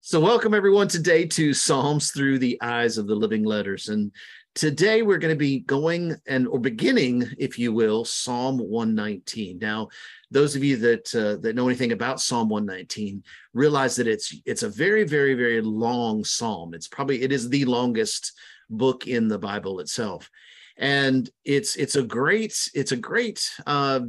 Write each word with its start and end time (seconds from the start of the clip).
So, 0.00 0.20
welcome 0.20 0.54
everyone 0.54 0.88
today 0.88 1.26
to 1.26 1.54
Psalms 1.54 2.10
through 2.10 2.38
the 2.38 2.60
eyes 2.60 2.98
of 2.98 3.06
the 3.06 3.14
living 3.14 3.44
letters. 3.44 3.88
And 3.88 4.12
today 4.54 5.02
we're 5.02 5.18
going 5.18 5.34
to 5.34 5.38
be 5.38 5.60
going 5.60 6.16
and 6.26 6.46
or 6.46 6.60
beginning, 6.60 7.28
if 7.38 7.58
you 7.58 7.72
will, 7.72 8.04
Psalm 8.04 8.58
119. 8.58 9.58
Now, 9.58 9.88
those 10.30 10.54
of 10.54 10.62
you 10.62 10.76
that 10.76 11.14
uh, 11.14 11.40
that 11.40 11.56
know 11.56 11.66
anything 11.68 11.92
about 11.92 12.20
Psalm 12.20 12.48
119 12.48 13.24
realize 13.54 13.96
that 13.96 14.06
it's 14.06 14.34
it's 14.44 14.62
a 14.62 14.68
very, 14.68 15.04
very, 15.04 15.34
very 15.34 15.60
long 15.60 16.24
psalm. 16.24 16.74
It's 16.74 16.88
probably 16.88 17.22
it 17.22 17.32
is 17.32 17.48
the 17.48 17.64
longest 17.64 18.32
book 18.70 19.08
in 19.08 19.28
the 19.28 19.38
Bible 19.38 19.80
itself, 19.80 20.30
and 20.76 21.28
it's 21.44 21.74
it's 21.76 21.96
a 21.96 22.02
great 22.02 22.70
it's 22.74 22.92
a 22.92 22.96
great 22.96 23.50
uh, 23.66 24.00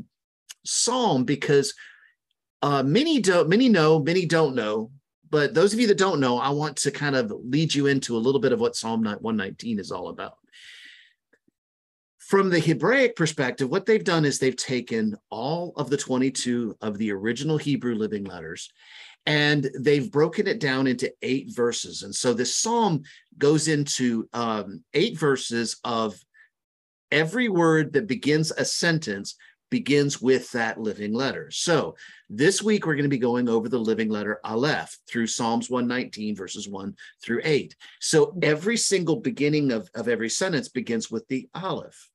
psalm 0.66 1.24
because 1.24 1.74
uh, 2.64 2.82
many 2.82 3.22
don't 3.22 3.48
many 3.48 3.70
know 3.70 4.00
many 4.00 4.26
don't 4.26 4.56
know 4.56 4.90
but 5.34 5.56
those 5.56 5.74
of 5.74 5.80
you 5.80 5.88
that 5.88 5.98
don't 5.98 6.20
know, 6.20 6.38
I 6.38 6.50
want 6.50 6.78
to 6.78 6.92
kind 6.92 7.16
of 7.16 7.32
lead 7.32 7.74
you 7.74 7.88
into 7.88 8.16
a 8.16 8.20
little 8.22 8.40
bit 8.40 8.52
of 8.52 8.60
what 8.60 8.76
Psalm 8.76 9.04
119 9.04 9.80
is 9.80 9.92
all 9.92 10.10
about. 10.10 10.38
From 12.20 12.52
the 12.52 12.60
Hebraic 12.60 13.16
perspective, 13.16 13.68
what 13.68 13.88
they've 13.88 14.04
done 14.04 14.26
is 14.26 14.38
they've 14.38 14.56
taken 14.56 15.18
all 15.32 15.74
of 15.76 15.90
the 15.90 15.98
22 15.98 16.78
of 16.82 17.00
the 17.00 17.12
original 17.12 17.58
Hebrew 17.58 17.96
living 17.96 18.26
letters 18.26 18.72
and 19.26 19.68
they've 19.80 20.12
broken 20.12 20.46
it 20.46 20.60
down 20.60 20.86
into 20.86 21.12
eight 21.24 21.48
verses. 21.50 22.04
And 22.04 22.14
so 22.14 22.32
this 22.36 22.56
psalm 22.56 23.02
goes 23.40 23.68
into 23.68 24.30
um, 24.34 24.84
eight 24.94 25.18
verses 25.18 25.78
of 25.84 26.16
every 27.12 27.50
word 27.50 27.94
that 27.94 28.06
begins 28.06 28.52
a 28.52 28.66
sentence 28.66 29.36
begins 29.74 30.22
with 30.22 30.52
that 30.52 30.80
living 30.80 31.16
letter. 31.16 31.50
So 31.50 31.96
this 32.30 32.62
week 32.62 32.86
we're 32.86 32.94
going 32.94 33.06
to 33.06 33.10
be 33.10 33.18
going 33.18 33.50
over 33.50 33.68
the 33.68 33.80
living 33.80 34.08
letter 34.08 34.40
Aleph 34.44 34.96
through 35.08 35.26
Psalms 35.26 35.68
119, 35.68 36.36
verses 36.36 36.70
1 36.70 36.96
through 37.24 37.42
8. 37.44 37.76
So 38.00 38.28
mm-hmm. 38.28 38.40
every 38.44 38.78
single 38.78 39.16
beginning 39.16 39.72
of, 39.72 39.90
of 39.96 40.08
every 40.08 40.30
sentence 40.30 40.70
begins 40.70 41.10
with 41.10 41.28
the 41.28 41.50
Aleph 41.56 42.12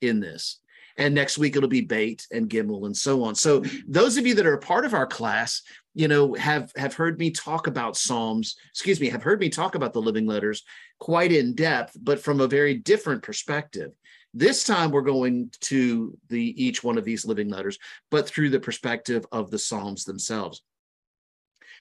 in 0.00 0.20
this. 0.20 0.60
And 0.96 1.14
next 1.14 1.36
week 1.36 1.54
it'll 1.54 1.68
be 1.68 1.82
Beit 1.82 2.26
and 2.32 2.48
Gimel 2.48 2.86
and 2.86 2.96
so 2.96 3.22
on. 3.24 3.34
So 3.34 3.60
mm-hmm. 3.60 3.92
those 3.92 4.16
of 4.16 4.26
you 4.26 4.34
that 4.36 4.46
are 4.46 4.54
a 4.54 4.58
part 4.58 4.86
of 4.86 4.94
our 4.94 5.06
class, 5.06 5.60
you 5.94 6.08
know, 6.08 6.32
have 6.32 6.72
have 6.76 6.94
heard 6.94 7.18
me 7.18 7.30
talk 7.30 7.66
about 7.66 7.98
Psalms, 7.98 8.56
excuse 8.70 9.00
me, 9.00 9.10
have 9.10 9.22
heard 9.22 9.38
me 9.38 9.50
talk 9.50 9.74
about 9.74 9.92
the 9.92 10.00
living 10.00 10.26
letters 10.26 10.64
quite 10.98 11.30
in 11.30 11.54
depth, 11.54 11.94
but 12.00 12.20
from 12.20 12.40
a 12.40 12.46
very 12.46 12.72
different 12.72 13.22
perspective. 13.22 13.92
This 14.34 14.64
time 14.64 14.90
we're 14.90 15.02
going 15.02 15.50
to 15.60 16.16
the 16.28 16.62
each 16.62 16.82
one 16.82 16.98
of 16.98 17.04
these 17.04 17.26
living 17.26 17.48
letters, 17.48 17.78
but 18.10 18.26
through 18.26 18.50
the 18.50 18.60
perspective 18.60 19.26
of 19.32 19.50
the 19.50 19.58
Psalms 19.58 20.04
themselves. 20.04 20.62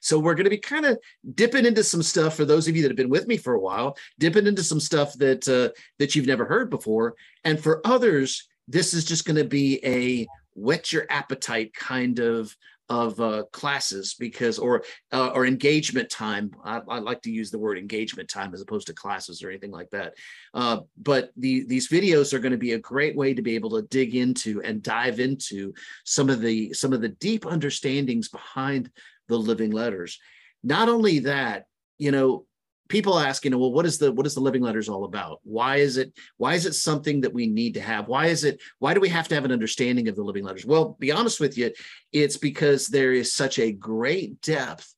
So 0.02 0.18
we're 0.18 0.34
going 0.34 0.46
to 0.46 0.50
be 0.50 0.58
kind 0.58 0.86
of 0.86 0.98
dipping 1.36 1.66
into 1.66 1.84
some 1.84 2.02
stuff 2.02 2.36
for 2.36 2.44
those 2.44 2.68
of 2.68 2.76
you 2.76 2.82
that 2.82 2.90
have 2.90 2.98
been 2.98 3.10
with 3.10 3.28
me 3.28 3.38
for 3.38 3.54
a 3.54 3.60
while, 3.60 3.96
dipping 4.18 4.48
into 4.48 4.64
some 4.64 4.80
stuff 4.80 5.14
that 5.20 5.48
uh, 5.48 5.70
that 6.00 6.16
you've 6.16 6.28
never 6.28 6.46
heard 6.46 6.70
before, 6.70 7.16
and 7.44 7.62
for 7.62 7.86
others, 7.86 8.48
this 8.68 8.94
is 8.94 9.06
just 9.06 9.26
going 9.26 9.38
to 9.38 9.46
be 9.46 9.80
a 9.86 10.28
whet 10.56 10.92
your 10.92 11.06
appetite 11.10 11.74
kind 11.74 12.20
of 12.20 12.56
of 12.92 13.18
uh, 13.22 13.44
classes 13.54 14.16
because 14.20 14.60
or 14.60 14.84
uh, 15.14 15.30
or 15.30 15.46
engagement 15.46 16.10
time. 16.10 16.52
I, 16.62 16.82
I, 16.90 17.00
like 17.00 17.22
to 17.22 17.32
use 17.32 17.50
the 17.50 17.58
word 17.58 17.78
engagement 17.78 18.28
time 18.28 18.54
as 18.54 18.60
opposed 18.60 18.88
to 18.88 18.94
classes 18.94 19.42
or 19.42 19.50
anything 19.50 19.72
like 19.72 19.90
that. 19.92 20.16
Uh, 20.54 20.80
but 21.02 21.32
the, 21.38 21.64
these 21.68 21.88
videos 21.88 22.34
are 22.34 22.40
going 22.40 22.52
to 22.52 22.58
be 22.58 22.74
a 22.74 22.80
great 22.80 23.16
way 23.16 23.34
to 23.34 23.42
be 23.42 23.56
able 23.56 23.70
to 23.70 23.84
dig 23.84 24.16
into 24.16 24.62
and 24.64 24.84
dive 24.84 25.22
into 25.22 25.74
some 26.04 26.30
of 26.30 26.42
the 26.42 26.74
some 26.74 26.92
of 26.92 27.00
the 27.00 27.08
deep 27.08 27.46
understandings 27.46 28.28
behind 28.28 28.92
the 29.30 29.38
living 29.38 29.72
letters. 29.72 30.20
Not 30.62 30.90
only 30.90 31.20
that 31.20 31.68
you 31.98 32.12
know 32.12 32.46
people 32.92 33.18
ask, 33.18 33.46
you 33.46 33.50
know, 33.50 33.58
well, 33.58 33.72
what 33.72 33.86
is 33.86 33.98
the 33.98 34.12
what 34.12 34.26
is 34.26 34.36
the 34.36 34.42
living 34.42 34.62
letters 34.62 34.90
all 34.90 35.06
about? 35.06 35.40
Why 35.44 35.78
is 35.78 35.96
it 35.96 36.14
why 36.38 36.56
is 36.56 36.66
it 36.66 36.74
something 36.74 37.22
that 37.22 37.34
we 37.34 37.48
need 37.48 37.74
to 37.76 37.82
have? 37.82 38.10
Why 38.10 38.28
is 38.28 38.44
it 38.44 38.62
why 38.80 38.94
do 38.94 39.00
we 39.00 39.10
have 39.10 39.30
to 39.30 39.36
have 39.36 39.46
an 39.46 39.52
understanding 39.54 40.10
of 40.10 40.16
the 40.16 40.24
living 40.24 40.44
letters? 40.44 40.66
Well, 40.66 40.98
be 41.00 41.12
honest 41.12 41.40
with 41.40 41.58
you, 41.58 41.72
it's 42.12 42.38
because 42.38 42.88
there 42.88 43.14
is 43.14 43.34
such 43.34 43.58
a 43.60 43.72
great 43.72 44.42
depth 44.42 44.94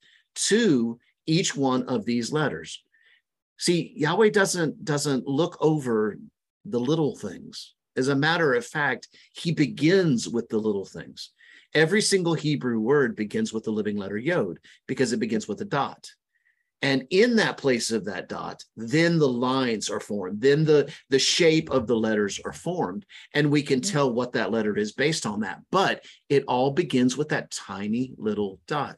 to 0.50 1.00
each 1.28 1.56
one 1.56 1.84
of 1.84 2.04
these 2.04 2.32
letters. 2.32 2.84
See, 3.60 3.94
Yahweh 3.96 4.32
doesn't 4.32 4.84
doesn't 4.84 5.28
look 5.28 5.56
over 5.62 6.18
the 6.66 6.80
little 6.80 7.16
things. 7.16 7.76
As 7.96 8.08
a 8.08 8.16
matter 8.16 8.56
of 8.56 8.66
fact, 8.66 9.08
he 9.36 9.52
begins 9.52 10.28
with 10.28 10.50
the 10.50 10.58
little 10.58 10.86
things. 10.86 11.30
Every 11.76 12.02
single 12.02 12.34
Hebrew 12.34 12.80
word 12.80 13.16
begins 13.16 13.54
with 13.54 13.66
the 13.66 13.72
living 13.72 13.98
letter 13.98 14.18
Yod 14.18 14.58
because 14.88 15.14
it 15.14 15.20
begins 15.20 15.48
with 15.48 15.62
a 15.62 15.66
dot 15.66 16.10
and 16.84 17.08
in 17.10 17.36
that 17.38 17.58
place 17.58 17.90
of 17.90 18.06
that 18.06 18.30
dot 18.30 18.64
then 18.76 19.18
the 19.18 19.28
lines 19.28 19.90
are 19.90 20.00
formed 20.00 20.40
then 20.40 20.64
the 20.64 20.94
the 21.10 21.18
shape 21.18 21.72
of 21.72 21.88
the 21.88 21.96
letters 21.96 22.40
are 22.46 22.54
formed 22.54 23.06
and 23.34 23.50
we 23.50 23.62
can 23.62 23.80
mm-hmm. 23.80 23.92
tell 23.92 24.14
what 24.14 24.34
that 24.34 24.52
letter 24.52 24.78
is 24.78 24.92
based 24.92 25.26
on 25.26 25.42
that. 25.42 25.62
But 25.72 26.06
it 26.30 26.44
all 26.48 26.72
begins 26.72 27.18
with 27.18 27.30
that 27.30 27.52
tiny 27.52 28.14
little 28.18 28.60
dot. 28.68 28.98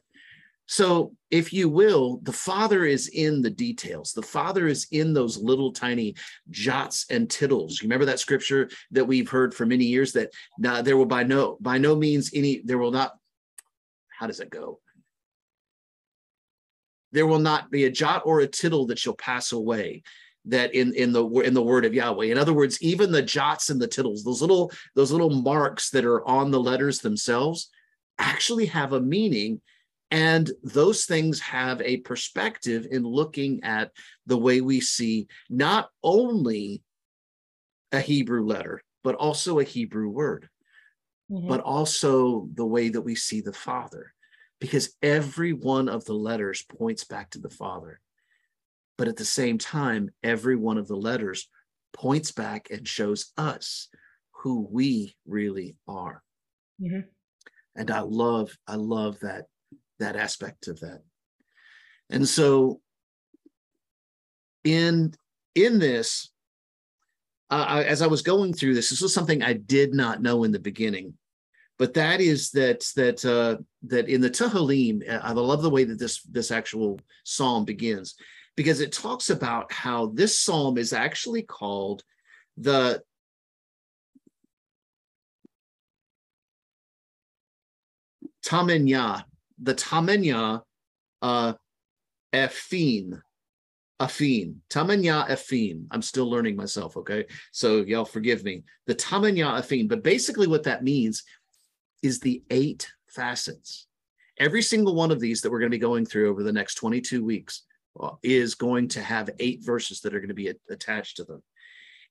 So 0.66 1.12
if 1.30 1.52
you 1.52 1.68
will 1.68 2.20
the 2.22 2.32
father 2.32 2.84
is 2.84 3.08
in 3.08 3.40
the 3.42 3.50
details. 3.50 4.12
The 4.12 4.22
father 4.22 4.66
is 4.66 4.88
in 4.90 5.12
those 5.12 5.38
little 5.38 5.72
tiny 5.72 6.16
jots 6.50 7.06
and 7.10 7.30
tittles. 7.30 7.80
You 7.80 7.86
remember 7.86 8.06
that 8.06 8.20
scripture 8.20 8.68
that 8.90 9.04
we've 9.04 9.28
heard 9.28 9.54
for 9.54 9.64
many 9.64 9.84
years 9.84 10.12
that 10.12 10.30
uh, 10.64 10.82
there 10.82 10.96
will 10.96 11.06
by 11.06 11.22
no 11.22 11.56
by 11.60 11.78
no 11.78 11.94
means 11.94 12.30
any 12.34 12.62
there 12.64 12.78
will 12.78 12.90
not 12.90 13.12
how 14.18 14.26
does 14.26 14.40
it 14.40 14.50
go 14.50 14.80
there 17.16 17.26
will 17.26 17.38
not 17.38 17.70
be 17.70 17.86
a 17.86 17.90
jot 17.90 18.20
or 18.26 18.40
a 18.40 18.46
tittle 18.46 18.84
that 18.84 18.98
shall 18.98 19.14
pass 19.14 19.52
away 19.52 20.02
that 20.44 20.74
in 20.74 20.92
in 20.94 21.12
the 21.12 21.26
in 21.40 21.54
the 21.54 21.62
word 21.62 21.86
of 21.86 21.94
Yahweh. 21.94 22.26
In 22.26 22.36
other 22.36 22.52
words, 22.52 22.80
even 22.82 23.10
the 23.10 23.22
jots 23.22 23.70
and 23.70 23.80
the 23.80 23.88
tittles, 23.88 24.22
those 24.22 24.42
little 24.42 24.70
those 24.94 25.10
little 25.10 25.30
marks 25.30 25.88
that 25.90 26.04
are 26.04 26.22
on 26.28 26.50
the 26.50 26.60
letters 26.60 26.98
themselves, 26.98 27.70
actually 28.18 28.66
have 28.66 28.92
a 28.92 29.00
meaning, 29.00 29.62
and 30.10 30.50
those 30.62 31.06
things 31.06 31.40
have 31.40 31.80
a 31.80 31.96
perspective 31.98 32.86
in 32.90 33.02
looking 33.02 33.64
at 33.64 33.92
the 34.26 34.36
way 34.36 34.60
we 34.60 34.78
see 34.82 35.26
not 35.48 35.88
only 36.02 36.82
a 37.92 38.00
Hebrew 38.00 38.44
letter, 38.44 38.82
but 39.02 39.14
also 39.14 39.58
a 39.58 39.64
Hebrew 39.64 40.10
word, 40.10 40.50
mm-hmm. 41.32 41.48
but 41.48 41.60
also 41.60 42.46
the 42.52 42.66
way 42.66 42.90
that 42.90 43.00
we 43.00 43.14
see 43.14 43.40
the 43.40 43.54
Father 43.54 44.12
because 44.60 44.94
every 45.02 45.52
one 45.52 45.88
of 45.88 46.04
the 46.04 46.14
letters 46.14 46.64
points 46.78 47.04
back 47.04 47.30
to 47.30 47.38
the 47.38 47.50
Father. 47.50 48.00
But 48.98 49.08
at 49.08 49.16
the 49.16 49.24
same 49.24 49.58
time, 49.58 50.10
every 50.22 50.56
one 50.56 50.78
of 50.78 50.88
the 50.88 50.96
letters 50.96 51.48
points 51.92 52.32
back 52.32 52.68
and 52.70 52.88
shows 52.88 53.32
us 53.36 53.88
who 54.42 54.66
we 54.70 55.16
really 55.26 55.76
are. 55.86 56.22
Mm-hmm. 56.80 57.00
And 57.74 57.90
I 57.90 58.00
love, 58.00 58.56
I 58.66 58.76
love 58.76 59.20
that 59.20 59.44
that 59.98 60.16
aspect 60.16 60.68
of 60.68 60.78
that. 60.80 61.02
And 62.10 62.28
so 62.28 62.80
in 64.64 65.14
in 65.54 65.78
this, 65.78 66.30
uh, 67.50 67.64
I, 67.68 67.84
as 67.84 68.02
I 68.02 68.06
was 68.06 68.22
going 68.22 68.52
through 68.52 68.74
this, 68.74 68.90
this 68.90 69.00
was 69.00 69.14
something 69.14 69.42
I 69.42 69.54
did 69.54 69.94
not 69.94 70.22
know 70.22 70.44
in 70.44 70.52
the 70.52 70.58
beginning 70.58 71.14
but 71.78 71.94
that 71.94 72.20
is 72.20 72.50
that 72.52 72.84
that 72.96 73.24
uh, 73.24 73.56
that 73.82 74.08
in 74.08 74.20
the 74.20 74.30
Tehillim, 74.30 75.08
uh, 75.08 75.20
I 75.22 75.32
love 75.32 75.62
the 75.62 75.70
way 75.70 75.84
that 75.84 75.98
this 75.98 76.22
this 76.22 76.50
actual 76.50 77.00
psalm 77.24 77.64
begins 77.64 78.14
because 78.56 78.80
it 78.80 78.92
talks 78.92 79.30
about 79.30 79.70
how 79.72 80.06
this 80.06 80.38
psalm 80.38 80.78
is 80.78 80.92
actually 80.92 81.42
called 81.42 82.02
the 82.56 83.02
Tamenya, 88.44 89.24
the 89.60 89.74
Tamenya 89.74 90.62
uh, 91.20 91.52
Ephim, 92.32 93.20
Afin, 94.00 94.56
Tamanya 94.70 95.28
Afin. 95.28 95.86
I'm 95.90 96.02
still 96.02 96.30
learning 96.30 96.56
myself, 96.56 96.96
okay? 96.96 97.26
So 97.52 97.82
y'all 97.82 98.04
forgive 98.04 98.44
me. 98.44 98.62
The 98.86 98.94
Tamanya 98.94 99.58
Afin. 99.58 99.88
But 99.88 100.02
basically, 100.02 100.46
what 100.46 100.62
that 100.62 100.84
means 100.84 101.24
is 102.02 102.20
the 102.20 102.42
eight 102.50 102.88
facets. 103.06 103.86
Every 104.38 104.62
single 104.62 104.94
one 104.94 105.10
of 105.10 105.20
these 105.20 105.40
that 105.40 105.50
we're 105.50 105.60
going 105.60 105.70
to 105.70 105.76
be 105.76 105.80
going 105.80 106.04
through 106.04 106.30
over 106.30 106.42
the 106.42 106.52
next 106.52 106.74
22 106.74 107.24
weeks 107.24 107.62
uh, 107.98 108.10
is 108.22 108.54
going 108.54 108.88
to 108.88 109.02
have 109.02 109.30
eight 109.38 109.64
verses 109.64 110.00
that 110.00 110.14
are 110.14 110.20
going 110.20 110.28
to 110.28 110.34
be 110.34 110.52
attached 110.70 111.16
to 111.16 111.24
them. 111.24 111.42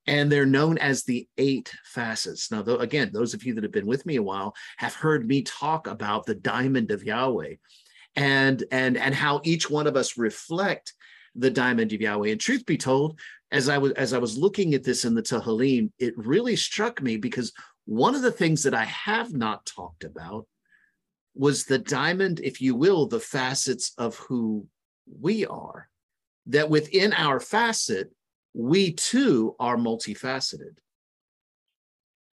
And 0.07 0.31
they're 0.31 0.45
known 0.45 0.77
as 0.77 1.03
the 1.03 1.27
eight 1.37 1.73
facets. 1.83 2.51
Now, 2.51 2.61
though, 2.61 2.77
again, 2.77 3.09
those 3.11 3.33
of 3.33 3.43
you 3.43 3.53
that 3.55 3.63
have 3.63 3.71
been 3.71 3.87
with 3.87 4.05
me 4.05 4.17
a 4.17 4.23
while 4.23 4.55
have 4.77 4.93
heard 4.93 5.27
me 5.27 5.41
talk 5.41 5.87
about 5.87 6.25
the 6.25 6.35
diamond 6.35 6.91
of 6.91 7.03
Yahweh 7.03 7.55
and, 8.15 8.63
and, 8.71 8.97
and 8.97 9.15
how 9.15 9.41
each 9.43 9.69
one 9.69 9.87
of 9.87 9.95
us 9.95 10.17
reflect 10.17 10.93
the 11.35 11.49
diamond 11.49 11.91
of 11.93 12.01
Yahweh. 12.01 12.29
And 12.29 12.39
truth 12.39 12.65
be 12.65 12.77
told, 12.77 13.19
as 13.51 13.69
I 13.69 13.77
was 13.77 13.91
as 13.93 14.13
I 14.13 14.17
was 14.17 14.37
looking 14.37 14.73
at 14.73 14.83
this 14.83 15.05
in 15.05 15.13
the 15.13 15.21
Tehillim, 15.21 15.91
it 15.99 16.13
really 16.17 16.55
struck 16.55 17.01
me 17.01 17.17
because 17.17 17.53
one 17.85 18.15
of 18.15 18.21
the 18.21 18.31
things 18.31 18.63
that 18.63 18.73
I 18.73 18.85
have 18.85 19.33
not 19.33 19.65
talked 19.65 20.03
about 20.03 20.47
was 21.35 21.65
the 21.65 21.77
diamond, 21.77 22.39
if 22.43 22.61
you 22.61 22.75
will, 22.75 23.07
the 23.07 23.19
facets 23.19 23.93
of 23.97 24.15
who 24.15 24.67
we 25.19 25.45
are. 25.45 25.89
That 26.47 26.69
within 26.69 27.13
our 27.13 27.39
facet, 27.39 28.11
we 28.53 28.93
too 28.93 29.55
are 29.59 29.77
multifaceted. 29.77 30.77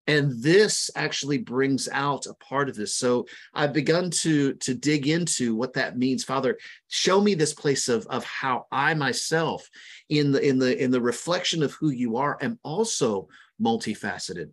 And 0.07 0.41
this 0.41 0.89
actually 0.95 1.37
brings 1.37 1.87
out 1.91 2.25
a 2.25 2.33
part 2.33 2.69
of 2.69 2.75
this. 2.75 2.95
So 2.95 3.27
I've 3.53 3.71
begun 3.71 4.09
to, 4.09 4.53
to 4.55 4.73
dig 4.73 5.07
into 5.07 5.55
what 5.55 5.73
that 5.73 5.97
means. 5.97 6.23
Father, 6.23 6.57
show 6.89 7.21
me 7.21 7.33
this 7.33 7.53
place 7.53 7.87
of, 7.87 8.05
of 8.07 8.23
how 8.25 8.65
I 8.71 8.93
myself, 8.93 9.69
in 10.09 10.31
the 10.31 10.45
in 10.45 10.59
the 10.59 10.77
in 10.81 10.91
the 10.91 11.01
reflection 11.01 11.63
of 11.63 11.71
who 11.73 11.91
you 11.91 12.17
are, 12.17 12.37
am 12.41 12.59
also 12.63 13.29
multifaceted. 13.61 14.49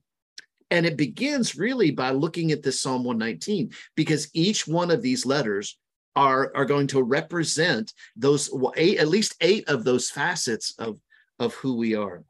And 0.70 0.84
it 0.84 0.96
begins 0.96 1.56
really 1.56 1.90
by 1.90 2.10
looking 2.10 2.52
at 2.52 2.62
this 2.62 2.80
Psalm 2.80 3.04
119, 3.04 3.70
because 3.96 4.28
each 4.34 4.66
one 4.66 4.90
of 4.90 5.02
these 5.02 5.24
letters 5.24 5.78
are, 6.14 6.52
are 6.54 6.64
going 6.64 6.86
to 6.88 7.02
represent 7.02 7.94
those 8.16 8.50
eight, 8.76 8.98
at 8.98 9.08
least 9.08 9.34
eight 9.40 9.68
of 9.68 9.84
those 9.84 10.10
facets 10.10 10.74
of, 10.78 11.00
of 11.38 11.54
who 11.54 11.76
we 11.76 11.94
are. 11.94 12.22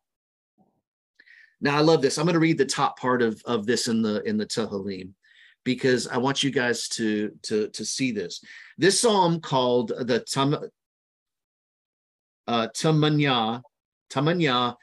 Now 1.60 1.76
I 1.76 1.80
love 1.80 2.02
this. 2.02 2.18
I'm 2.18 2.26
going 2.26 2.34
to 2.34 2.40
read 2.40 2.58
the 2.58 2.66
top 2.66 2.98
part 2.98 3.22
of, 3.22 3.42
of 3.44 3.66
this 3.66 3.88
in 3.88 4.02
the 4.02 4.22
in 4.22 4.36
the 4.36 4.46
Tehillim 4.46 5.12
because 5.64 6.06
I 6.06 6.18
want 6.18 6.42
you 6.42 6.50
guys 6.50 6.88
to 6.90 7.32
to 7.42 7.68
to 7.68 7.84
see 7.84 8.12
this. 8.12 8.42
This 8.76 9.00
psalm 9.00 9.40
called 9.40 9.88
the 9.88 10.20
Tam 10.20 10.56
uh 12.46 12.68
Tamanya 12.76 13.62
Tamanya 14.10 14.76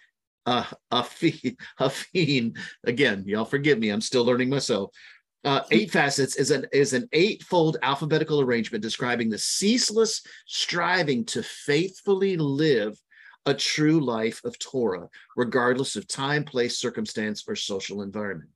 uh, 0.48 0.66
Afin, 0.92 2.58
again, 2.84 3.24
y'all 3.26 3.46
forgive 3.46 3.80
me, 3.80 3.90
I'm 3.90 4.02
still 4.02 4.26
learning 4.26 4.50
myself. 4.50 4.92
Uh, 5.44 5.62
eight 5.70 5.92
facets 5.92 6.36
is 6.38 6.50
an 6.50 6.66
is 6.72 6.94
an 6.94 7.08
eightfold 7.14 7.78
alphabetical 7.84 8.42
arrangement 8.42 8.82
describing 8.82 9.30
the 9.30 9.38
ceaseless 9.38 10.24
striving 10.48 11.24
to 11.24 11.44
faithfully 11.44 12.36
live 12.36 13.00
a 13.46 13.54
true 13.54 14.00
life 14.00 14.42
of 14.44 14.58
Torah, 14.58 15.08
regardless 15.36 15.96
of 15.96 16.08
time, 16.08 16.44
place, 16.44 16.80
circumstance, 16.80 17.44
or 17.48 17.56
social 17.56 18.02
environment. 18.02 18.50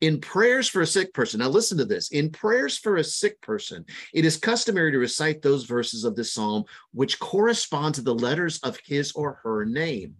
In 0.00 0.20
prayers 0.20 0.68
for 0.68 0.82
a 0.82 0.86
sick 0.86 1.12
person, 1.12 1.40
now 1.40 1.48
listen 1.48 1.76
to 1.78 1.84
this. 1.84 2.12
In 2.12 2.30
prayers 2.30 2.78
for 2.78 2.96
a 2.96 3.04
sick 3.04 3.40
person, 3.40 3.84
it 4.14 4.24
is 4.24 4.36
customary 4.36 4.92
to 4.92 4.98
recite 4.98 5.42
those 5.42 5.64
verses 5.64 6.04
of 6.04 6.14
the 6.14 6.22
psalm 6.22 6.62
which 6.92 7.18
correspond 7.18 7.96
to 7.96 8.02
the 8.02 8.14
letters 8.14 8.60
of 8.60 8.78
his 8.84 9.10
or 9.12 9.40
her 9.42 9.64
name 9.64 10.14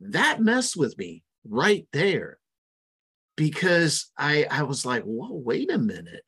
that 0.00 0.40
messed 0.40 0.76
with 0.76 0.96
me 0.98 1.22
right 1.48 1.86
there 1.92 2.38
because 3.36 4.10
I 4.18 4.46
I 4.50 4.62
was 4.64 4.84
like, 4.84 5.02
whoa, 5.04 5.32
wait 5.32 5.70
a 5.70 5.78
minute. 5.78 6.24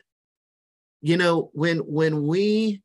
You 1.01 1.17
know, 1.17 1.51
when 1.53 1.79
when 1.79 2.27
we 2.27 2.83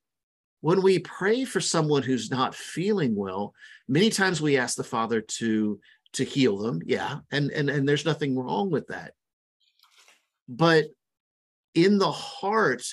when 0.61 0.81
we 0.81 0.99
pray 0.99 1.45
for 1.45 1.61
someone 1.61 2.03
who's 2.03 2.31
not 2.31 2.55
feeling 2.55 3.15
well, 3.15 3.53
many 3.87 4.09
times 4.09 4.41
we 4.41 4.57
ask 4.57 4.75
the 4.75 4.83
Father 4.83 5.21
to 5.21 5.79
to 6.13 6.23
heal 6.23 6.57
them. 6.57 6.81
Yeah, 6.85 7.19
and 7.31 7.51
and 7.51 7.69
and 7.69 7.87
there's 7.87 8.05
nothing 8.05 8.37
wrong 8.37 8.69
with 8.69 8.87
that. 8.87 9.13
But 10.49 10.85
in 11.73 11.97
the 11.97 12.11
heart 12.11 12.83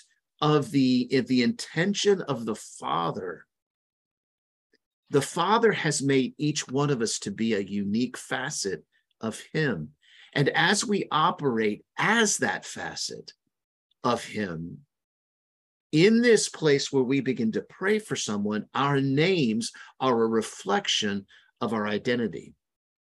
of 0.40 0.70
the 0.70 1.00
in 1.00 1.24
the 1.26 1.42
intention 1.42 2.22
of 2.22 2.44
the 2.44 2.56
Father, 2.56 3.46
the 5.14 5.22
Father 5.22 5.70
has 5.70 6.02
made 6.02 6.34
each 6.38 6.66
one 6.66 6.90
of 6.90 7.00
us 7.00 7.20
to 7.20 7.30
be 7.30 7.54
a 7.54 7.60
unique 7.60 8.16
facet 8.16 8.82
of 9.20 9.40
Him. 9.52 9.90
And 10.32 10.48
as 10.48 10.84
we 10.84 11.06
operate 11.12 11.84
as 11.96 12.38
that 12.38 12.64
facet 12.64 13.32
of 14.02 14.24
Him, 14.24 14.78
in 15.92 16.20
this 16.20 16.48
place 16.48 16.90
where 16.90 17.04
we 17.04 17.20
begin 17.20 17.52
to 17.52 17.62
pray 17.62 18.00
for 18.00 18.16
someone, 18.16 18.66
our 18.74 19.00
names 19.00 19.70
are 20.00 20.20
a 20.20 20.26
reflection 20.26 21.26
of 21.60 21.72
our 21.72 21.86
identity. 21.86 22.52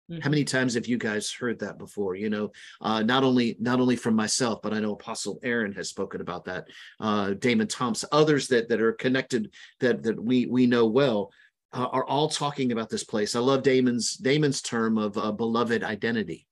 Mm-hmm. 0.09 0.21
How 0.21 0.31
many 0.31 0.45
times 0.45 0.73
have 0.73 0.87
you 0.87 0.97
guys 0.97 1.31
heard 1.31 1.59
that 1.59 1.77
before? 1.77 2.15
You 2.15 2.31
know, 2.31 2.51
uh, 2.81 3.03
not 3.03 3.23
only 3.23 3.55
not 3.59 3.79
only 3.79 3.95
from 3.95 4.15
myself, 4.15 4.61
but 4.63 4.73
I 4.73 4.79
know 4.79 4.93
Apostle 4.93 5.39
Aaron 5.43 5.73
has 5.73 5.89
spoken 5.89 6.21
about 6.21 6.45
that. 6.45 6.65
Uh, 6.99 7.35
Damon 7.35 7.67
Thompson, 7.67 8.09
others 8.11 8.47
that 8.47 8.67
that 8.69 8.81
are 8.81 8.93
connected 8.93 9.53
that 9.79 10.01
that 10.01 10.19
we 10.19 10.47
we 10.47 10.65
know 10.65 10.87
well 10.87 11.29
uh, 11.71 11.87
are 11.91 12.05
all 12.05 12.29
talking 12.29 12.71
about 12.71 12.89
this 12.89 13.03
place. 13.03 13.35
I 13.35 13.39
love 13.39 13.63
Damon's 13.63 14.15
Damon's 14.15 14.61
term 14.61 14.97
of 14.97 15.17
uh, 15.17 15.31
beloved 15.31 15.83
identity, 15.83 16.47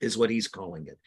is 0.00 0.18
what 0.18 0.30
he's 0.30 0.48
calling 0.48 0.86
it. 0.86 0.98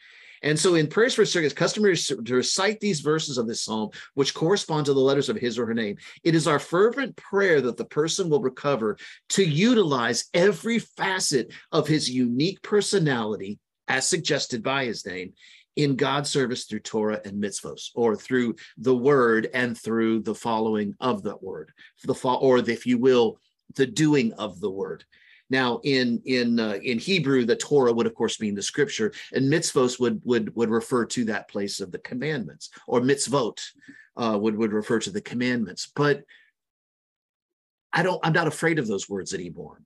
And 0.42 0.58
so 0.58 0.74
in 0.74 0.86
prayers 0.86 1.14
for 1.14 1.24
circus, 1.24 1.52
customary 1.52 1.96
to 1.96 2.34
recite 2.34 2.78
these 2.78 3.00
verses 3.00 3.38
of 3.38 3.46
this 3.46 3.62
psalm, 3.62 3.90
which 4.14 4.34
correspond 4.34 4.86
to 4.86 4.94
the 4.94 5.00
letters 5.00 5.28
of 5.28 5.36
his 5.36 5.58
or 5.58 5.66
her 5.66 5.74
name. 5.74 5.96
It 6.24 6.34
is 6.34 6.46
our 6.46 6.58
fervent 6.58 7.16
prayer 7.16 7.60
that 7.62 7.76
the 7.76 7.84
person 7.84 8.28
will 8.28 8.42
recover 8.42 8.98
to 9.30 9.44
utilize 9.44 10.28
every 10.34 10.78
facet 10.78 11.52
of 11.72 11.88
his 11.88 12.10
unique 12.10 12.60
personality 12.62 13.58
as 13.88 14.08
suggested 14.08 14.62
by 14.62 14.84
his 14.84 15.06
name 15.06 15.32
in 15.76 15.94
God's 15.94 16.30
service 16.30 16.64
through 16.64 16.80
Torah 16.80 17.20
and 17.24 17.42
mitzvos, 17.42 17.90
or 17.94 18.16
through 18.16 18.56
the 18.78 18.96
word 18.96 19.48
and 19.54 19.76
through 19.76 20.20
the 20.20 20.34
following 20.34 20.94
of 21.00 21.22
the 21.22 21.36
word, 21.36 21.72
the 22.04 22.14
fo- 22.14 22.36
or 22.36 22.58
if 22.58 22.86
you 22.86 22.98
will, 22.98 23.38
the 23.74 23.86
doing 23.86 24.32
of 24.34 24.60
the 24.60 24.70
word. 24.70 25.04
Now, 25.48 25.80
in 25.84 26.20
in 26.24 26.58
uh, 26.58 26.78
in 26.82 26.98
Hebrew, 26.98 27.44
the 27.44 27.56
Torah 27.56 27.92
would 27.92 28.06
of 28.06 28.14
course 28.14 28.40
mean 28.40 28.54
the 28.54 28.62
scripture, 28.62 29.12
and 29.32 29.52
mitzvos 29.52 30.00
would 30.00 30.20
would 30.24 30.54
would 30.56 30.70
refer 30.70 31.04
to 31.06 31.24
that 31.26 31.48
place 31.48 31.80
of 31.80 31.92
the 31.92 31.98
commandments, 31.98 32.70
or 32.88 33.00
mitzvot 33.00 33.60
uh, 34.16 34.36
would 34.40 34.56
would 34.56 34.72
refer 34.72 34.98
to 35.00 35.10
the 35.10 35.20
commandments. 35.20 35.92
But 35.94 36.24
I 37.92 38.02
don't. 38.02 38.20
I'm 38.24 38.32
not 38.32 38.48
afraid 38.48 38.78
of 38.78 38.88
those 38.88 39.08
words 39.08 39.34
anymore. 39.34 39.80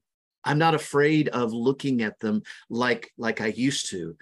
I'm 0.44 0.58
not 0.58 0.74
afraid 0.74 1.28
of 1.28 1.52
looking 1.52 2.00
at 2.00 2.18
them 2.20 2.42
like 2.70 3.12
like 3.18 3.42
I 3.42 3.48
used 3.48 3.90
to 3.90 4.16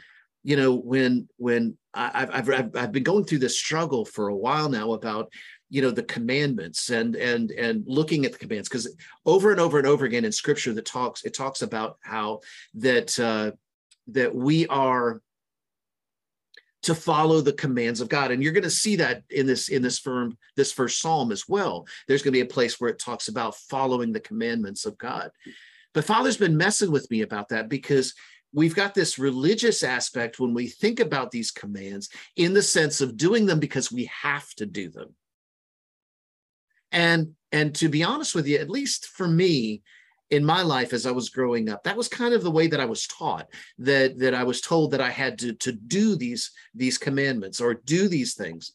you 0.48 0.56
know 0.56 0.74
when 0.74 1.28
when 1.36 1.76
I, 1.92 2.20
have 2.20 2.50
I've 2.50 2.74
I've 2.74 2.92
been 2.92 3.02
going 3.02 3.24
through 3.24 3.40
this 3.40 3.58
struggle 3.58 4.06
for 4.06 4.28
a 4.28 4.36
while 4.36 4.70
now 4.70 4.94
about 4.94 5.30
you 5.68 5.82
know 5.82 5.90
the 5.90 6.02
commandments 6.02 6.88
and 6.88 7.16
and 7.16 7.50
and 7.50 7.84
looking 7.86 8.24
at 8.24 8.32
the 8.32 8.38
commands 8.38 8.66
because 8.66 8.96
over 9.26 9.50
and 9.50 9.60
over 9.60 9.76
and 9.76 9.86
over 9.86 10.06
again 10.06 10.24
in 10.24 10.32
scripture 10.32 10.72
that 10.72 10.86
talks 10.86 11.22
it 11.26 11.34
talks 11.34 11.60
about 11.60 11.98
how 12.00 12.40
that 12.72 13.18
uh 13.20 13.50
that 14.06 14.34
we 14.34 14.66
are 14.68 15.20
to 16.80 16.94
follow 16.94 17.42
the 17.42 17.52
commands 17.52 18.00
of 18.00 18.08
God. 18.08 18.30
And 18.30 18.42
you're 18.42 18.52
going 18.52 18.62
to 18.62 18.70
see 18.70 18.96
that 18.96 19.24
in 19.28 19.46
this 19.46 19.68
in 19.68 19.82
this 19.82 19.98
firm 19.98 20.38
this 20.56 20.72
first 20.72 21.02
psalm 21.02 21.30
as 21.30 21.44
well. 21.46 21.86
There's 22.06 22.22
going 22.22 22.32
to 22.32 22.38
be 22.38 22.48
a 22.48 22.54
place 22.54 22.80
where 22.80 22.88
it 22.88 22.98
talks 22.98 23.28
about 23.28 23.54
following 23.56 24.12
the 24.12 24.20
commandments 24.20 24.86
of 24.86 24.96
God. 24.96 25.30
But 25.92 26.04
father's 26.04 26.38
been 26.38 26.56
messing 26.56 26.90
with 26.90 27.10
me 27.10 27.20
about 27.20 27.50
that 27.50 27.68
because 27.68 28.14
we've 28.52 28.74
got 28.74 28.94
this 28.94 29.18
religious 29.18 29.82
aspect 29.82 30.40
when 30.40 30.54
we 30.54 30.66
think 30.66 31.00
about 31.00 31.30
these 31.30 31.50
commands 31.50 32.08
in 32.36 32.54
the 32.54 32.62
sense 32.62 33.00
of 33.00 33.16
doing 33.16 33.46
them 33.46 33.60
because 33.60 33.92
we 33.92 34.10
have 34.22 34.48
to 34.54 34.66
do 34.66 34.88
them. 34.88 35.14
And 36.90 37.34
and 37.52 37.74
to 37.76 37.88
be 37.88 38.02
honest 38.02 38.34
with 38.34 38.46
you 38.46 38.58
at 38.58 38.70
least 38.70 39.06
for 39.06 39.26
me 39.26 39.82
in 40.30 40.44
my 40.44 40.62
life 40.62 40.92
as 40.92 41.06
i 41.06 41.10
was 41.10 41.30
growing 41.30 41.68
up 41.68 41.82
that 41.84 41.96
was 41.96 42.08
kind 42.08 42.34
of 42.34 42.42
the 42.42 42.50
way 42.50 42.66
that 42.66 42.80
i 42.80 42.84
was 42.84 43.06
taught 43.06 43.48
that 43.78 44.18
that 44.18 44.34
i 44.34 44.44
was 44.44 44.60
told 44.60 44.90
that 44.90 45.00
i 45.00 45.10
had 45.10 45.38
to 45.38 45.52
to 45.54 45.72
do 45.72 46.16
these 46.16 46.50
these 46.74 46.98
commandments 46.98 47.60
or 47.60 47.74
do 47.74 48.08
these 48.08 48.34
things 48.34 48.72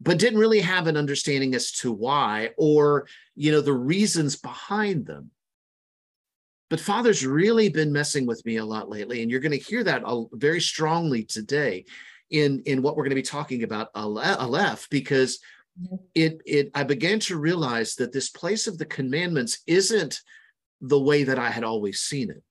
but 0.00 0.18
didn't 0.18 0.38
really 0.38 0.60
have 0.60 0.86
an 0.86 0.96
understanding 0.96 1.54
as 1.54 1.72
to 1.72 1.90
why 1.90 2.50
or 2.56 3.06
you 3.34 3.50
know 3.50 3.60
the 3.60 3.72
reasons 3.72 4.36
behind 4.36 5.06
them 5.06 5.30
but 6.70 6.80
Father's 6.80 7.24
really 7.24 7.68
been 7.68 7.92
messing 7.92 8.26
with 8.26 8.44
me 8.44 8.56
a 8.56 8.64
lot 8.64 8.90
lately, 8.90 9.22
and 9.22 9.30
you're 9.30 9.40
going 9.40 9.52
to 9.52 9.58
hear 9.58 9.82
that 9.84 10.02
very 10.32 10.60
strongly 10.60 11.24
today 11.24 11.84
in 12.30 12.62
in 12.66 12.82
what 12.82 12.96
we're 12.96 13.04
going 13.04 13.10
to 13.10 13.16
be 13.16 13.22
talking 13.22 13.62
about 13.62 13.90
Aleph, 13.94 14.88
because 14.90 15.38
mm-hmm. 15.80 15.96
it 16.14 16.40
it 16.44 16.70
I 16.74 16.82
began 16.82 17.20
to 17.20 17.38
realize 17.38 17.94
that 17.96 18.12
this 18.12 18.28
place 18.28 18.66
of 18.66 18.76
the 18.76 18.86
commandments 18.86 19.60
isn't 19.66 20.20
the 20.80 21.00
way 21.00 21.24
that 21.24 21.38
I 21.38 21.50
had 21.50 21.64
always 21.64 22.00
seen 22.00 22.30
it. 22.30 22.42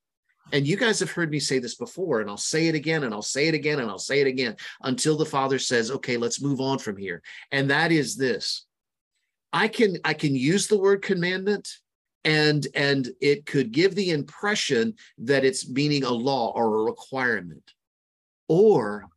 And 0.51 0.65
you 0.65 0.77
guys 0.77 0.99
have 1.01 1.11
heard 1.11 1.29
me 1.29 1.39
say 1.39 1.59
this 1.59 1.75
before, 1.75 2.21
and 2.21 2.29
I'll 2.29 2.37
say 2.37 2.67
it 2.67 2.75
again, 2.75 3.03
and 3.03 3.13
I'll 3.13 3.21
say 3.21 3.47
it 3.47 3.53
again, 3.53 3.79
and 3.79 3.89
I'll 3.89 3.99
say 3.99 4.21
it 4.21 4.27
again 4.27 4.55
until 4.81 5.17
the 5.17 5.25
Father 5.25 5.59
says, 5.59 5.91
"Okay, 5.91 6.17
let's 6.17 6.41
move 6.41 6.59
on 6.59 6.79
from 6.79 6.97
here." 6.97 7.21
And 7.51 7.69
that 7.69 7.91
is 7.91 8.15
this: 8.15 8.65
I 9.53 9.67
can 9.67 9.97
I 10.03 10.13
can 10.13 10.35
use 10.35 10.67
the 10.67 10.79
word 10.79 11.01
commandment 11.01 11.69
and 12.27 12.67
and 12.75 13.09
it 13.21 13.45
could 13.45 13.71
give 13.71 13.95
the 13.95 14.11
impression 14.11 14.93
that 15.17 15.45
it's 15.45 15.69
meaning 15.69 16.03
a 16.03 16.11
law 16.11 16.51
or 16.53 16.81
a 16.81 16.83
requirement. 16.83 17.73
Or 18.49 19.07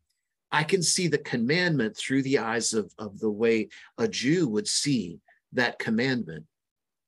i 0.52 0.64
can 0.64 0.82
see 0.82 1.08
the 1.08 1.18
commandment 1.18 1.96
through 1.96 2.22
the 2.22 2.38
eyes 2.38 2.72
of, 2.72 2.92
of 2.98 3.18
the 3.20 3.30
way 3.30 3.68
a 3.98 4.08
jew 4.08 4.48
would 4.48 4.66
see 4.66 5.18
that 5.52 5.78
commandment. 5.78 6.44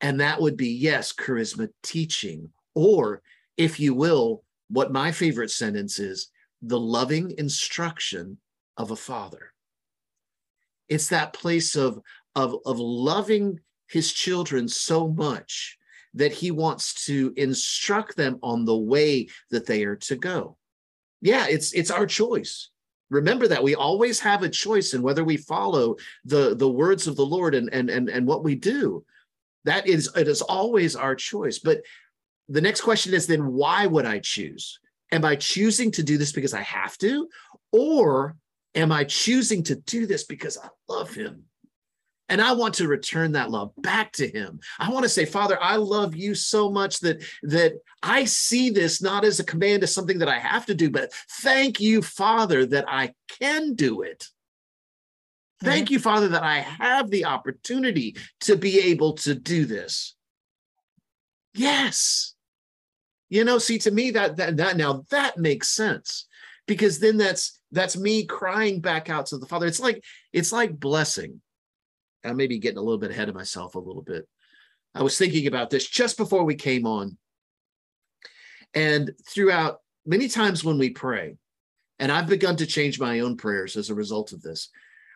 And 0.01 0.21
that 0.21 0.41
would 0.41 0.57
be 0.57 0.71
yes 0.71 1.13
charisma 1.13 1.69
teaching. 1.85 2.51
Or 2.75 3.23
if 3.57 3.79
you 3.79 3.95
will 3.95 4.43
what 4.69 4.93
my 4.93 5.13
favorite 5.13 5.51
sentence 5.51 6.01
is 6.01 6.31
the 6.63 6.81
loving 6.81 7.33
instruction 7.39 8.39
of 8.77 8.91
a 8.91 8.97
father. 8.97 9.53
It's 10.89 11.09
that 11.09 11.33
place 11.33 11.77
of, 11.77 12.01
of, 12.35 12.57
of 12.65 12.79
loving 12.79 13.61
his 13.87 14.13
children 14.13 14.67
so 14.69 15.09
much 15.09 15.79
that 16.15 16.33
he 16.33 16.51
wants 16.51 17.07
to 17.07 17.33
instruct 17.37 18.17
them 18.17 18.39
on 18.43 18.65
the 18.65 18.77
way 18.77 19.29
that 19.51 19.67
they 19.67 19.85
are 19.85 19.97
to 19.97 20.17
go. 20.17 20.57
Yeah, 21.21 21.47
it's 21.49 21.73
it's 21.73 21.91
our 21.91 22.07
choice. 22.07 22.71
Remember 23.11 23.47
that 23.49 23.63
we 23.63 23.75
always 23.75 24.19
have 24.21 24.43
a 24.43 24.49
choice 24.49 24.95
in 24.95 25.03
whether 25.03 25.25
we 25.25 25.37
follow 25.37 25.97
the 26.25 26.55
the 26.55 26.71
words 26.71 27.07
of 27.07 27.17
the 27.17 27.27
Lord 27.27 27.55
and 27.55 27.73
and 27.73 27.91
and, 27.91 28.09
and 28.09 28.27
what 28.27 28.45
we 28.45 28.55
do. 28.55 29.05
That 29.65 29.87
is 29.87 30.11
it 30.17 30.29
is 30.29 30.43
always 30.43 30.97
our 30.97 31.15
choice. 31.15 31.59
But 31.59 31.83
the 32.49 32.61
next 32.61 32.81
question 32.81 33.15
is 33.15 33.27
then 33.27 33.53
why 33.53 33.87
would 33.87 34.07
I 34.07 34.19
choose? 34.19 34.79
Am 35.13 35.25
I 35.25 35.37
choosing 35.37 35.91
to 35.93 36.03
do 36.03 36.19
this 36.19 36.33
because 36.33 36.55
I 36.55 36.63
have 36.63 36.99
to? 36.99 37.29
Or 37.71 38.37
am 38.75 38.91
I 38.91 39.05
choosing 39.05 39.63
to 39.65 39.77
do 39.77 40.07
this 40.07 40.25
because 40.25 40.59
I 40.59 40.69
love 40.89 41.15
him? 41.15 41.45
And 42.29 42.41
I 42.41 42.53
want 42.53 42.75
to 42.75 42.89
return 42.89 43.33
that 43.33 43.51
love 43.51 43.73
back 43.77 44.13
to 44.13 44.29
him. 44.29 44.61
I 44.79 44.91
want 44.91 45.03
to 45.03 45.09
say, 45.09 45.25
Father, 45.25 45.59
I 45.61 45.77
love 45.77 46.15
you 46.15 46.35
so 46.35 46.71
much 46.71 47.01
that, 47.01 47.23
that 47.43 47.75
I 48.03 48.25
see 48.25 48.71
this 48.71 49.03
not 49.03 49.25
as 49.25 49.39
a 49.39 49.45
command, 49.45 49.83
as 49.83 49.95
something 49.95 50.19
that 50.19 50.29
I 50.29 50.39
have 50.39 50.67
to 50.67 50.75
do, 50.75 50.89
but 50.89 51.13
thank 51.43 51.81
you, 51.81 52.01
Father, 52.01 52.65
that 52.67 52.87
I 52.89 53.13
can 53.29 53.75
do 53.75 54.03
it. 54.03 54.29
Thank 55.63 55.91
you, 55.91 55.99
Father, 55.99 56.29
that 56.29 56.43
I 56.43 56.59
have 56.61 57.11
the 57.11 57.27
opportunity 57.27 58.17
to 58.41 58.57
be 58.57 58.81
able 58.81 59.13
to 59.15 59.35
do 59.35 59.65
this. 59.65 60.17
Yes. 61.55 62.35
You 63.29 63.45
know, 63.45 63.59
see, 63.59 63.79
to 63.79 63.91
me, 63.91 64.11
that 64.13 64.37
that 64.37 64.57
that 64.57 64.77
now 64.77 65.05
that 65.11 65.39
makes 65.39 65.69
sense 65.69 66.27
because 66.67 66.99
then 66.99 67.17
that's 67.17 67.61
that's 67.71 67.97
me 67.97 68.25
crying 68.27 68.81
back 68.81 69.09
out 69.09 69.27
to 69.27 69.39
the 69.39 69.47
Father. 69.47 69.67
It's 69.67 69.81
like 69.81 70.03
it's 70.33 70.53
like 70.53 70.79
blessing. 70.79 71.41
I 72.25 72.33
may 72.33 72.47
be 72.47 72.59
getting 72.59 72.79
a 72.79 72.83
little 72.83 72.99
bit 72.99 73.11
ahead 73.11 73.29
of 73.29 73.35
myself 73.35 73.75
a 73.75 73.81
little 73.81 74.03
bit. 74.03 74.29
I 74.95 75.03
was 75.03 75.17
thinking 75.17 75.47
about 75.47 75.71
this 75.71 75.89
just 75.89 76.17
before 76.17 76.45
we 76.45 76.55
came 76.55 76.87
on. 76.87 77.17
And 78.75 79.13
throughout 79.29 79.79
many 80.07 80.29
times 80.29 80.65
when 80.65 80.79
we 80.79 80.91
pray, 80.91 81.37
and 81.99 82.11
I've 82.11 82.27
begun 82.27 82.57
to 82.57 82.67
change 82.67 82.99
my 82.99 83.21
own 83.21 83.37
prayers 83.37 83.77
as 83.77 83.91
a 83.91 83.95
result 83.95 84.33
of 84.33 84.43
this. 84.43 84.71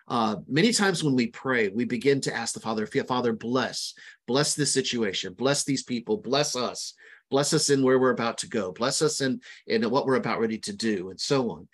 Uh, 0.08 0.36
many 0.46 0.72
times 0.72 1.02
when 1.02 1.16
we 1.16 1.26
pray, 1.26 1.68
we 1.68 1.84
begin 1.84 2.20
to 2.20 2.34
ask 2.34 2.54
the 2.54 2.60
Father, 2.60 2.86
Father, 2.86 3.32
bless, 3.32 3.94
bless 4.26 4.54
this 4.54 4.72
situation, 4.72 5.32
bless 5.32 5.64
these 5.64 5.82
people, 5.82 6.16
bless 6.16 6.54
us, 6.54 6.94
bless 7.28 7.52
us 7.52 7.70
in 7.70 7.82
where 7.82 7.98
we're 7.98 8.10
about 8.10 8.38
to 8.38 8.48
go, 8.48 8.70
bless 8.70 9.02
us 9.02 9.20
in, 9.20 9.40
in 9.66 9.82
what 9.90 10.06
we're 10.06 10.14
about 10.14 10.38
ready 10.38 10.58
to 10.58 10.72
do, 10.72 11.10
and 11.10 11.20
so 11.20 11.50
on. 11.50 11.68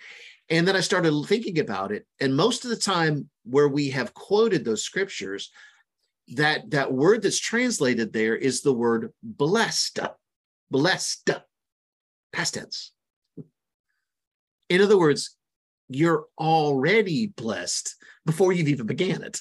And 0.49 0.67
then 0.67 0.77
I 0.77 0.81
started 0.81 1.13
thinking 1.27 1.59
about 1.59 1.93
it. 1.93 2.07
And 2.21 2.35
most 2.35 2.65
of 2.65 2.71
the 2.71 2.77
time, 2.77 3.29
where 3.45 3.69
we 3.69 3.91
have 3.91 4.15
quoted 4.15 4.65
those 4.65 4.83
scriptures, 4.83 5.51
that 6.29 6.71
that 6.71 6.93
word 6.93 7.23
that's 7.23 7.39
translated 7.39 8.13
there 8.13 8.37
is 8.37 8.63
the 8.63 8.73
word 8.73 9.13
blessed, 9.23 9.99
blessed, 10.71 11.31
past 12.33 12.55
tense. 12.55 12.93
In 14.69 14.81
other 14.81 14.99
words, 14.99 15.37
you're 15.89 16.27
already 16.39 17.27
blessed 17.27 17.97
before 18.25 18.53
you've 18.53 18.69
even 18.69 18.87
began 18.87 19.23
it. 19.23 19.41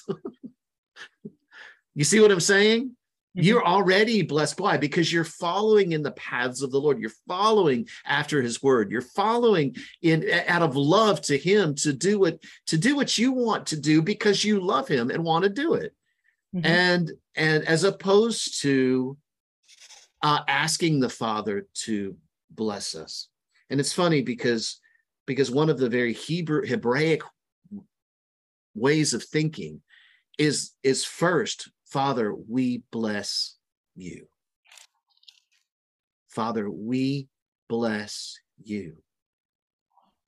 you 1.94 2.04
see 2.04 2.20
what 2.20 2.32
I'm 2.32 2.40
saying? 2.40 2.96
Mm-hmm. 3.36 3.46
You're 3.46 3.66
already 3.66 4.20
blessed. 4.22 4.60
Why? 4.60 4.76
Because 4.76 5.10
you're 5.10 5.24
following 5.24 5.92
in 5.92 6.02
the 6.02 6.10
paths 6.12 6.60
of 6.60 6.70
the 6.70 6.78
Lord. 6.78 7.00
You're 7.00 7.12
following 7.26 7.88
after 8.04 8.42
his 8.42 8.62
word. 8.62 8.90
You're 8.90 9.00
following 9.00 9.74
in 10.02 10.28
out 10.46 10.60
of 10.60 10.76
love 10.76 11.22
to 11.22 11.38
him 11.38 11.74
to 11.76 11.94
do 11.94 12.18
what 12.18 12.42
to 12.66 12.76
do 12.76 12.94
what 12.94 13.16
you 13.16 13.32
want 13.32 13.66
to 13.68 13.80
do 13.80 14.02
because 14.02 14.44
you 14.44 14.60
love 14.60 14.86
him 14.86 15.10
and 15.10 15.24
want 15.24 15.44
to 15.44 15.50
do 15.50 15.74
it. 15.74 15.94
Mm-hmm. 16.54 16.66
And 16.66 17.12
and 17.34 17.64
as 17.66 17.84
opposed 17.84 18.60
to 18.62 19.16
uh, 20.22 20.40
asking 20.46 21.00
the 21.00 21.08
Father 21.08 21.66
to 21.84 22.16
bless 22.50 22.94
us. 22.94 23.28
And 23.70 23.80
it's 23.80 23.94
funny 23.94 24.20
because 24.20 24.78
because 25.26 25.50
one 25.50 25.70
of 25.70 25.78
the 25.78 25.88
very 25.88 26.12
Hebrew 26.12 26.66
Hebraic 26.66 27.22
ways 28.74 29.14
of 29.14 29.24
thinking 29.24 29.80
is 30.38 30.72
is 30.82 31.04
first 31.04 31.70
Father, 31.92 32.34
we 32.34 32.82
bless 32.90 33.56
you. 33.96 34.26
Father, 36.30 36.70
we 36.70 37.28
bless 37.68 38.38
you. 38.64 38.96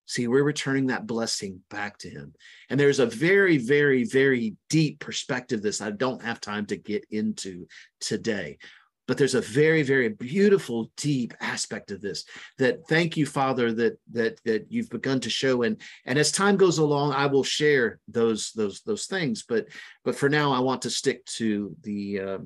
See, 0.04 0.28
we're 0.28 0.42
returning 0.42 0.88
that 0.88 1.06
blessing 1.06 1.62
back 1.71 1.97
to 2.00 2.11
him. 2.11 2.35
And 2.68 2.78
there's 2.78 2.99
a 2.99 3.06
very, 3.06 3.56
very, 3.56 4.04
very 4.04 4.56
deep 4.68 5.00
perspective 5.00 5.62
this 5.62 5.80
I 5.80 5.92
don't 5.92 6.23
have 6.23 6.38
time 6.38 6.66
to 6.66 6.76
get 6.76 7.06
into 7.11 7.66
today. 7.99 8.59
But 9.06 9.18
there's 9.18 9.34
a 9.34 9.40
very, 9.40 9.82
very 9.82 10.08
beautiful, 10.08 10.90
deep 10.96 11.34
aspect 11.40 11.90
of 11.90 12.00
this 12.00 12.25
that 12.58 12.87
thank 12.88 13.16
you, 13.16 13.26
Father, 13.26 13.73
that 13.73 13.99
that 14.12 14.40
that 14.44 14.66
you've 14.70 14.90
begun 14.90 15.20
to 15.20 15.30
show. 15.30 15.62
And 15.62 15.80
and 16.06 16.18
as 16.18 16.32
time 16.32 16.56
goes 16.56 16.78
along, 16.78 17.12
I 17.12 17.26
will 17.26 17.44
share 17.44 18.00
those 18.08 18.52
those 18.52 18.80
those 18.82 19.06
things. 19.06 19.44
But 19.46 19.66
but 20.04 20.16
for 20.16 20.28
now, 20.28 20.52
I 20.52 20.61
want 20.61 20.82
to 20.82 20.90
stick 20.90 21.25
to 21.37 21.76
the 21.82 22.20
uh, 22.20 22.38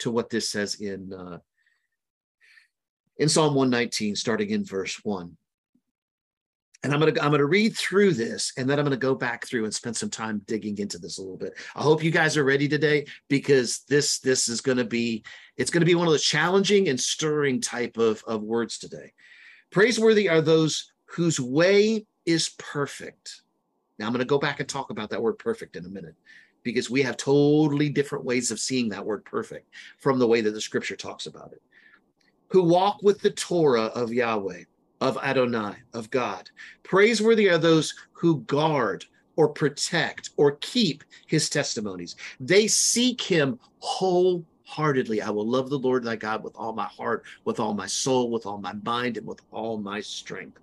to 0.00 0.10
what 0.10 0.30
this 0.30 0.48
says 0.48 0.76
in 0.76 1.12
uh, 1.12 1.38
in 3.18 3.28
Psalm 3.28 3.54
119, 3.54 4.16
starting 4.16 4.50
in 4.50 4.64
verse 4.64 4.98
one 5.02 5.36
and 6.82 6.92
I'm 6.94 7.00
gonna 7.00 7.12
I'm 7.20 7.30
gonna 7.30 7.44
read 7.44 7.76
through 7.76 8.14
this, 8.14 8.52
and 8.56 8.68
then 8.68 8.78
I'm 8.78 8.84
gonna 8.84 8.96
go 8.96 9.14
back 9.14 9.46
through 9.46 9.64
and 9.64 9.74
spend 9.74 9.96
some 9.96 10.08
time 10.08 10.42
digging 10.46 10.78
into 10.78 10.98
this 10.98 11.18
a 11.18 11.22
little 11.22 11.36
bit. 11.36 11.54
I 11.76 11.82
hope 11.82 12.02
you 12.02 12.10
guys 12.10 12.36
are 12.36 12.44
ready 12.44 12.68
today 12.68 13.06
because 13.28 13.80
this 13.88 14.18
this 14.20 14.48
is 14.48 14.60
gonna 14.60 14.84
be 14.84 15.22
it's 15.56 15.70
gonna 15.70 15.84
be 15.84 15.94
one 15.94 16.06
of 16.06 16.12
those 16.12 16.24
challenging 16.24 16.88
and 16.88 16.98
stirring 16.98 17.60
type 17.60 17.98
of 17.98 18.22
of 18.26 18.42
words 18.42 18.78
today. 18.78 19.12
Praiseworthy 19.70 20.28
are 20.28 20.40
those 20.40 20.92
whose 21.04 21.38
way 21.38 22.06
is 22.24 22.50
perfect. 22.58 23.42
Now 23.98 24.06
I'm 24.06 24.12
gonna 24.12 24.24
go 24.24 24.38
back 24.38 24.60
and 24.60 24.68
talk 24.68 24.90
about 24.90 25.10
that 25.10 25.22
word 25.22 25.38
perfect 25.38 25.76
in 25.76 25.84
a 25.84 25.90
minute 25.90 26.14
because 26.62 26.88
we 26.88 27.02
have 27.02 27.16
totally 27.18 27.90
different 27.90 28.24
ways 28.24 28.50
of 28.50 28.60
seeing 28.60 28.88
that 28.88 29.04
word 29.04 29.24
perfect 29.24 29.68
from 29.98 30.18
the 30.18 30.26
way 30.26 30.40
that 30.40 30.52
the 30.52 30.60
scripture 30.60 30.96
talks 30.96 31.26
about 31.26 31.52
it. 31.52 31.62
Who 32.48 32.62
walk 32.62 33.02
with 33.02 33.20
the 33.20 33.30
Torah 33.30 33.84
of 33.84 34.12
Yahweh 34.12 34.64
of 35.00 35.18
Adonai, 35.18 35.74
of 35.94 36.10
God. 36.10 36.50
Praiseworthy 36.82 37.48
are 37.48 37.58
those 37.58 37.94
who 38.12 38.40
guard 38.42 39.04
or 39.36 39.48
protect 39.48 40.30
or 40.36 40.56
keep 40.60 41.02
his 41.26 41.48
testimonies. 41.48 42.16
They 42.38 42.66
seek 42.66 43.20
him 43.20 43.58
wholeheartedly. 43.78 45.22
I 45.22 45.30
will 45.30 45.46
love 45.46 45.70
the 45.70 45.78
Lord 45.78 46.04
thy 46.04 46.16
God 46.16 46.44
with 46.44 46.54
all 46.56 46.74
my 46.74 46.84
heart, 46.84 47.24
with 47.44 47.58
all 47.58 47.72
my 47.72 47.86
soul, 47.86 48.30
with 48.30 48.44
all 48.44 48.58
my 48.58 48.74
mind, 48.84 49.16
and 49.16 49.26
with 49.26 49.40
all 49.50 49.78
my 49.78 50.00
strength. 50.00 50.58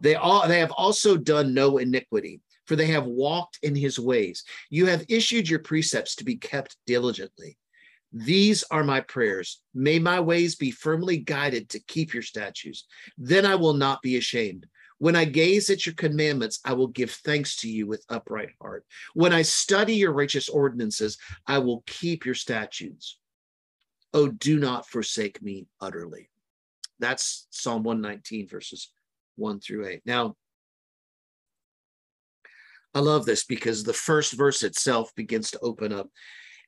They 0.00 0.14
all 0.14 0.46
they 0.48 0.58
have 0.60 0.72
also 0.72 1.16
done 1.16 1.54
no 1.54 1.78
iniquity, 1.78 2.40
for 2.64 2.76
they 2.76 2.86
have 2.86 3.06
walked 3.06 3.58
in 3.62 3.74
his 3.74 3.98
ways. 3.98 4.44
You 4.70 4.86
have 4.86 5.04
issued 5.08 5.48
your 5.48 5.58
precepts 5.60 6.14
to 6.16 6.24
be 6.24 6.36
kept 6.36 6.76
diligently. 6.86 7.56
These 8.12 8.64
are 8.70 8.84
my 8.84 9.00
prayers. 9.00 9.60
May 9.74 9.98
my 9.98 10.20
ways 10.20 10.54
be 10.54 10.70
firmly 10.70 11.18
guided 11.18 11.68
to 11.70 11.80
keep 11.80 12.14
your 12.14 12.22
statutes. 12.22 12.86
Then 13.18 13.44
I 13.44 13.54
will 13.54 13.74
not 13.74 14.00
be 14.02 14.16
ashamed. 14.16 14.66
When 14.98 15.14
I 15.14 15.26
gaze 15.26 15.70
at 15.70 15.86
your 15.86 15.94
commandments, 15.94 16.58
I 16.64 16.72
will 16.72 16.88
give 16.88 17.10
thanks 17.10 17.56
to 17.56 17.70
you 17.70 17.86
with 17.86 18.04
upright 18.08 18.50
heart. 18.60 18.84
When 19.14 19.32
I 19.32 19.42
study 19.42 19.94
your 19.94 20.12
righteous 20.12 20.48
ordinances, 20.48 21.18
I 21.46 21.58
will 21.58 21.84
keep 21.86 22.24
your 22.24 22.34
statutes. 22.34 23.18
Oh, 24.12 24.28
do 24.28 24.58
not 24.58 24.88
forsake 24.88 25.40
me 25.42 25.66
utterly. 25.80 26.30
That's 26.98 27.46
Psalm 27.50 27.84
119, 27.84 28.48
verses 28.48 28.90
1 29.36 29.60
through 29.60 29.86
8. 29.86 30.02
Now, 30.04 30.34
I 32.94 33.00
love 33.00 33.26
this 33.26 33.44
because 33.44 33.84
the 33.84 33.92
first 33.92 34.32
verse 34.32 34.64
itself 34.64 35.14
begins 35.14 35.52
to 35.52 35.60
open 35.60 35.92
up 35.92 36.08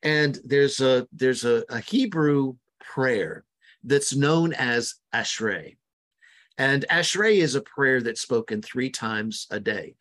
and 0.03 0.39
there's 0.43 0.79
a 0.81 1.07
there's 1.11 1.45
a, 1.45 1.63
a 1.69 1.79
Hebrew 1.79 2.55
prayer 2.79 3.45
that's 3.83 4.15
known 4.15 4.53
as 4.53 4.95
Ashrei. 5.13 5.77
And 6.57 6.85
Ashrei 6.89 7.37
is 7.37 7.55
a 7.55 7.61
prayer 7.61 8.01
that's 8.01 8.21
spoken 8.21 8.61
three 8.61 8.89
times 8.89 9.47
a 9.49 9.59
day 9.59 9.95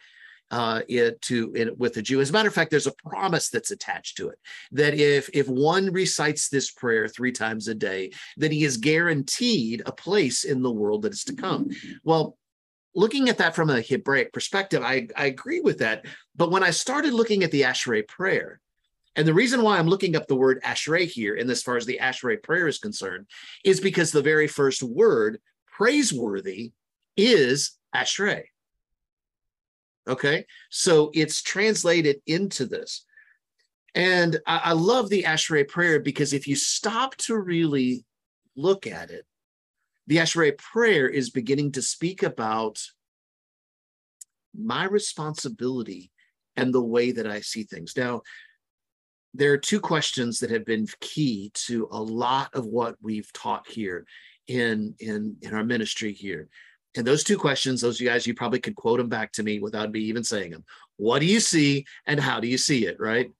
uh, 0.50 0.82
it, 0.88 1.22
to 1.22 1.52
it, 1.54 1.78
with 1.78 1.96
a 1.96 2.02
Jew. 2.02 2.20
As 2.20 2.30
a 2.30 2.32
matter 2.32 2.48
of 2.48 2.54
fact, 2.54 2.70
there's 2.70 2.86
a 2.86 2.92
promise 2.92 3.48
that's 3.48 3.70
attached 3.70 4.16
to 4.16 4.28
it 4.28 4.38
that 4.72 4.94
if 4.94 5.30
if 5.32 5.48
one 5.48 5.92
recites 5.92 6.48
this 6.48 6.70
prayer 6.70 7.08
three 7.08 7.32
times 7.32 7.68
a 7.68 7.74
day, 7.74 8.10
that 8.36 8.52
he 8.52 8.64
is 8.64 8.76
guaranteed 8.76 9.82
a 9.86 9.92
place 9.92 10.44
in 10.44 10.62
the 10.62 10.70
world 10.70 11.02
that 11.02 11.12
is 11.12 11.24
to 11.24 11.34
come. 11.34 11.70
Well, 12.04 12.36
looking 12.94 13.28
at 13.28 13.38
that 13.38 13.54
from 13.54 13.70
a 13.70 13.80
Hebraic 13.80 14.32
perspective, 14.32 14.82
I, 14.82 15.08
I 15.16 15.26
agree 15.26 15.60
with 15.60 15.78
that. 15.78 16.04
But 16.36 16.50
when 16.50 16.64
I 16.64 16.70
started 16.70 17.14
looking 17.14 17.44
at 17.44 17.50
the 17.50 17.62
Ashrei 17.62 18.06
prayer, 18.06 18.60
and 19.16 19.26
the 19.26 19.34
reason 19.34 19.62
why 19.62 19.78
I'm 19.78 19.88
looking 19.88 20.14
up 20.14 20.26
the 20.26 20.36
word 20.36 20.62
Ashrei 20.62 21.06
here, 21.06 21.34
in 21.34 21.50
as 21.50 21.62
far 21.62 21.76
as 21.76 21.86
the 21.86 21.98
Ashrei 22.00 22.42
prayer 22.42 22.68
is 22.68 22.78
concerned, 22.78 23.26
is 23.64 23.80
because 23.80 24.12
the 24.12 24.22
very 24.22 24.46
first 24.46 24.82
word, 24.82 25.40
praiseworthy, 25.66 26.72
is 27.16 27.72
Ashrei. 27.94 28.44
Okay. 30.08 30.46
So 30.70 31.10
it's 31.12 31.42
translated 31.42 32.20
into 32.26 32.66
this. 32.66 33.04
And 33.94 34.38
I, 34.46 34.60
I 34.64 34.72
love 34.72 35.08
the 35.08 35.24
Ashrei 35.24 35.66
prayer 35.66 36.00
because 36.00 36.32
if 36.32 36.46
you 36.46 36.54
stop 36.54 37.16
to 37.18 37.36
really 37.36 38.04
look 38.56 38.86
at 38.86 39.10
it, 39.10 39.26
the 40.06 40.18
Ashrei 40.18 40.56
prayer 40.56 41.08
is 41.08 41.30
beginning 41.30 41.72
to 41.72 41.82
speak 41.82 42.22
about 42.22 42.80
my 44.56 44.84
responsibility 44.84 46.10
and 46.56 46.72
the 46.72 46.82
way 46.82 47.12
that 47.12 47.26
I 47.26 47.40
see 47.40 47.64
things. 47.64 47.96
Now, 47.96 48.22
there 49.34 49.52
are 49.52 49.58
two 49.58 49.80
questions 49.80 50.38
that 50.40 50.50
have 50.50 50.64
been 50.64 50.86
key 51.00 51.50
to 51.54 51.88
a 51.92 52.02
lot 52.02 52.50
of 52.54 52.66
what 52.66 52.96
we've 53.00 53.32
taught 53.32 53.68
here 53.68 54.06
in 54.48 54.94
in 54.98 55.36
in 55.42 55.54
our 55.54 55.64
ministry 55.64 56.12
here. 56.12 56.48
And 56.96 57.06
those 57.06 57.22
two 57.22 57.38
questions 57.38 57.80
those 57.80 58.00
you 58.00 58.08
guys 58.08 58.26
you 58.26 58.34
probably 58.34 58.60
could 58.60 58.74
quote 58.74 58.98
them 58.98 59.08
back 59.08 59.32
to 59.32 59.42
me 59.42 59.60
without 59.60 59.92
me 59.92 60.00
even 60.00 60.24
saying 60.24 60.50
them 60.50 60.64
what 60.96 61.20
do 61.20 61.26
you 61.26 61.40
see 61.40 61.86
and 62.06 62.18
how 62.18 62.40
do 62.40 62.48
you 62.48 62.58
see 62.58 62.86
it 62.86 62.98
right? 62.98 63.30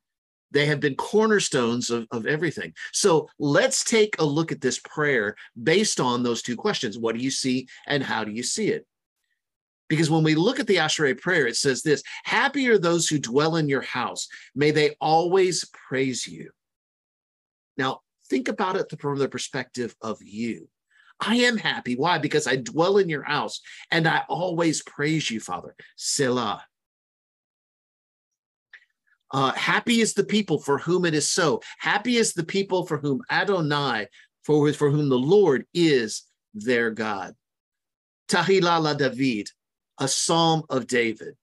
They 0.52 0.66
have 0.66 0.80
been 0.80 0.96
cornerstones 0.96 1.90
of, 1.90 2.08
of 2.10 2.26
everything. 2.26 2.72
So 2.92 3.28
let's 3.38 3.84
take 3.84 4.16
a 4.18 4.24
look 4.24 4.50
at 4.50 4.60
this 4.60 4.80
prayer 4.80 5.36
based 5.60 6.00
on 6.00 6.24
those 6.24 6.42
two 6.42 6.56
questions. 6.56 6.98
What 6.98 7.14
do 7.14 7.22
you 7.22 7.30
see 7.30 7.68
and 7.86 8.02
how 8.02 8.24
do 8.24 8.32
you 8.32 8.42
see 8.42 8.68
it 8.68 8.84
because 9.90 10.08
when 10.08 10.22
we 10.22 10.36
look 10.36 10.60
at 10.60 10.68
the 10.68 10.76
Ashrei 10.76 11.20
prayer, 11.20 11.48
it 11.48 11.56
says 11.56 11.82
this 11.82 12.02
Happy 12.24 12.68
are 12.68 12.78
those 12.78 13.08
who 13.08 13.18
dwell 13.18 13.56
in 13.56 13.68
your 13.68 13.82
house. 13.82 14.28
May 14.54 14.70
they 14.70 14.94
always 15.00 15.68
praise 15.88 16.26
you. 16.28 16.52
Now, 17.76 18.00
think 18.30 18.46
about 18.46 18.76
it 18.76 18.86
from 19.00 19.18
the 19.18 19.28
perspective 19.28 19.96
of 20.00 20.18
you. 20.22 20.68
I 21.18 21.34
am 21.36 21.56
happy. 21.56 21.96
Why? 21.96 22.18
Because 22.18 22.46
I 22.46 22.56
dwell 22.56 22.98
in 22.98 23.08
your 23.08 23.24
house 23.24 23.60
and 23.90 24.06
I 24.06 24.22
always 24.28 24.80
praise 24.84 25.28
you, 25.28 25.40
Father. 25.40 25.74
Selah. 25.96 26.62
Uh, 29.32 29.52
happy 29.52 30.00
is 30.00 30.14
the 30.14 30.24
people 30.24 30.60
for 30.60 30.78
whom 30.78 31.04
it 31.04 31.14
is 31.14 31.28
so. 31.28 31.62
Happy 31.78 32.16
is 32.16 32.32
the 32.32 32.44
people 32.44 32.86
for 32.86 32.98
whom 32.98 33.22
Adonai, 33.28 34.06
for, 34.44 34.72
for 34.72 34.90
whom 34.90 35.08
the 35.08 35.18
Lord 35.18 35.66
is 35.74 36.22
their 36.54 36.90
God. 36.90 37.34
Tahillah 38.28 38.96
David 38.96 39.50
a 40.00 40.08
psalm 40.08 40.64
of 40.68 40.86
David. 40.86 41.36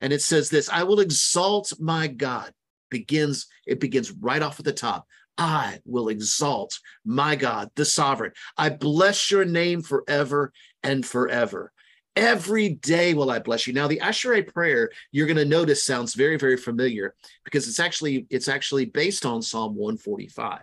And 0.00 0.12
it 0.12 0.22
says 0.22 0.50
this 0.50 0.68
I 0.68 0.84
will 0.84 1.00
exalt 1.00 1.72
my 1.80 2.06
God. 2.06 2.52
Begins, 2.90 3.46
it 3.66 3.80
begins 3.80 4.10
right 4.10 4.42
off 4.42 4.58
at 4.58 4.64
the 4.64 4.72
top. 4.72 5.06
I 5.38 5.80
will 5.86 6.08
exalt 6.08 6.78
my 7.04 7.36
God, 7.36 7.70
the 7.74 7.84
sovereign. 7.84 8.32
I 8.56 8.68
bless 8.68 9.30
your 9.30 9.44
name 9.44 9.80
forever 9.80 10.52
and 10.82 11.04
forever. 11.04 11.72
Every 12.16 12.70
day 12.70 13.14
will 13.14 13.30
I 13.30 13.38
bless 13.38 13.66
you. 13.66 13.72
Now, 13.72 13.86
the 13.86 14.00
Ashrei 14.00 14.46
prayer 14.46 14.90
you're 15.12 15.26
going 15.26 15.36
to 15.36 15.44
notice 15.44 15.84
sounds 15.84 16.14
very, 16.14 16.36
very 16.36 16.56
familiar 16.56 17.14
because 17.44 17.68
it's 17.68 17.80
actually 17.80 18.26
it's 18.28 18.48
actually 18.48 18.86
based 18.86 19.24
on 19.24 19.40
Psalm 19.40 19.76
145. 19.76 20.60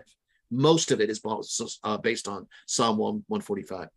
Most 0.52 0.92
of 0.92 1.02
it 1.02 1.10
is 1.10 1.22
uh, 1.84 1.98
based 1.98 2.28
on 2.28 2.48
Psalm 2.68 2.98
1, 2.98 3.24
145. 3.28 3.88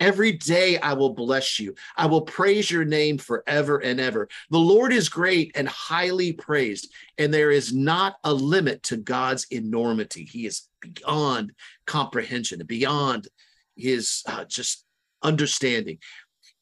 Every 0.00 0.32
day 0.32 0.78
I 0.78 0.94
will 0.94 1.14
bless 1.14 1.60
you. 1.60 1.74
I 1.96 2.06
will 2.06 2.22
praise 2.22 2.70
your 2.70 2.84
name 2.84 3.18
forever 3.18 3.78
and 3.78 4.00
ever. 4.00 4.28
The 4.50 4.58
Lord 4.58 4.92
is 4.92 5.08
great 5.08 5.52
and 5.54 5.68
highly 5.68 6.32
praised, 6.32 6.92
and 7.18 7.32
there 7.32 7.50
is 7.50 7.72
not 7.72 8.16
a 8.24 8.34
limit 8.34 8.82
to 8.84 8.96
God's 8.96 9.46
enormity. 9.50 10.24
He 10.24 10.46
is 10.46 10.68
beyond 10.80 11.52
comprehension, 11.86 12.62
beyond 12.66 13.28
his 13.76 14.22
uh, 14.26 14.44
just 14.44 14.84
understanding. 15.22 15.98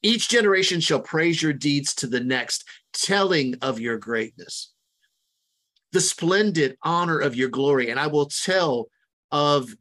Each 0.01 0.29
generation 0.29 0.79
shall 0.79 0.99
praise 0.99 1.41
your 1.41 1.53
deeds 1.53 1.95
to 1.95 2.07
the 2.07 2.19
next, 2.19 2.65
telling 2.91 3.55
of 3.61 3.79
your 3.79 3.97
greatness, 3.97 4.71
the 5.93 6.01
splendid 6.01 6.77
honor 6.83 7.19
of 7.19 7.35
your 7.35 7.49
glory. 7.49 7.89
And 7.89 7.99
I 7.99 8.07
will 8.07 8.27
tell 8.27 8.87
of 9.31 9.73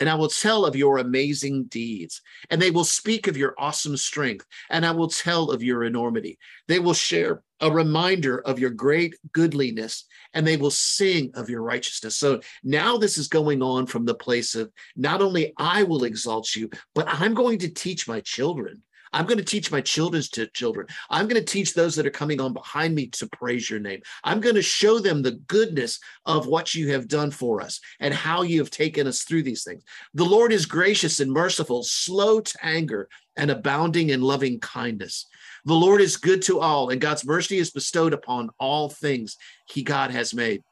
and 0.00 0.08
I 0.08 0.14
will 0.14 0.28
tell 0.28 0.64
of 0.64 0.74
your 0.74 0.98
amazing 0.98 1.64
deeds, 1.64 2.22
and 2.48 2.60
they 2.60 2.70
will 2.70 2.84
speak 2.84 3.28
of 3.28 3.36
your 3.36 3.54
awesome 3.58 3.96
strength, 3.98 4.46
and 4.70 4.84
I 4.84 4.92
will 4.92 5.08
tell 5.08 5.50
of 5.50 5.62
your 5.62 5.84
enormity. 5.84 6.38
They 6.66 6.78
will 6.78 6.94
share 6.94 7.42
a 7.60 7.70
reminder 7.70 8.40
of 8.40 8.58
your 8.58 8.70
great 8.70 9.14
goodliness, 9.32 10.06
and 10.32 10.46
they 10.46 10.56
will 10.56 10.70
sing 10.70 11.30
of 11.34 11.50
your 11.50 11.62
righteousness. 11.62 12.16
So 12.16 12.40
now 12.64 12.96
this 12.96 13.18
is 13.18 13.28
going 13.28 13.62
on 13.62 13.86
from 13.86 14.06
the 14.06 14.14
place 14.14 14.54
of 14.54 14.72
not 14.96 15.20
only 15.20 15.52
I 15.58 15.82
will 15.82 16.04
exalt 16.04 16.56
you, 16.56 16.70
but 16.94 17.06
I'm 17.06 17.34
going 17.34 17.58
to 17.58 17.68
teach 17.68 18.08
my 18.08 18.20
children 18.20 18.82
I'm 19.12 19.26
going 19.26 19.38
to 19.38 19.44
teach 19.44 19.72
my 19.72 19.80
children's 19.80 20.28
to 20.30 20.46
children. 20.48 20.86
I'm 21.08 21.26
going 21.26 21.42
to 21.44 21.52
teach 21.52 21.74
those 21.74 21.96
that 21.96 22.06
are 22.06 22.10
coming 22.10 22.40
on 22.40 22.52
behind 22.52 22.94
me 22.94 23.08
to 23.08 23.26
praise 23.28 23.68
your 23.68 23.80
name. 23.80 24.02
I'm 24.22 24.40
going 24.40 24.54
to 24.54 24.62
show 24.62 24.98
them 24.98 25.22
the 25.22 25.32
goodness 25.32 25.98
of 26.26 26.46
what 26.46 26.74
you 26.74 26.92
have 26.92 27.08
done 27.08 27.30
for 27.30 27.60
us 27.60 27.80
and 27.98 28.14
how 28.14 28.42
you 28.42 28.60
have 28.60 28.70
taken 28.70 29.06
us 29.06 29.22
through 29.22 29.42
these 29.42 29.64
things. 29.64 29.82
The 30.14 30.24
Lord 30.24 30.52
is 30.52 30.66
gracious 30.66 31.20
and 31.20 31.32
merciful, 31.32 31.82
slow 31.82 32.40
to 32.40 32.58
anger, 32.62 33.08
and 33.36 33.50
abounding 33.50 34.10
in 34.10 34.20
loving 34.20 34.60
kindness. 34.60 35.26
The 35.64 35.74
Lord 35.74 36.00
is 36.00 36.16
good 36.16 36.42
to 36.42 36.60
all, 36.60 36.90
and 36.90 37.00
God's 37.00 37.24
mercy 37.24 37.58
is 37.58 37.70
bestowed 37.70 38.12
upon 38.12 38.50
all 38.58 38.88
things 38.88 39.36
he 39.66 39.82
God 39.82 40.10
has 40.10 40.34
made. 40.34 40.62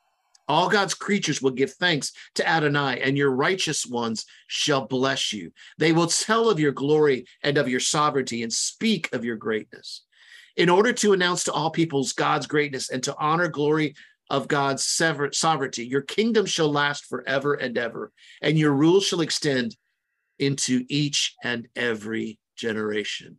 All 0.48 0.70
God's 0.70 0.94
creatures 0.94 1.42
will 1.42 1.50
give 1.50 1.74
thanks 1.74 2.12
to 2.36 2.48
Adonai, 2.48 3.00
and 3.02 3.18
your 3.18 3.30
righteous 3.30 3.86
ones 3.86 4.24
shall 4.46 4.86
bless 4.86 5.32
you. 5.32 5.52
They 5.76 5.92
will 5.92 6.06
tell 6.06 6.48
of 6.48 6.58
your 6.58 6.72
glory 6.72 7.26
and 7.42 7.58
of 7.58 7.68
your 7.68 7.80
sovereignty 7.80 8.42
and 8.42 8.52
speak 8.52 9.12
of 9.12 9.24
your 9.24 9.36
greatness. 9.36 10.04
In 10.56 10.70
order 10.70 10.92
to 10.94 11.12
announce 11.12 11.44
to 11.44 11.52
all 11.52 11.70
peoples 11.70 12.14
God's 12.14 12.46
greatness 12.46 12.88
and 12.88 13.02
to 13.04 13.14
honor 13.18 13.48
glory 13.48 13.94
of 14.30 14.48
God's 14.48 14.84
sovereignty, 14.84 15.86
your 15.86 16.02
kingdom 16.02 16.46
shall 16.46 16.72
last 16.72 17.04
forever 17.04 17.54
and 17.54 17.76
ever, 17.76 18.10
and 18.42 18.58
your 18.58 18.72
rule 18.72 19.00
shall 19.00 19.20
extend 19.20 19.76
into 20.38 20.84
each 20.88 21.34
and 21.44 21.68
every 21.76 22.38
generation. 22.56 23.36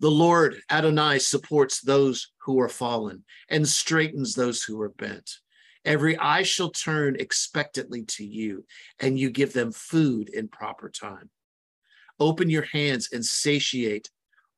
The 0.00 0.10
Lord 0.10 0.56
Adonai 0.70 1.18
supports 1.18 1.82
those 1.82 2.32
who 2.38 2.58
are 2.58 2.70
fallen 2.70 3.22
and 3.50 3.68
straightens 3.68 4.34
those 4.34 4.62
who 4.62 4.80
are 4.80 4.88
bent. 4.88 5.30
Every 5.84 6.16
eye 6.16 6.42
shall 6.42 6.70
turn 6.70 7.16
expectantly 7.16 8.04
to 8.04 8.24
you, 8.24 8.64
and 8.98 9.18
you 9.18 9.30
give 9.30 9.52
them 9.52 9.72
food 9.72 10.30
in 10.30 10.48
proper 10.48 10.88
time. 10.88 11.28
Open 12.18 12.48
your 12.48 12.62
hands 12.62 13.10
and 13.12 13.24
satiate 13.24 14.10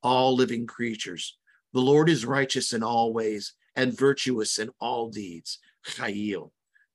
all 0.02 0.34
living 0.34 0.66
creatures. 0.66 1.36
The 1.72 1.80
Lord 1.80 2.08
is 2.08 2.24
righteous 2.24 2.72
in 2.72 2.84
all 2.84 3.12
ways 3.12 3.54
and 3.74 3.96
virtuous 3.96 4.58
in 4.58 4.70
all 4.80 5.10
deeds. 5.10 5.58
Chayil. 5.86 6.50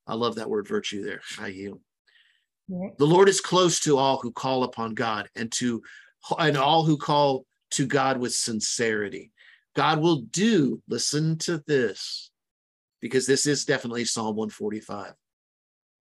I 0.05 0.15
love 0.15 0.35
that 0.35 0.49
word 0.49 0.67
virtue 0.67 1.03
there. 1.03 1.21
Chayil. 1.35 1.79
The 2.69 3.05
Lord 3.05 3.27
is 3.27 3.41
close 3.41 3.79
to 3.81 3.97
all 3.97 4.17
who 4.17 4.31
call 4.31 4.63
upon 4.63 4.93
God 4.93 5.29
and 5.35 5.51
to 5.53 5.81
and 6.37 6.57
all 6.57 6.83
who 6.83 6.97
call 6.97 7.45
to 7.71 7.85
God 7.85 8.19
with 8.19 8.33
sincerity. 8.33 9.31
God 9.75 9.99
will 9.99 10.21
do, 10.21 10.81
listen 10.87 11.37
to 11.39 11.63
this, 11.67 12.31
because 13.01 13.27
this 13.27 13.45
is 13.45 13.65
definitely 13.65 14.05
Psalm 14.05 14.35
145. 14.35 15.13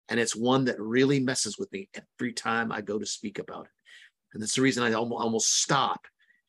And 0.08 0.20
it's 0.20 0.36
one 0.36 0.64
that 0.66 0.80
really 0.80 1.20
messes 1.20 1.58
with 1.58 1.70
me 1.72 1.88
every 1.94 2.32
time 2.32 2.70
I 2.70 2.80
go 2.80 2.98
to 2.98 3.06
speak 3.06 3.38
about 3.38 3.64
it. 3.64 3.70
And 4.32 4.42
that's 4.42 4.54
the 4.54 4.62
reason 4.62 4.82
I 4.82 4.92
almost 4.92 5.62
stop 5.62 6.06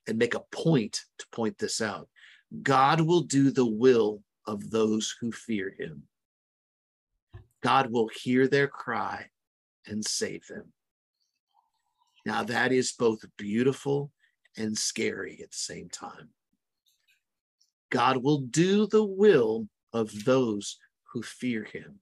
and 0.07 0.17
make 0.17 0.35
a 0.35 0.43
point 0.51 1.01
to 1.19 1.25
point 1.31 1.57
this 1.57 1.81
out. 1.81 2.07
God 2.61 3.01
will 3.01 3.21
do 3.21 3.51
the 3.51 3.65
will 3.65 4.21
of 4.45 4.69
those 4.69 5.15
who 5.19 5.31
fear 5.31 5.73
him. 5.77 6.03
God 7.61 7.91
will 7.91 8.07
hear 8.07 8.47
their 8.47 8.67
cry 8.67 9.25
and 9.85 10.05
save 10.05 10.45
them. 10.47 10.71
Now, 12.25 12.43
that 12.43 12.71
is 12.71 12.91
both 12.91 13.25
beautiful 13.37 14.11
and 14.57 14.77
scary 14.77 15.39
at 15.41 15.51
the 15.51 15.57
same 15.57 15.89
time. 15.89 16.29
God 17.89 18.17
will 18.17 18.39
do 18.39 18.87
the 18.87 19.03
will 19.03 19.67
of 19.93 20.25
those 20.25 20.77
who 21.13 21.23
fear 21.23 21.63
him. 21.63 21.99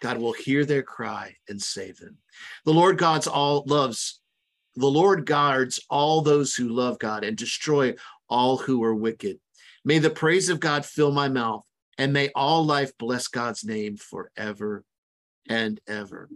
God 0.00 0.18
will 0.18 0.32
hear 0.32 0.64
their 0.64 0.82
cry 0.82 1.36
and 1.48 1.62
save 1.62 1.98
them. 1.98 2.18
The 2.64 2.72
Lord 2.72 2.98
God's 2.98 3.28
all 3.28 3.62
loves, 3.66 4.20
the 4.74 4.88
Lord 4.88 5.26
guards 5.26 5.78
all 5.88 6.22
those 6.22 6.54
who 6.54 6.68
love 6.68 6.98
God 6.98 7.22
and 7.22 7.36
destroy 7.36 7.94
all 8.28 8.56
who 8.56 8.82
are 8.82 8.94
wicked. 8.94 9.38
May 9.84 9.98
the 9.98 10.10
praise 10.10 10.48
of 10.48 10.58
God 10.58 10.84
fill 10.84 11.12
my 11.12 11.28
mouth, 11.28 11.64
and 11.98 12.12
may 12.12 12.30
all 12.34 12.64
life 12.64 12.96
bless 12.98 13.28
God's 13.28 13.64
name 13.64 13.96
forever 13.96 14.84
and 15.48 15.80
ever. 15.86 16.28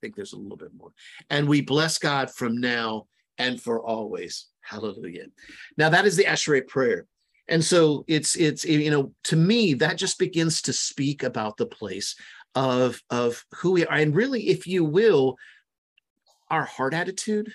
Think 0.00 0.16
there's 0.16 0.32
a 0.32 0.38
little 0.38 0.56
bit 0.56 0.74
more. 0.76 0.92
And 1.28 1.48
we 1.48 1.60
bless 1.60 1.98
God 1.98 2.30
from 2.30 2.60
now 2.60 3.06
and 3.38 3.60
for 3.60 3.80
always. 3.80 4.46
Hallelujah. 4.60 5.26
Now 5.76 5.88
that 5.90 6.06
is 6.06 6.16
the 6.16 6.24
Ashrei 6.24 6.66
prayer. 6.66 7.06
And 7.48 7.64
so 7.64 8.04
it's 8.06 8.36
it's 8.36 8.64
you 8.64 8.90
know 8.90 9.12
to 9.24 9.36
me 9.36 9.74
that 9.74 9.98
just 9.98 10.18
begins 10.18 10.62
to 10.62 10.72
speak 10.72 11.22
about 11.22 11.56
the 11.56 11.66
place 11.66 12.14
of 12.54 13.02
of 13.10 13.44
who 13.56 13.72
we 13.72 13.86
are 13.86 13.96
and 13.96 14.14
really 14.14 14.48
if 14.48 14.66
you 14.66 14.84
will 14.84 15.36
our 16.48 16.64
heart 16.64 16.94
attitude 16.94 17.52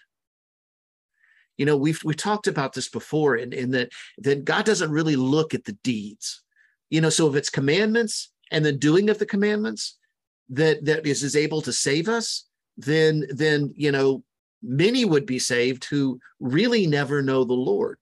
you 1.57 1.65
know 1.65 1.75
we've 1.75 2.01
we 2.03 2.13
talked 2.13 2.47
about 2.47 2.73
this 2.73 2.87
before 2.87 3.35
in, 3.35 3.51
in 3.51 3.71
that 3.71 3.89
that 4.19 4.45
god 4.45 4.65
doesn't 4.65 4.91
really 4.91 5.17
look 5.17 5.53
at 5.53 5.65
the 5.65 5.77
deeds 5.83 6.43
you 6.89 7.01
know 7.01 7.09
so 7.09 7.27
if 7.27 7.35
it's 7.35 7.49
commandments 7.49 8.31
and 8.51 8.63
the 8.63 8.71
doing 8.71 9.09
of 9.09 9.19
the 9.19 9.25
commandments 9.25 9.97
that 10.49 10.85
that 10.85 11.05
is, 11.05 11.23
is 11.23 11.35
able 11.35 11.61
to 11.61 11.73
save 11.73 12.07
us 12.07 12.45
then 12.77 13.25
then 13.29 13.73
you 13.75 13.91
know 13.91 14.23
many 14.65 15.05
would 15.05 15.25
be 15.25 15.39
saved 15.39 15.85
who 15.85 16.19
really 16.39 16.87
never 16.87 17.21
know 17.21 17.43
the 17.43 17.53
lord. 17.53 17.97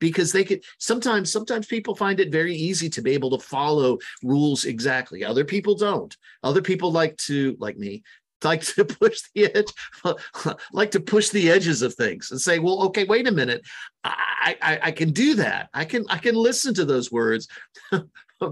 Because 0.00 0.32
they 0.32 0.44
could 0.44 0.62
sometimes 0.78 1.32
sometimes 1.32 1.66
people 1.66 1.94
find 1.94 2.20
it 2.20 2.30
very 2.30 2.54
easy 2.54 2.90
to 2.90 3.00
be 3.00 3.12
able 3.12 3.30
to 3.30 3.44
follow 3.44 3.98
rules 4.22 4.66
exactly. 4.66 5.24
Other 5.24 5.44
people 5.44 5.74
don't. 5.76 6.14
Other 6.42 6.60
people 6.60 6.92
like 6.92 7.16
to 7.18 7.56
like 7.58 7.78
me 7.78 8.02
like 8.42 8.62
to 8.62 8.84
push 9.00 9.22
the 9.34 9.46
edge 9.54 9.72
like 10.72 10.90
to 10.90 11.00
push 11.00 11.30
the 11.30 11.50
edges 11.50 11.80
of 11.80 11.94
things 11.94 12.30
and 12.30 12.40
say 12.40 12.58
well 12.58 12.82
okay 12.82 13.04
wait 13.04 13.26
a 13.28 13.32
minute. 13.32 13.62
I, 14.02 14.56
I 14.60 14.78
i 14.82 14.90
can 14.90 15.12
do 15.12 15.36
that. 15.36 15.70
I 15.72 15.86
can 15.86 16.04
i 16.10 16.18
can 16.18 16.34
listen 16.34 16.74
to 16.74 16.84
those 16.84 17.10
words. 17.10 17.48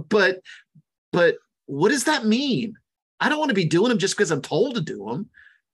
But 0.09 0.41
but 1.13 1.37
what 1.67 1.91
does 1.91 2.05
that 2.05 2.25
mean 2.25 2.77
i 3.23 3.29
don't 3.29 3.39
want 3.39 3.49
to 3.49 3.55
be 3.55 3.65
doing 3.65 3.89
them 3.89 3.99
just 3.99 4.17
because 4.17 4.31
i'm 4.31 4.43
told 4.43 4.75
to 4.75 4.81
do 4.81 5.07
them 5.07 5.29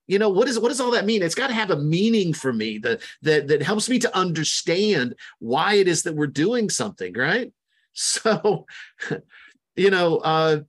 you 0.08 0.18
know 0.18 0.30
what 0.30 0.48
is 0.48 0.58
what 0.58 0.68
does 0.68 0.80
all 0.80 0.90
that 0.92 1.04
mean? 1.04 1.22
It's 1.22 1.34
got 1.34 1.48
to 1.48 1.54
have 1.54 1.70
a 1.70 1.76
meaning 1.76 2.32
for 2.32 2.50
me 2.50 2.78
that 2.78 3.02
that 3.22 3.46
that 3.48 3.62
helps 3.62 3.90
me 3.90 3.98
to 4.00 4.16
understand 4.16 5.14
why 5.38 5.74
it 5.74 5.86
is 5.86 6.02
that 6.02 6.16
we're 6.16 6.26
doing 6.26 6.68
something 6.68 7.14
right? 7.14 7.52
So 7.92 8.66
you 9.76 9.90
know 9.90 10.18
uh 10.18 10.60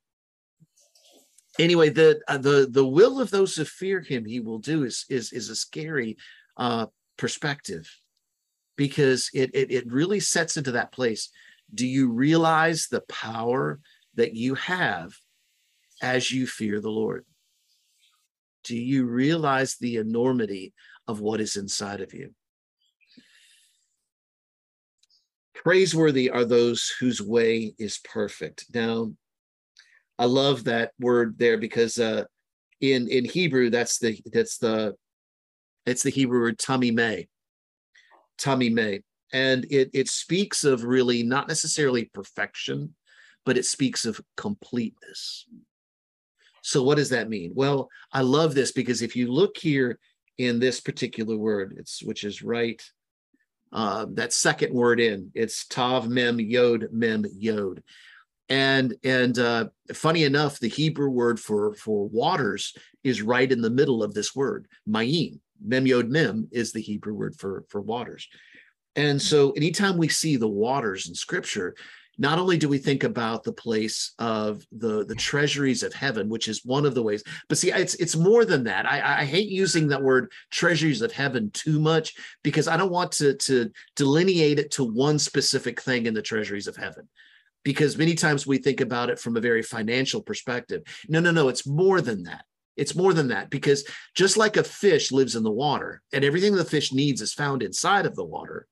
anyway 1.59 1.89
the 1.89 2.19
uh, 2.27 2.39
the 2.39 2.67
the 2.69 2.85
will 2.85 3.21
of 3.21 3.29
those 3.29 3.55
who 3.55 3.65
fear 3.65 4.01
him 4.01 4.25
he 4.25 4.39
will 4.39 4.57
do 4.57 4.83
is 4.83 5.05
is 5.09 5.31
is 5.31 5.49
a 5.49 5.55
scary 5.55 6.17
uh 6.57 6.87
perspective 7.17 7.87
because 8.77 9.29
it, 9.33 9.51
it 9.53 9.71
it 9.71 9.91
really 9.91 10.19
sets 10.19 10.57
into 10.57 10.71
that 10.71 10.91
place. 10.91 11.29
Do 11.73 11.85
you 11.85 12.09
realize 12.09 12.87
the 12.87 13.01
power 13.01 13.79
that 14.15 14.33
you 14.33 14.55
have 14.55 15.13
as 16.01 16.31
you 16.31 16.47
fear 16.47 16.79
the 16.79 16.89
lord 16.89 17.25
do 18.63 18.77
you 18.77 19.05
realize 19.05 19.75
the 19.75 19.97
enormity 19.97 20.73
of 21.07 21.19
what 21.19 21.41
is 21.41 21.55
inside 21.55 22.01
of 22.01 22.13
you? 22.13 22.33
Praiseworthy 25.55 26.29
are 26.29 26.45
those 26.45 26.93
whose 26.99 27.21
way 27.21 27.73
is 27.79 27.99
perfect. 28.03 28.65
Now, 28.73 29.11
I 30.17 30.25
love 30.25 30.65
that 30.65 30.91
word 30.99 31.37
there 31.37 31.57
because 31.57 31.97
uh, 31.97 32.25
in 32.79 33.07
in 33.09 33.25
Hebrew, 33.25 33.69
that's 33.69 33.99
the 33.99 34.19
that's 34.31 34.57
the 34.57 34.95
it's 35.85 36.03
the 36.03 36.11
Hebrew 36.11 36.41
word 36.41 36.59
tamimeh, 36.59 37.27
tummy 38.37 38.69
may, 38.69 39.01
and 39.33 39.65
it 39.69 39.89
it 39.93 40.09
speaks 40.09 40.63
of 40.63 40.83
really 40.83 41.23
not 41.23 41.47
necessarily 41.47 42.05
perfection, 42.13 42.95
but 43.45 43.57
it 43.57 43.65
speaks 43.65 44.05
of 44.05 44.21
completeness. 44.37 45.45
So 46.63 46.83
what 46.83 46.95
does 46.95 47.09
that 47.09 47.29
mean? 47.29 47.51
Well, 47.55 47.89
I 48.11 48.21
love 48.21 48.53
this 48.53 48.71
because 48.71 49.01
if 49.01 49.15
you 49.15 49.31
look 49.31 49.57
here 49.57 49.99
in 50.37 50.59
this 50.59 50.79
particular 50.79 51.37
word, 51.37 51.75
it's 51.77 52.03
which 52.03 52.23
is 52.23 52.41
right, 52.41 52.81
uh, 53.71 54.07
that 54.13 54.33
second 54.33 54.73
word 54.73 54.99
in, 54.99 55.31
it's 55.35 55.65
tav 55.67 56.09
mem 56.09 56.39
yod 56.39 56.87
mem 56.91 57.25
yod. 57.37 57.83
And 58.47 58.95
and 59.03 59.37
uh, 59.37 59.67
funny 59.93 60.23
enough, 60.23 60.59
the 60.59 60.69
Hebrew 60.69 61.09
word 61.09 61.39
for 61.39 61.75
for 61.75 62.07
waters 62.07 62.73
is 63.03 63.21
right 63.21 63.51
in 63.51 63.61
the 63.61 63.69
middle 63.69 64.01
of 64.01 64.13
this 64.13 64.35
word, 64.35 64.67
mayim. 64.87 65.39
Mem 65.63 65.85
yod 65.85 66.09
mem 66.09 66.47
is 66.51 66.71
the 66.71 66.81
Hebrew 66.81 67.13
word 67.13 67.35
for 67.35 67.65
for 67.69 67.81
waters. 67.81 68.27
And 68.95 69.21
so 69.21 69.51
anytime 69.51 69.97
we 69.97 70.07
see 70.09 70.35
the 70.35 70.47
waters 70.47 71.07
in 71.07 71.13
scripture, 71.13 71.75
not 72.19 72.37
only 72.37 72.57
do 72.57 72.67
we 72.67 72.77
think 72.77 73.03
about 73.03 73.43
the 73.43 73.53
place 73.53 74.13
of 74.19 74.63
the 74.71 75.05
the 75.05 75.15
treasuries 75.15 75.81
of 75.81 75.93
heaven 75.93 76.29
which 76.29 76.47
is 76.47 76.65
one 76.65 76.85
of 76.85 76.93
the 76.93 77.01
ways 77.01 77.23
but 77.47 77.57
see 77.57 77.71
it's 77.71 77.95
it's 77.95 78.15
more 78.15 78.45
than 78.45 78.65
that. 78.65 78.85
I, 78.85 79.21
I 79.21 79.25
hate 79.25 79.49
using 79.49 79.87
that 79.87 80.03
word 80.03 80.31
treasuries 80.51 81.01
of 81.01 81.11
heaven 81.11 81.49
too 81.51 81.79
much 81.79 82.13
because 82.43 82.67
i 82.67 82.77
don't 82.77 82.91
want 82.91 83.13
to 83.13 83.35
to 83.35 83.71
delineate 83.95 84.59
it 84.59 84.71
to 84.71 84.83
one 84.83 85.17
specific 85.17 85.81
thing 85.81 86.05
in 86.05 86.13
the 86.13 86.21
treasuries 86.21 86.67
of 86.67 86.75
heaven. 86.75 87.07
Because 87.63 87.97
many 87.97 88.15
times 88.15 88.47
we 88.47 88.57
think 88.57 88.81
about 88.81 89.09
it 89.09 89.19
from 89.19 89.35
a 89.35 89.41
very 89.41 89.61
financial 89.61 90.21
perspective. 90.21 90.81
No 91.07 91.19
no 91.19 91.31
no 91.31 91.47
it's 91.49 91.67
more 91.67 92.01
than 92.01 92.23
that. 92.23 92.45
It's 92.77 92.95
more 92.95 93.13
than 93.13 93.27
that 93.29 93.49
because 93.49 93.83
just 94.15 94.37
like 94.37 94.55
a 94.55 94.63
fish 94.63 95.11
lives 95.11 95.35
in 95.35 95.43
the 95.43 95.51
water 95.51 96.01
and 96.13 96.23
everything 96.23 96.55
the 96.55 96.63
fish 96.63 96.93
needs 96.93 97.21
is 97.21 97.33
found 97.33 97.61
inside 97.61 98.05
of 98.05 98.15
the 98.15 98.23
water 98.23 98.67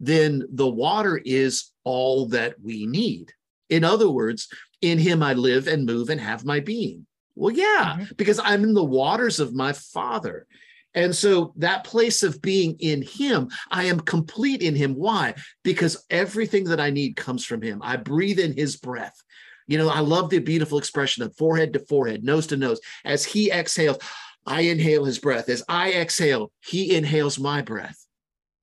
then 0.00 0.44
the 0.52 0.68
water 0.68 1.20
is 1.24 1.72
all 1.84 2.26
that 2.28 2.54
we 2.62 2.86
need. 2.86 3.32
In 3.68 3.84
other 3.84 4.08
words, 4.08 4.48
in 4.80 4.98
him 4.98 5.22
I 5.22 5.34
live 5.34 5.66
and 5.66 5.86
move 5.86 6.10
and 6.10 6.20
have 6.20 6.44
my 6.44 6.60
being. 6.60 7.06
Well, 7.34 7.54
yeah, 7.54 7.96
mm-hmm. 7.98 8.14
because 8.16 8.40
I'm 8.42 8.64
in 8.64 8.74
the 8.74 8.84
waters 8.84 9.40
of 9.40 9.54
my 9.54 9.72
Father. 9.72 10.46
And 10.94 11.14
so 11.14 11.52
that 11.56 11.84
place 11.84 12.22
of 12.22 12.42
being 12.42 12.76
in 12.80 13.02
him, 13.02 13.50
I 13.70 13.84
am 13.84 14.00
complete 14.00 14.62
in 14.62 14.74
him. 14.74 14.94
Why? 14.94 15.34
Because 15.62 16.04
everything 16.10 16.64
that 16.64 16.80
I 16.80 16.90
need 16.90 17.14
comes 17.14 17.44
from 17.44 17.62
him. 17.62 17.80
I 17.84 17.96
breathe 17.96 18.40
in 18.40 18.56
his 18.56 18.76
breath. 18.76 19.22
You 19.68 19.78
know, 19.78 19.90
I 19.90 20.00
love 20.00 20.30
the 20.30 20.38
beautiful 20.38 20.78
expression 20.78 21.22
of 21.22 21.36
forehead 21.36 21.74
to 21.74 21.78
forehead, 21.78 22.24
nose 22.24 22.46
to 22.48 22.56
nose. 22.56 22.80
As 23.04 23.24
he 23.24 23.52
exhales, 23.52 23.98
I 24.46 24.62
inhale 24.62 25.04
his 25.04 25.18
breath. 25.18 25.50
As 25.50 25.62
I 25.68 25.92
exhale, 25.92 26.50
he 26.64 26.96
inhales 26.96 27.38
my 27.38 27.60
breath. 27.60 28.07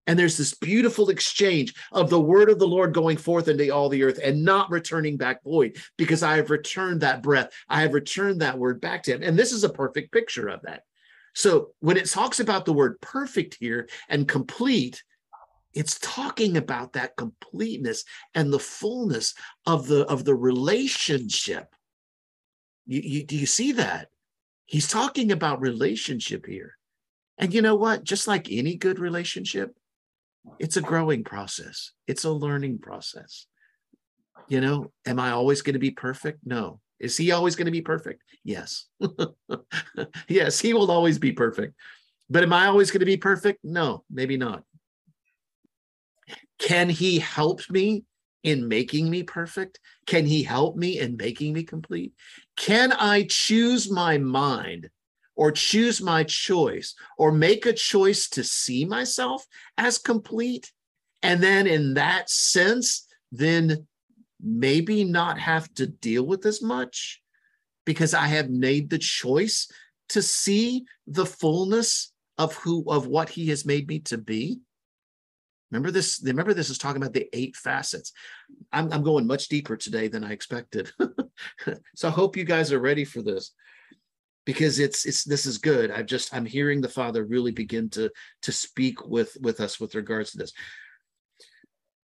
And 0.08 0.20
there's 0.20 0.38
this 0.38 0.54
beautiful 0.54 1.10
exchange 1.10 1.74
of 1.92 2.10
the 2.10 2.20
word 2.20 2.50
of 2.50 2.60
the 2.60 2.68
Lord 2.68 2.94
going 2.94 3.18
forth 3.18 3.48
into 3.48 3.70
all 3.70 3.90
the 3.90 4.04
earth 4.04 4.20
and 4.24 4.44
not 4.44 4.70
returning 4.70 5.18
back 5.18 5.44
void 5.44 5.78
because 5.98 6.22
I 6.22 6.36
have 6.36 6.52
returned 6.52 7.02
that 7.02 7.24
breath. 7.24 7.52
I 7.68 7.82
have 7.82 7.94
returned 7.94 8.42
that 8.42 8.58
word 8.58 8.80
back 8.82 9.04
to 9.04 9.16
him. 9.16 9.24
And 9.24 9.38
this 9.38 9.52
is 9.52 9.64
a 9.64 9.70
perfect 9.70 10.12
picture 10.12 10.48
of 10.48 10.62
that. 10.64 10.84
So 11.34 11.72
when 11.80 11.98
it 11.98 12.10
talks 12.10 12.40
about 12.40 12.66
the 12.66 12.74
word 12.74 13.02
perfect 13.02 13.58
here 13.60 13.90
and 14.08 14.28
complete, 14.28 15.04
it's 15.74 16.00
talking 16.00 16.56
about 16.56 16.94
that 16.94 17.18
completeness 17.18 18.06
and 18.34 18.52
the 18.52 18.60
fullness 18.60 19.34
of 19.66 19.88
the 19.88 20.06
of 20.06 20.24
the 20.24 20.36
relationship. 20.36 21.76
You, 22.86 23.02
you, 23.02 23.24
do 23.26 23.36
you 23.36 23.46
see 23.46 23.74
that? 23.74 24.10
He's 24.66 24.88
talking 24.88 25.32
about 25.32 25.60
relationship 25.60 26.46
here. 26.46 26.78
And 27.38 27.54
you 27.54 27.62
know 27.62 27.76
what? 27.76 28.06
Just 28.06 28.28
like 28.28 28.50
any 28.50 28.76
good 28.76 29.00
relationship, 29.00 29.76
it's 30.60 30.78
a 30.78 30.82
growing 30.82 31.24
process. 31.24 31.92
It's 32.08 32.24
a 32.24 32.32
learning 32.32 32.80
process. 32.80 33.48
You 34.48 34.62
know 34.62 34.92
am 35.06 35.20
i 35.20 35.32
always 35.32 35.62
going 35.62 35.74
to 35.74 35.80
be 35.80 35.92
perfect? 35.92 36.40
No. 36.46 36.80
Is 37.00 37.18
he 37.18 37.32
always 37.32 37.56
going 37.56 37.66
to 37.66 37.72
be 37.72 37.82
perfect? 37.82 38.24
Yes. 38.44 38.86
Yes 40.28 40.60
he 40.60 40.74
will 40.74 40.92
always 40.92 41.20
be 41.20 41.32
perfect. 41.32 41.74
But 42.30 42.44
am 42.44 42.54
i 42.54 42.68
always 42.68 42.92
going 42.92 43.00
to 43.00 43.06
be 43.06 43.18
perfect? 43.18 43.60
No 43.64 44.04
maybe 44.10 44.38
not. 44.38 44.64
Can 46.60 46.90
he 46.90 47.20
help 47.20 47.62
me 47.70 48.06
in 48.44 48.68
making 48.68 49.10
me 49.10 49.24
perfect? 49.24 49.80
Can 50.06 50.26
he 50.26 50.44
help 50.44 50.76
me 50.76 51.00
in 51.00 51.18
making 51.18 51.54
me 51.54 51.64
complete? 51.64 52.14
Can 52.56 52.92
i 52.92 53.26
choose 53.30 53.92
my 53.92 54.18
mind 54.18 54.90
or 55.36 55.52
choose 55.52 56.02
my 56.02 56.24
choice 56.24 56.96
or 57.18 57.32
make 57.32 57.66
a 57.66 57.74
choice 57.74 58.30
to 58.30 58.44
see 58.44 58.86
myself 58.86 59.46
as 59.78 59.98
complete. 59.98 60.72
And 61.22 61.42
then 61.42 61.68
in 61.68 61.96
that 61.96 62.30
sense, 62.30 63.08
then 63.32 63.88
maybe 64.42 65.04
not 65.04 65.40
have 65.40 65.74
to 65.76 65.88
deal 65.88 66.26
with 66.26 66.46
as 66.46 66.62
much 66.62 67.22
because 67.86 68.14
I 68.14 68.28
have 68.28 68.50
made 68.50 68.90
the 68.90 68.98
choice 68.98 69.70
to 70.10 70.22
see 70.22 70.86
the 71.08 71.26
fullness 71.26 72.12
of 72.38 72.54
who 72.56 72.84
of 72.88 73.08
what 73.08 73.30
he 73.30 73.48
has 73.48 73.66
made 73.66 73.88
me 73.88 74.00
to 74.00 74.18
be. 74.18 74.60
Remember 75.72 75.92
this, 75.92 76.22
remember 76.24 76.54
this 76.54 76.70
is 76.70 76.78
talking 76.78 77.02
about 77.02 77.14
the 77.14 77.28
eight 77.34 77.56
facets. 77.56 78.12
I'm, 78.72 78.92
I'm 78.94 79.04
going 79.04 79.26
much 79.26 79.48
deeper 79.48 79.76
today 79.76 80.08
than 80.08 80.24
I 80.24 80.32
expected. 80.32 80.92
so 81.96 82.08
I 82.08 82.12
hope 82.12 82.38
you 82.38 82.44
guys 82.44 82.72
are 82.72 82.80
ready 82.80 83.04
for 83.04 83.22
this 83.22 83.52
because 84.46 84.80
it's 84.80 85.06
it's 85.06 85.24
this 85.24 85.46
is 85.46 85.58
good. 85.58 85.92
I've 85.92 86.06
just 86.06 86.34
i'm 86.34 86.46
hearing 86.46 86.82
the 86.82 86.90
father 86.90 87.26
really 87.26 87.52
begin 87.52 87.90
to 87.92 88.10
to 88.44 88.52
speak 88.52 89.06
with 89.06 89.36
with 89.42 89.60
us 89.60 89.80
with 89.80 89.96
regards 89.96 90.32
to 90.32 90.38
this. 90.38 90.54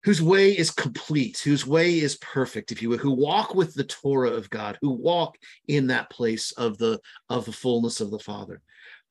Whose 0.03 0.21
way 0.21 0.57
is 0.57 0.71
complete 0.71 1.39
whose 1.39 1.65
way 1.65 1.99
is 1.99 2.17
perfect 2.17 2.71
if 2.71 2.81
you 2.81 2.89
will 2.89 2.97
who 2.97 3.11
walk 3.11 3.55
with 3.55 3.73
the 3.73 3.83
torah 3.83 4.29
of 4.29 4.49
god 4.49 4.77
who 4.81 4.91
walk 4.91 5.35
in 5.67 5.87
that 5.87 6.09
place 6.09 6.51
of 6.53 6.77
the 6.77 6.99
of 7.29 7.45
the 7.45 7.51
fullness 7.51 7.99
of 7.99 8.11
the 8.11 8.19
father. 8.19 8.61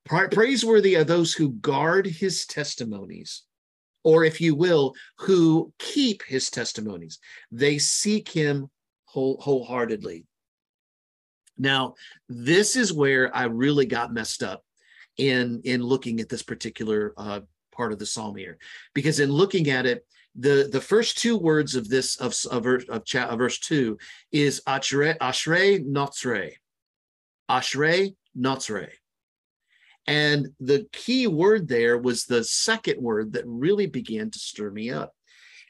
Praiseworthy 0.05 0.97
are 0.97 1.05
those 1.05 1.35
who 1.35 1.51
guard 1.51 2.07
his 2.07 2.47
testimonies 2.47 3.43
or 4.05 4.25
if 4.25 4.41
you 4.41 4.55
will 4.55 4.95
who 5.19 5.73
keep 5.81 6.23
his 6.23 6.49
testimonies. 6.49 7.19
They 7.51 7.79
seek 7.79 8.29
him 8.29 8.71
whole, 9.05 9.37
wholeheartedly 9.41 10.25
Now, 11.59 11.95
this 12.29 12.77
is 12.77 12.93
where 12.93 13.35
I 13.35 13.45
really 13.45 13.87
got 13.87 14.13
messed 14.13 14.43
up 14.43 14.63
in 15.17 15.63
in 15.65 15.83
looking 15.83 16.21
at 16.21 16.29
this 16.29 16.43
particular 16.43 17.15
uh, 17.17 17.41
part 17.73 17.93
of 17.93 17.99
the 17.99 18.07
psalm 18.07 18.37
here, 18.37 18.59
because 18.95 19.21
in 19.21 19.31
looking 19.31 19.71
at 19.71 19.87
it, 19.87 20.07
the 20.39 20.69
the 20.71 20.81
first 20.81 21.19
two 21.19 21.39
words 21.39 21.75
of 21.75 21.89
this 21.89 22.17
of 22.17 22.35
of, 22.51 23.05
chat, 23.05 23.31
of 23.31 23.39
verse 23.39 23.59
two 23.59 23.99
is 24.33 24.63
ashrei 24.67 25.17
ashrei 25.19 25.85
notzre, 25.85 26.53
ashrei 27.51 28.15
notzre. 28.39 28.89
And 30.07 30.49
the 30.61 30.87
key 30.93 31.27
word 31.27 31.67
there 31.67 31.99
was 31.99 32.27
the 32.27 32.45
second 32.45 33.03
word 33.03 33.33
that 33.33 33.45
really 33.47 33.87
began 33.87 34.31
to 34.31 34.39
stir 34.39 34.71
me 34.71 34.91
up. 34.91 35.13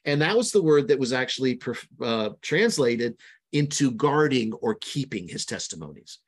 And 0.05 0.21
that 0.23 0.37
was 0.37 0.53
the 0.53 0.63
word 0.63 0.89
that 0.89 0.99
was 0.99 1.13
actually 1.13 1.61
uh, 2.01 2.31
translated 2.43 3.17
into 3.57 3.91
guarding 3.91 4.53
or 4.55 4.77
keeping 4.81 5.27
his 5.29 5.47
testimonies. 5.47 6.19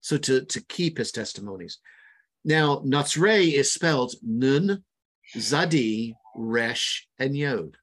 So 0.00 0.18
to, 0.18 0.44
to 0.44 0.60
keep 0.64 0.98
his 0.98 1.12
testimonies. 1.12 1.78
Now, 2.44 2.82
Natsre 2.84 3.52
is 3.52 3.72
spelled 3.72 4.14
Nun, 4.20 4.82
Zadi, 5.36 6.14
Resh, 6.34 7.06
and 7.20 7.36
Yod. 7.36 7.76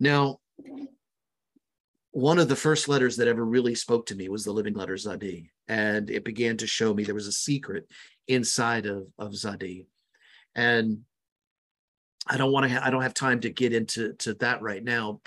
Now, 0.00 0.38
one 2.12 2.38
of 2.38 2.48
the 2.48 2.56
first 2.56 2.88
letters 2.88 3.16
that 3.16 3.28
ever 3.28 3.44
really 3.44 3.74
spoke 3.74 4.06
to 4.06 4.14
me 4.14 4.28
was 4.28 4.44
the 4.44 4.52
living 4.52 4.74
letter 4.74 4.94
Zadi. 4.94 5.50
And 5.68 6.08
it 6.08 6.24
began 6.24 6.56
to 6.58 6.66
show 6.66 6.94
me 6.94 7.04
there 7.04 7.14
was 7.14 7.26
a 7.26 7.32
secret 7.32 7.86
inside 8.28 8.86
of, 8.86 9.08
of 9.18 9.32
Zadi. 9.32 9.86
And 10.54 11.00
I 12.26 12.38
don't 12.38 12.52
want 12.52 12.64
to, 12.66 12.72
ha- 12.72 12.82
I 12.82 12.90
don't 12.90 13.02
have 13.02 13.14
time 13.14 13.40
to 13.40 13.50
get 13.50 13.74
into 13.74 14.14
to 14.14 14.34
that 14.34 14.62
right 14.62 14.82
now, 14.82 15.20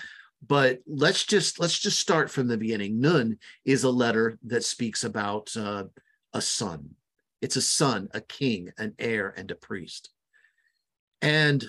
but 0.45 0.79
let's 0.85 1.25
just 1.25 1.59
let's 1.59 1.79
just 1.79 1.99
start 1.99 2.29
from 2.29 2.47
the 2.47 2.57
beginning. 2.57 2.99
Nun 2.99 3.37
is 3.65 3.83
a 3.83 3.89
letter 3.89 4.37
that 4.43 4.63
speaks 4.63 5.03
about 5.03 5.55
uh, 5.55 5.85
a 6.33 6.41
son. 6.41 6.91
It's 7.41 7.55
a 7.55 7.61
son 7.61 8.09
a 8.13 8.21
king 8.21 8.71
an 8.77 8.93
heir 8.99 9.33
and 9.35 9.49
a 9.51 9.55
priest. 9.55 10.09
And 11.21 11.65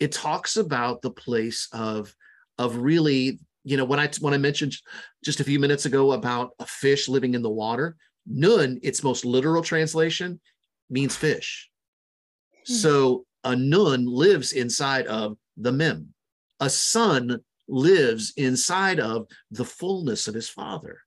it 0.00 0.12
talks 0.12 0.56
about 0.56 1.02
the 1.02 1.10
place 1.10 1.68
of 1.72 2.14
of 2.58 2.76
really 2.76 3.38
you 3.64 3.76
know 3.76 3.84
when 3.84 4.00
i 4.00 4.08
when 4.20 4.34
i 4.34 4.38
mentioned 4.38 4.76
just 5.24 5.40
a 5.40 5.44
few 5.44 5.60
minutes 5.60 5.86
ago 5.86 6.12
about 6.12 6.50
a 6.58 6.66
fish 6.66 7.08
living 7.08 7.34
in 7.34 7.42
the 7.42 7.50
water 7.50 7.96
nun 8.26 8.78
its 8.82 9.04
most 9.04 9.24
literal 9.24 9.62
translation 9.62 10.40
means 10.90 11.14
fish. 11.16 11.70
Hmm. 12.66 12.74
so 12.74 13.26
a 13.44 13.56
nun 13.56 14.06
lives 14.06 14.52
inside 14.52 15.06
of 15.06 15.36
the 15.56 15.72
mem. 15.72 16.14
A 16.60 16.70
son 16.70 17.40
lives 17.72 18.34
inside 18.36 19.00
of 19.00 19.26
the 19.50 19.64
fullness 19.64 20.28
of 20.28 20.34
his 20.34 20.48
father. 20.48 21.00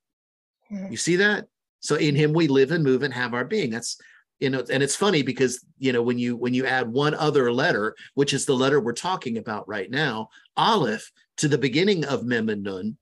You 0.90 0.98
see 0.98 1.16
that? 1.18 1.46
So 1.80 1.96
in 1.96 2.16
him 2.16 2.34
we 2.34 2.48
live 2.48 2.72
and 2.72 2.84
move 2.84 3.04
and 3.04 3.14
have 3.14 3.34
our 3.34 3.46
being. 3.46 3.70
That's 3.70 3.98
you 4.40 4.50
know, 4.50 4.64
and 4.70 4.84
it's 4.84 4.96
funny 4.96 5.22
because 5.22 5.64
you 5.78 5.94
know 5.94 6.02
when 6.02 6.18
you 6.18 6.36
when 6.36 6.54
you 6.54 6.66
add 6.66 6.92
one 6.92 7.14
other 7.14 7.54
letter, 7.54 7.96
which 8.16 8.34
is 8.34 8.46
the 8.46 8.56
letter 8.56 8.82
we're 8.82 8.94
talking 8.94 9.38
about 9.38 9.68
right 9.68 9.90
now, 9.90 10.30
Aleph, 10.58 11.10
to 11.38 11.48
the 11.48 11.58
beginning 11.58 12.04
of 12.04 12.26
Mem 12.26 12.50
and 12.50 12.64
Nun, 12.64 12.98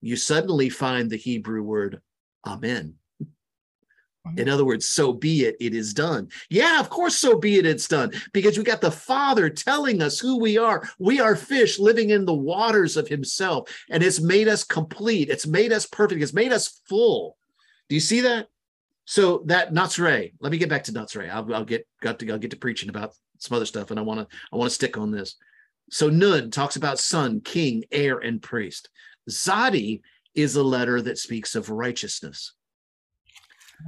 you 0.00 0.16
suddenly 0.16 0.68
find 0.68 1.10
the 1.10 1.16
Hebrew 1.16 1.62
word 1.62 2.00
Amen. 2.46 2.94
In 4.36 4.48
other 4.48 4.64
words, 4.64 4.88
so 4.88 5.12
be 5.12 5.44
it, 5.44 5.56
it 5.60 5.74
is 5.74 5.94
done. 5.94 6.28
Yeah, 6.50 6.80
of 6.80 6.90
course, 6.90 7.16
so 7.16 7.38
be 7.38 7.58
it, 7.58 7.66
it's 7.66 7.88
done. 7.88 8.12
Because 8.32 8.58
we 8.58 8.64
got 8.64 8.80
the 8.80 8.90
Father 8.90 9.48
telling 9.48 10.02
us 10.02 10.18
who 10.18 10.38
we 10.38 10.58
are. 10.58 10.88
We 10.98 11.20
are 11.20 11.36
fish 11.36 11.78
living 11.78 12.10
in 12.10 12.24
the 12.24 12.34
waters 12.34 12.96
of 12.96 13.08
Himself, 13.08 13.70
and 13.90 14.02
it's 14.02 14.20
made 14.20 14.48
us 14.48 14.64
complete. 14.64 15.30
It's 15.30 15.46
made 15.46 15.72
us 15.72 15.86
perfect. 15.86 16.22
It's 16.22 16.34
made 16.34 16.52
us 16.52 16.80
full. 16.88 17.36
Do 17.88 17.94
you 17.94 18.00
see 18.00 18.20
that? 18.22 18.48
So 19.04 19.42
that 19.46 19.72
Natsre, 19.72 20.34
let 20.40 20.52
me 20.52 20.58
get 20.58 20.68
back 20.68 20.84
to 20.84 20.92
Natsre. 20.92 21.30
I'll, 21.30 21.54
I'll 21.54 21.64
get 21.64 21.86
got 22.02 22.18
to 22.18 22.30
I'll 22.30 22.38
get 22.38 22.50
to 22.50 22.58
preaching 22.58 22.90
about 22.90 23.14
some 23.38 23.56
other 23.56 23.64
stuff, 23.64 23.90
and 23.90 23.98
I 23.98 24.02
want 24.02 24.20
to 24.20 24.36
I 24.52 24.56
want 24.56 24.68
to 24.68 24.74
stick 24.74 24.98
on 24.98 25.10
this. 25.10 25.36
So 25.90 26.10
Nun 26.10 26.50
talks 26.50 26.76
about 26.76 26.98
son, 26.98 27.40
king, 27.40 27.84
heir, 27.90 28.18
and 28.18 28.42
priest. 28.42 28.90
Zadi 29.30 30.02
is 30.34 30.56
a 30.56 30.62
letter 30.62 31.00
that 31.02 31.18
speaks 31.18 31.54
of 31.54 31.70
righteousness. 31.70 32.52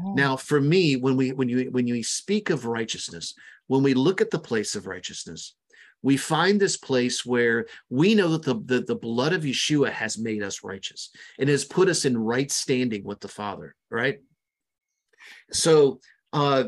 Oh. 0.04 0.14
Now, 0.14 0.36
for 0.36 0.60
me, 0.60 0.96
when 0.96 1.16
we 1.16 1.32
when 1.32 1.48
you 1.48 1.70
when 1.70 1.86
you 1.86 2.02
speak 2.02 2.50
of 2.50 2.66
righteousness, 2.66 3.34
when 3.66 3.82
we 3.82 3.94
look 3.94 4.20
at 4.20 4.30
the 4.30 4.38
place 4.38 4.74
of 4.74 4.86
righteousness, 4.86 5.54
we 6.02 6.16
find 6.16 6.60
this 6.60 6.76
place 6.76 7.26
where 7.26 7.66
we 7.88 8.14
know 8.14 8.28
that 8.36 8.42
the, 8.42 8.54
the, 8.64 8.84
the 8.84 8.94
blood 8.94 9.32
of 9.32 9.42
Yeshua 9.42 9.90
has 9.90 10.18
made 10.18 10.42
us 10.42 10.64
righteous 10.64 11.10
and 11.38 11.48
has 11.48 11.64
put 11.64 11.88
us 11.88 12.04
in 12.04 12.16
right 12.16 12.50
standing 12.50 13.04
with 13.04 13.20
the 13.20 13.28
Father, 13.28 13.74
right? 13.90 14.18
So 15.52 16.00
uh 16.32 16.64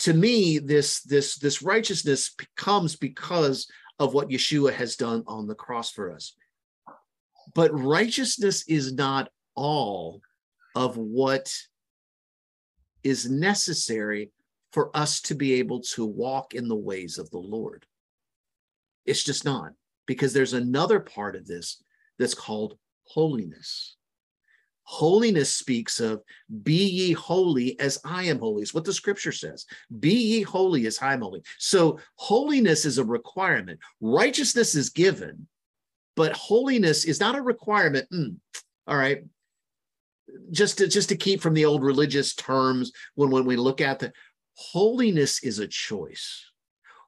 to 0.00 0.12
me, 0.12 0.58
this 0.58 1.00
this 1.02 1.36
this 1.36 1.62
righteousness 1.62 2.34
comes 2.56 2.96
because 2.96 3.66
of 3.98 4.12
what 4.12 4.28
Yeshua 4.28 4.72
has 4.74 4.96
done 4.96 5.24
on 5.26 5.46
the 5.46 5.54
cross 5.54 5.90
for 5.90 6.12
us. 6.12 6.34
But 7.54 7.72
righteousness 7.72 8.64
is 8.68 8.92
not 8.92 9.30
all 9.54 10.20
of 10.74 10.98
what 10.98 11.50
is 13.06 13.30
necessary 13.30 14.32
for 14.72 14.90
us 14.96 15.20
to 15.20 15.34
be 15.36 15.54
able 15.54 15.80
to 15.80 16.04
walk 16.04 16.54
in 16.54 16.66
the 16.66 16.74
ways 16.74 17.18
of 17.18 17.30
the 17.30 17.38
Lord. 17.38 17.86
It's 19.04 19.22
just 19.22 19.44
not, 19.44 19.70
because 20.06 20.32
there's 20.32 20.54
another 20.54 20.98
part 20.98 21.36
of 21.36 21.46
this 21.46 21.80
that's 22.18 22.34
called 22.34 22.76
holiness. 23.04 23.94
Holiness 24.82 25.54
speaks 25.54 26.00
of 26.00 26.20
be 26.64 26.84
ye 26.84 27.12
holy 27.12 27.78
as 27.78 28.00
I 28.04 28.24
am 28.24 28.40
holy. 28.40 28.62
It's 28.62 28.74
what 28.74 28.84
the 28.84 28.92
scripture 28.92 29.32
says. 29.32 29.66
Be 30.00 30.14
ye 30.14 30.42
holy 30.42 30.86
as 30.86 30.98
I 31.00 31.12
am 31.12 31.20
holy. 31.20 31.42
So 31.58 32.00
holiness 32.16 32.84
is 32.84 32.98
a 32.98 33.04
requirement. 33.04 33.78
Righteousness 34.00 34.74
is 34.74 34.90
given, 34.90 35.46
but 36.16 36.32
holiness 36.32 37.04
is 37.04 37.20
not 37.20 37.38
a 37.38 37.42
requirement. 37.42 38.08
Mm, 38.12 38.36
all 38.88 38.96
right, 38.96 39.22
just 40.50 40.78
to 40.78 40.88
just 40.88 41.08
to 41.08 41.16
keep 41.16 41.40
from 41.40 41.54
the 41.54 41.64
old 41.64 41.82
religious 41.82 42.34
terms 42.34 42.92
when 43.14 43.30
when 43.30 43.44
we 43.44 43.56
look 43.56 43.80
at 43.80 43.98
the 43.98 44.12
holiness 44.54 45.42
is 45.42 45.58
a 45.58 45.68
choice. 45.68 46.50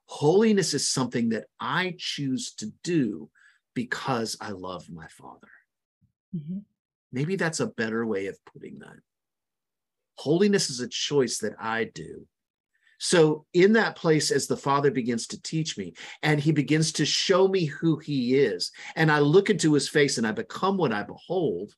Holiness 0.05 0.73
is 0.73 0.87
something 0.87 1.29
that 1.29 1.45
i 1.59 1.95
choose 1.97 2.53
to 2.55 2.71
do 2.83 3.29
because 3.73 4.37
i 4.41 4.51
love 4.51 4.89
my 4.89 5.07
father. 5.07 5.49
Mm-hmm. 6.35 6.59
maybe 7.11 7.35
that's 7.35 7.59
a 7.59 7.67
better 7.67 8.05
way 8.05 8.27
of 8.27 8.37
putting 8.45 8.79
that. 8.79 8.97
Holiness 10.15 10.69
is 10.69 10.79
a 10.79 10.87
choice 10.87 11.39
that 11.39 11.53
i 11.59 11.85
do. 11.85 12.27
So 12.99 13.45
in 13.53 13.73
that 13.73 13.95
place 13.95 14.29
as 14.29 14.45
the 14.45 14.57
father 14.57 14.91
begins 14.91 15.25
to 15.27 15.41
teach 15.41 15.77
me 15.77 15.93
and 16.21 16.39
he 16.39 16.51
begins 16.51 16.91
to 16.93 17.05
show 17.05 17.47
me 17.47 17.65
who 17.65 17.97
he 17.97 18.35
is 18.35 18.71
and 18.95 19.11
i 19.11 19.19
look 19.19 19.49
into 19.49 19.73
his 19.73 19.87
face 19.87 20.17
and 20.17 20.27
i 20.27 20.31
become 20.31 20.77
what 20.77 20.91
i 20.91 21.03
behold 21.03 21.73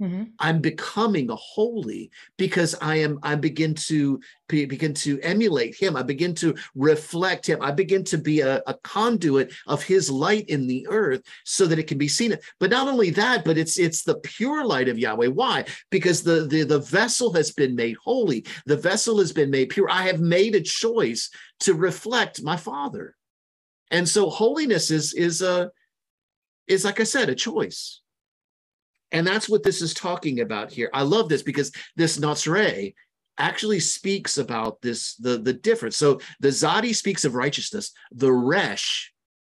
Mm-hmm. 0.00 0.24
I'm 0.38 0.60
becoming 0.60 1.28
a 1.28 1.34
holy 1.34 2.12
because 2.36 2.76
I 2.80 2.96
am. 2.96 3.18
I 3.24 3.34
begin 3.34 3.74
to 3.74 4.20
be, 4.48 4.64
begin 4.64 4.94
to 4.94 5.18
emulate 5.22 5.74
Him. 5.74 5.96
I 5.96 6.04
begin 6.04 6.36
to 6.36 6.54
reflect 6.76 7.48
Him. 7.48 7.60
I 7.60 7.72
begin 7.72 8.04
to 8.04 8.18
be 8.18 8.40
a, 8.40 8.62
a, 8.68 8.74
conduit 8.84 9.52
of 9.66 9.82
His 9.82 10.08
light 10.08 10.48
in 10.48 10.68
the 10.68 10.86
earth, 10.88 11.22
so 11.44 11.66
that 11.66 11.80
it 11.80 11.88
can 11.88 11.98
be 11.98 12.06
seen. 12.06 12.36
But 12.60 12.70
not 12.70 12.86
only 12.86 13.10
that, 13.10 13.44
but 13.44 13.58
it's 13.58 13.76
it's 13.76 14.04
the 14.04 14.20
pure 14.20 14.64
light 14.64 14.88
of 14.88 15.00
Yahweh. 15.00 15.28
Why? 15.28 15.64
Because 15.90 16.22
the 16.22 16.46
the 16.46 16.62
the 16.62 16.78
vessel 16.78 17.32
has 17.32 17.50
been 17.50 17.74
made 17.74 17.96
holy. 17.96 18.46
The 18.66 18.76
vessel 18.76 19.18
has 19.18 19.32
been 19.32 19.50
made 19.50 19.70
pure. 19.70 19.90
I 19.90 20.02
have 20.02 20.20
made 20.20 20.54
a 20.54 20.60
choice 20.60 21.28
to 21.60 21.74
reflect 21.74 22.40
my 22.40 22.56
Father, 22.56 23.16
and 23.90 24.08
so 24.08 24.30
holiness 24.30 24.92
is 24.92 25.12
is 25.12 25.42
a 25.42 25.72
is 26.68 26.84
like 26.84 27.00
I 27.00 27.04
said 27.04 27.28
a 27.30 27.34
choice. 27.34 28.00
And 29.12 29.26
that's 29.26 29.48
what 29.48 29.62
this 29.62 29.80
is 29.80 29.94
talking 29.94 30.40
about 30.40 30.70
here. 30.70 30.90
I 30.92 31.02
love 31.02 31.28
this 31.28 31.42
because 31.42 31.72
this 31.96 32.18
Natsre 32.18 32.94
actually 33.38 33.80
speaks 33.80 34.38
about 34.38 34.80
this, 34.82 35.14
the, 35.16 35.38
the 35.38 35.52
difference. 35.52 35.96
So 35.96 36.20
the 36.40 36.48
Zadi 36.48 36.94
speaks 36.94 37.24
of 37.24 37.34
righteousness. 37.34 37.92
The 38.12 38.32
Resh, 38.32 39.12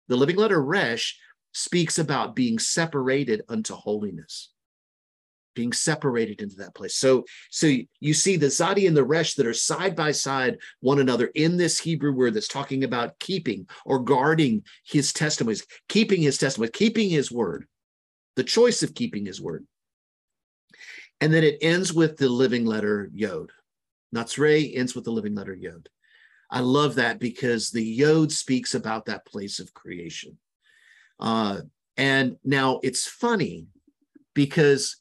the 0.09 0.17
living 0.17 0.37
letter 0.37 0.63
Resh, 0.63 1.19
speaks 1.53 1.99
about 1.99 2.37
being 2.37 2.59
separated 2.59 3.43
unto 3.49 3.75
holiness 3.75 4.51
being 5.55 5.73
separated 5.73 6.41
into 6.41 6.57
that 6.57 6.75
place. 6.75 6.95
So, 6.95 7.25
so 7.51 7.71
you 8.01 8.15
see 8.15 8.37
the 8.37 8.47
Zadi 8.47 8.87
and 8.87 8.97
the 8.97 9.05
Resh 9.05 9.35
that 9.35 9.47
are 9.47 9.53
side 9.53 9.97
by 9.97 10.13
side 10.13 10.59
one 10.81 11.01
another 11.01 11.27
in 11.35 11.57
this 11.57 11.79
Hebrew 11.79 12.13
word 12.13 12.35
that's 12.35 12.49
talking 12.49 12.85
about 12.85 13.19
keeping 13.19 13.67
or 13.85 13.99
guarding 13.99 14.63
his 14.85 15.13
testimonies, 15.13 15.67
keeping 15.89 16.23
his 16.23 16.39
testimony, 16.39 16.71
keeping 16.71 17.11
his 17.11 17.31
word 17.31 17.67
the 18.37 18.45
choice 18.45 18.83
of 18.83 18.95
keeping 18.95 19.27
his 19.27 19.41
word. 19.41 19.67
And 21.21 21.33
then 21.33 21.45
it 21.45 21.59
ends 21.61 21.93
with 21.93 22.17
the 22.17 22.29
living 22.29 22.65
letter 22.65 23.11
Yod. 23.13 23.51
Natsre 24.15 24.77
ends 24.77 24.95
with 24.95 25.05
the 25.05 25.13
living 25.13 25.35
letter 25.35 25.55
Yod. 25.55 25.89
I 26.51 26.61
love 26.61 26.97
that 26.97 27.21
because 27.21 27.71
the 27.71 27.85
Yod 27.85 28.33
speaks 28.33 28.75
about 28.75 29.07
that 29.07 29.27
place 29.27 29.61
of 29.61 29.75
creation. 29.75 30.39
Uh, 31.19 31.61
and 31.97 32.37
now 32.45 32.81
it's 32.83 33.07
funny 33.07 33.67
because 34.35 34.97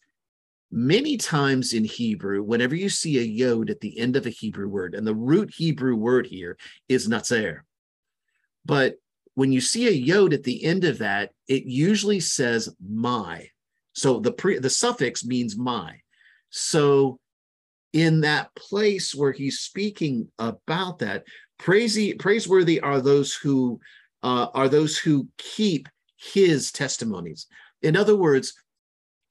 Many 0.72 1.18
times 1.18 1.74
in 1.74 1.84
Hebrew, 1.84 2.44
whenever 2.44 2.76
you 2.76 2.90
see 2.90 3.18
a 3.18 3.24
yod 3.24 3.72
at 3.72 3.80
the 3.80 3.98
end 3.98 4.16
of 4.16 4.28
a 4.28 4.30
Hebrew 4.30 4.68
word, 4.68 4.94
and 4.94 5.06
the 5.06 5.16
root 5.16 5.52
Hebrew 5.56 5.96
word 5.96 6.28
here 6.28 6.58
is 6.88 7.08
natzer, 7.08 7.62
but 8.66 8.96
when 9.40 9.54
you 9.54 9.62
see 9.62 9.88
a 9.88 9.92
yod 9.92 10.34
at 10.34 10.44
the 10.44 10.66
end 10.66 10.84
of 10.84 10.98
that, 10.98 11.32
it 11.48 11.64
usually 11.64 12.20
says 12.20 12.76
my. 12.86 13.48
So 13.94 14.20
the 14.20 14.34
pre, 14.34 14.60
the 14.60 14.70
suffix 14.70 15.24
means 15.24 15.58
my. 15.58 16.02
So 16.50 17.22
in 17.94 18.20
that 18.20 18.54
place 18.54 19.16
where 19.16 19.32
he's 19.32 19.60
speaking 19.60 20.28
about 20.40 21.00
that, 21.00 21.24
praise, 21.58 21.98
praiseworthy 22.16 22.82
are 22.82 23.00
those 23.00 23.34
who 23.34 23.80
uh, 24.24 24.48
are 24.54 24.68
those 24.68 24.98
who 24.98 25.30
keep 25.38 25.88
his 26.18 26.74
testimonies. 26.74 27.48
In 27.82 27.96
other 27.96 28.18
words, 28.18 28.54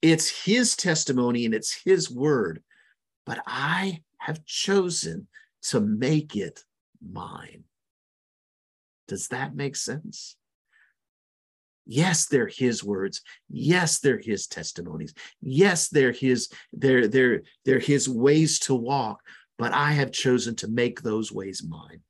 it's 0.01 0.43
his 0.43 0.75
testimony 0.75 1.45
and 1.45 1.53
it's 1.53 1.83
his 1.85 2.09
word, 2.09 2.63
but 3.27 3.43
I 3.45 4.01
have 4.17 4.43
chosen 4.43 5.27
to 5.69 5.79
make 5.79 6.35
it 6.35 6.63
mine. 6.99 7.65
Does 9.09 9.27
that 9.29 9.55
make 9.55 9.75
sense? 9.75 10.37
Yes, 11.85 12.27
they're 12.27 12.47
his 12.47 12.83
words. 12.83 13.21
Yes, 13.49 13.99
they're 13.99 14.21
his 14.23 14.45
testimonies. 14.45 15.13
Yes, 15.41 15.89
they're 15.89 16.11
his, 16.11 16.49
they're, 16.71 17.07
they're, 17.07 17.41
they're 17.65 17.79
his 17.79 18.07
ways 18.07 18.59
to 18.59 18.75
walk, 18.75 19.21
but 19.57 19.73
I 19.73 19.93
have 19.93 20.11
chosen 20.11 20.55
to 20.57 20.67
make 20.67 21.01
those 21.01 21.31
ways 21.31 21.63
mine. 21.67 22.01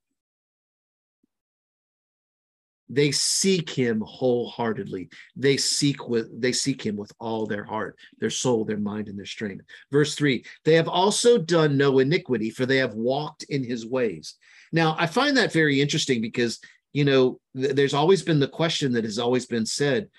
They 2.90 3.12
seek 3.12 3.70
him 3.70 4.02
wholeheartedly. 4.06 5.10
They 5.36 5.58
seek 5.58 6.10
with 6.10 6.42
they 6.42 6.52
seek 6.52 6.84
him 6.84 6.98
with 6.98 7.14
all 7.20 7.46
their 7.46 7.64
heart, 7.64 7.96
their 8.20 8.32
soul, 8.32 8.66
their 8.66 8.80
mind, 8.80 9.10
and 9.10 9.18
their 9.18 9.28
strength. 9.28 9.64
Verse 9.92 10.16
three, 10.16 10.44
they 10.66 10.74
have 10.74 10.88
also 10.88 11.38
done 11.38 11.78
no 11.78 12.00
iniquity, 12.00 12.50
for 12.50 12.66
they 12.66 12.78
have 12.78 12.96
walked 12.96 13.44
in 13.44 13.64
his 13.64 13.86
ways. 13.86 14.36
Now, 14.72 14.96
I 14.98 15.06
find 15.06 15.38
that 15.38 15.54
very 15.54 15.80
interesting 15.80 16.20
because 16.20 16.60
you 16.94 17.06
know, 17.06 17.40
th- 17.56 17.76
there's 17.76 17.94
always 17.94 18.22
been 18.22 18.40
the 18.40 18.48
question 18.48 18.94
that 18.94 19.04
has 19.04 19.20
always 19.20 19.46
been 19.46 19.66
said 19.66 20.10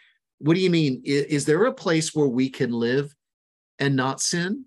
what 0.40 0.54
do 0.54 0.61
you 0.61 0.70
mean? 0.70 1.02
Is, 1.04 1.24
is 1.24 1.44
there 1.44 1.66
a 1.66 1.72
place 1.72 2.14
where 2.14 2.26
we 2.26 2.48
can 2.48 2.72
live 2.72 3.14
and 3.78 3.94
not 3.94 4.20
sin? 4.20 4.64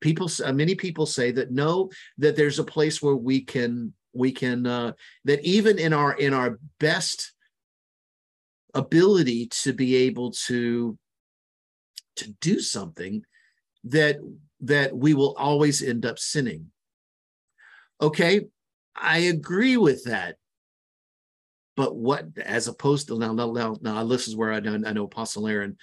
People, 0.00 0.30
uh, 0.42 0.52
many 0.52 0.74
people 0.74 1.04
say 1.04 1.30
that 1.30 1.50
no, 1.50 1.90
that 2.16 2.36
there's 2.36 2.58
a 2.58 2.64
place 2.64 3.02
where 3.02 3.14
we 3.14 3.42
can, 3.42 3.92
we 4.14 4.32
can, 4.32 4.66
uh, 4.66 4.92
that 5.24 5.44
even 5.44 5.78
in 5.78 5.92
our 5.92 6.14
in 6.14 6.32
our 6.32 6.58
best 6.78 7.34
ability 8.72 9.46
to 9.48 9.74
be 9.74 9.94
able 9.96 10.30
to 10.30 10.98
to 12.16 12.30
do 12.40 12.60
something, 12.60 13.22
that 13.84 14.16
that 14.60 14.96
we 14.96 15.12
will 15.12 15.34
always 15.36 15.82
end 15.82 16.06
up 16.06 16.18
sinning. 16.18 16.70
Okay, 18.00 18.46
I 18.96 19.18
agree 19.18 19.76
with 19.76 20.04
that. 20.04 20.36
But 21.76 21.94
what, 21.94 22.26
as 22.44 22.68
opposed 22.68 23.08
to 23.08 23.18
now, 23.18 23.32
now, 23.32 23.76
now, 23.80 24.04
this 24.04 24.28
is 24.28 24.36
where 24.36 24.52
I 24.52 24.60
know, 24.60 24.74
I 24.86 24.92
know 24.92 25.04
Apostle 25.04 25.46
Aaron, 25.46 25.76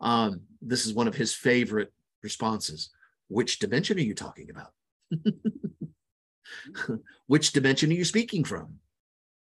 um, 0.00 0.42
this 0.60 0.86
is 0.86 0.94
one 0.94 1.08
of 1.08 1.14
his 1.14 1.34
favorite 1.34 1.92
responses. 2.22 2.90
Which 3.28 3.58
dimension 3.58 3.98
are 3.98 4.02
you 4.02 4.14
talking 4.14 4.50
about? 4.50 4.72
Which 7.26 7.52
dimension 7.52 7.90
are 7.90 7.94
you 7.94 8.04
speaking 8.04 8.44
from? 8.44 8.76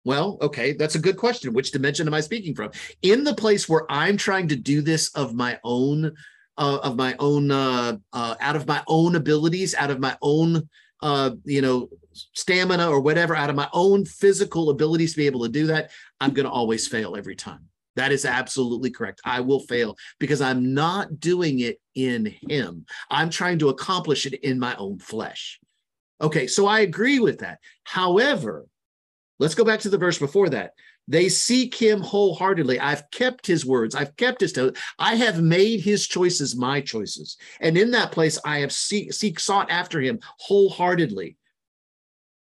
Well, 0.04 0.38
okay, 0.40 0.72
that's 0.72 0.94
a 0.94 1.00
good 1.00 1.16
question. 1.16 1.52
Which 1.52 1.72
dimension 1.72 2.06
am 2.06 2.14
I 2.14 2.20
speaking 2.20 2.54
from? 2.54 2.70
In 3.02 3.24
the 3.24 3.34
place 3.34 3.68
where 3.68 3.84
I'm 3.90 4.16
trying 4.16 4.48
to 4.48 4.56
do 4.56 4.80
this 4.80 5.14
of 5.14 5.34
my 5.34 5.58
own, 5.62 6.14
uh, 6.56 6.78
of 6.82 6.96
my 6.96 7.14
own, 7.18 7.50
uh, 7.50 7.98
uh, 8.12 8.34
out 8.40 8.56
of 8.56 8.66
my 8.66 8.82
own 8.88 9.16
abilities, 9.16 9.74
out 9.74 9.90
of 9.90 10.00
my 10.00 10.16
own 10.22 10.68
uh, 11.02 11.30
you 11.44 11.62
know, 11.62 11.88
stamina 12.12 12.88
or 12.88 13.00
whatever 13.00 13.34
out 13.34 13.50
of 13.50 13.56
my 13.56 13.68
own 13.72 14.04
physical 14.04 14.70
abilities 14.70 15.12
to 15.12 15.18
be 15.18 15.26
able 15.26 15.42
to 15.42 15.48
do 15.48 15.66
that, 15.68 15.90
I'm 16.20 16.32
going 16.32 16.46
to 16.46 16.52
always 16.52 16.86
fail 16.88 17.16
every 17.16 17.36
time. 17.36 17.66
That 17.96 18.12
is 18.12 18.24
absolutely 18.24 18.90
correct. 18.90 19.20
I 19.24 19.40
will 19.40 19.60
fail 19.60 19.96
because 20.18 20.40
I'm 20.40 20.74
not 20.74 21.18
doing 21.20 21.60
it 21.60 21.80
in 21.94 22.34
Him. 22.48 22.86
I'm 23.10 23.30
trying 23.30 23.58
to 23.60 23.68
accomplish 23.68 24.26
it 24.26 24.34
in 24.34 24.58
my 24.58 24.74
own 24.76 24.98
flesh. 24.98 25.58
Okay, 26.20 26.46
so 26.46 26.66
I 26.66 26.80
agree 26.80 27.18
with 27.18 27.38
that. 27.38 27.58
However, 27.84 28.66
let's 29.38 29.54
go 29.54 29.64
back 29.64 29.80
to 29.80 29.88
the 29.88 29.98
verse 29.98 30.18
before 30.18 30.50
that. 30.50 30.72
They 31.10 31.28
seek 31.28 31.74
him 31.74 32.02
wholeheartedly. 32.02 32.78
I've 32.78 33.10
kept 33.10 33.44
his 33.44 33.66
words. 33.66 33.96
I've 33.96 34.14
kept 34.16 34.42
his. 34.42 34.56
I 34.96 35.16
have 35.16 35.42
made 35.42 35.80
his 35.80 36.06
choices 36.06 36.54
my 36.54 36.80
choices, 36.80 37.36
and 37.60 37.76
in 37.76 37.90
that 37.90 38.12
place 38.12 38.38
I 38.44 38.60
have 38.60 38.70
seek, 38.70 39.12
seek 39.12 39.40
sought 39.40 39.72
after 39.72 40.00
him 40.00 40.20
wholeheartedly. 40.38 41.36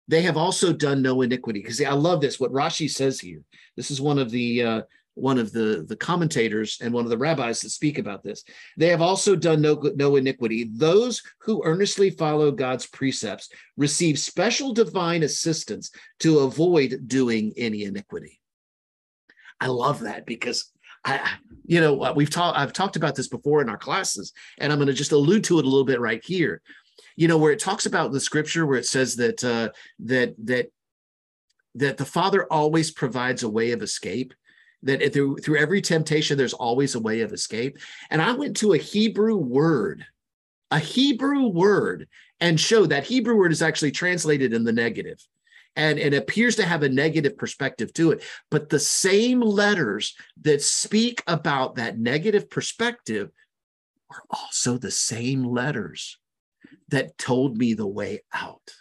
They 0.09 0.23
have 0.23 0.37
also 0.37 0.73
done 0.73 1.01
no 1.01 1.23
iniquity. 1.23 1.61
Because 1.61 1.81
I 1.81 1.93
love 1.93 2.21
this. 2.21 2.41
What 2.41 2.53
Rashi 2.53 2.91
says 2.91 3.21
here. 3.21 3.41
This 3.77 3.93
is 3.93 4.01
one 4.01 4.19
of 4.19 4.33
the 4.33 4.65
uh, 4.65 4.83
one 5.15 5.39
of 5.39 5.53
the 5.53 5.85
the 5.87 5.95
commentators 5.95 6.79
and 6.83 6.93
one 6.93 7.05
of 7.05 7.11
the 7.11 7.19
rabbis 7.19 7.61
that 7.61 7.71
speak 7.71 7.99
about 7.99 8.25
this. 8.25 8.43
They 8.77 8.89
have 8.89 9.01
also 9.01 9.37
done 9.37 9.61
no 9.61 9.81
no 9.95 10.17
iniquity. 10.17 10.69
Those 10.75 11.23
who 11.39 11.63
earnestly 11.65 12.11
follow 12.11 12.51
God's 12.51 12.87
precepts 12.87 13.49
receive 13.77 14.19
special 14.19 14.73
divine 14.73 15.23
assistance 15.23 15.93
to 16.19 16.41
avoid 16.41 17.07
doing 17.07 17.53
any 17.57 17.85
iniquity. 17.85 18.40
I 19.61 19.67
love 19.67 20.01
that 20.01 20.27
because 20.27 20.71
I, 21.05 21.33
you 21.65 21.81
know, 21.81 22.03
uh, 22.03 22.13
we've 22.15 22.31
talked, 22.31 22.59
I've 22.59 22.73
talked 22.73 22.97
about 22.97 23.15
this 23.15 23.29
before 23.29 23.63
in 23.63 23.69
our 23.69 23.79
classes, 23.79 24.33
and 24.59 24.73
I'm 24.73 24.79
going 24.79 24.89
to 24.89 24.93
just 24.95 25.13
allude 25.13 25.45
to 25.45 25.59
it 25.59 25.65
a 25.65 25.69
little 25.69 25.85
bit 25.85 26.01
right 26.01 26.25
here. 26.25 26.63
You 27.17 27.29
know, 27.29 27.39
where 27.39 27.53
it 27.53 27.59
talks 27.59 27.87
about 27.87 28.13
the 28.13 28.21
scripture 28.21 28.67
where 28.67 28.79
it 28.79 28.87
says 28.87 29.17
that 29.17 29.43
uh, 29.45 29.71
that 30.01 30.35
that 30.45 30.67
that 31.75 31.97
the 31.97 32.05
Father 32.05 32.47
always 32.51 32.91
provides 32.91 33.43
a 33.43 33.49
way 33.49 33.73
of 33.73 33.83
escape. 33.83 34.35
That 34.83 35.13
through 35.13 35.37
through 35.39 35.59
every 35.59 35.83
temptation, 35.83 36.39
there's 36.39 36.55
always 36.55 36.95
a 36.95 37.01
way 37.01 37.21
of 37.21 37.33
escape. 37.33 37.79
And 38.11 38.23
I 38.23 38.33
went 38.33 38.57
to 38.59 38.73
a 38.73 38.79
Hebrew 38.79 39.37
word, 39.37 40.07
a 40.71 40.79
Hebrew 40.79 41.49
word, 41.49 42.09
and 42.41 42.59
showed 42.59 42.89
that 42.89 43.05
Hebrew 43.05 43.37
word 43.37 43.53
is 43.53 43.61
actually 43.61 43.91
translated 43.91 44.55
in 44.55 44.65
the 44.65 44.73
negative 44.73 45.19
and 45.77 45.99
it 45.99 46.15
appears 46.15 46.57
to 46.57 46.65
have 46.65 46.83
a 46.83 46.89
negative 46.89 47.37
perspective 47.39 47.93
to 47.95 48.13
it. 48.13 48.23
But 48.51 48.69
the 48.69 48.79
same 48.81 49.41
letters 49.41 50.15
that 50.43 50.63
speak 50.63 51.23
about 51.27 51.77
that 51.77 51.99
negative 51.99 52.51
perspective 52.51 53.31
are 54.11 54.23
also 54.31 54.79
the 54.79 54.91
same 54.91 55.45
letters 55.45 56.19
that 56.89 57.17
told 57.19 57.57
me 57.57 57.75
the 57.75 57.87
way 57.87 58.23
out. 58.33 58.75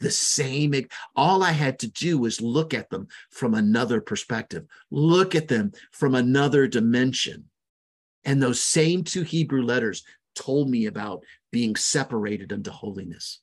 The 0.00 0.10
same, 0.10 0.74
all 1.14 1.42
I 1.42 1.52
had 1.52 1.78
to 1.78 1.90
do 1.90 2.18
was 2.18 2.42
look 2.42 2.74
at 2.74 2.90
them 2.90 3.08
from 3.30 3.54
another 3.54 4.02
perspective, 4.02 4.66
look 4.90 5.34
at 5.34 5.48
them 5.48 5.72
from 5.90 6.14
another 6.14 6.68
dimension. 6.68 7.46
And 8.22 8.42
those 8.42 8.62
same 8.62 9.04
two 9.04 9.22
Hebrew 9.22 9.62
letters 9.62 10.04
told 10.34 10.68
me 10.68 10.84
about 10.84 11.24
being 11.50 11.76
separated 11.76 12.52
unto 12.52 12.70
holiness 12.70 13.40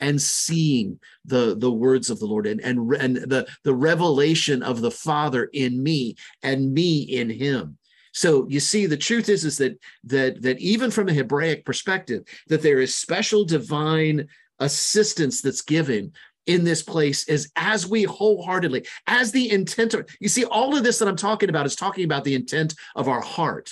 and 0.00 0.20
seeing 0.20 0.98
the 1.24 1.56
the 1.56 1.70
words 1.70 2.10
of 2.10 2.18
the 2.18 2.26
lord 2.26 2.46
and 2.46 2.60
and, 2.60 2.92
and 2.94 3.16
the 3.16 3.46
the 3.64 3.74
revelation 3.74 4.62
of 4.62 4.80
the 4.80 4.90
father 4.90 5.44
in 5.52 5.82
me 5.82 6.16
and 6.42 6.72
me 6.72 7.02
in 7.02 7.30
him. 7.30 7.78
So 8.12 8.46
you 8.48 8.60
see 8.60 8.86
the 8.86 8.96
truth 8.96 9.28
is 9.28 9.44
is 9.44 9.58
that 9.58 9.78
that 10.04 10.42
that 10.42 10.58
even 10.58 10.90
from 10.90 11.08
a 11.08 11.12
hebraic 11.12 11.64
perspective 11.64 12.22
that 12.48 12.62
there 12.62 12.80
is 12.80 12.94
special 12.94 13.44
divine 13.44 14.28
assistance 14.58 15.42
that's 15.42 15.62
given 15.62 16.12
in 16.46 16.64
this 16.64 16.82
place 16.82 17.28
is 17.28 17.50
as 17.56 17.86
we 17.86 18.04
wholeheartedly 18.04 18.86
as 19.06 19.32
the 19.32 19.50
intent 19.50 19.94
of 19.94 20.08
you 20.20 20.28
see 20.28 20.44
all 20.44 20.76
of 20.76 20.84
this 20.84 20.98
that 20.98 21.08
i'm 21.08 21.16
talking 21.16 21.50
about 21.50 21.66
is 21.66 21.76
talking 21.76 22.04
about 22.04 22.24
the 22.24 22.34
intent 22.34 22.74
of 22.94 23.08
our 23.08 23.20
heart 23.20 23.70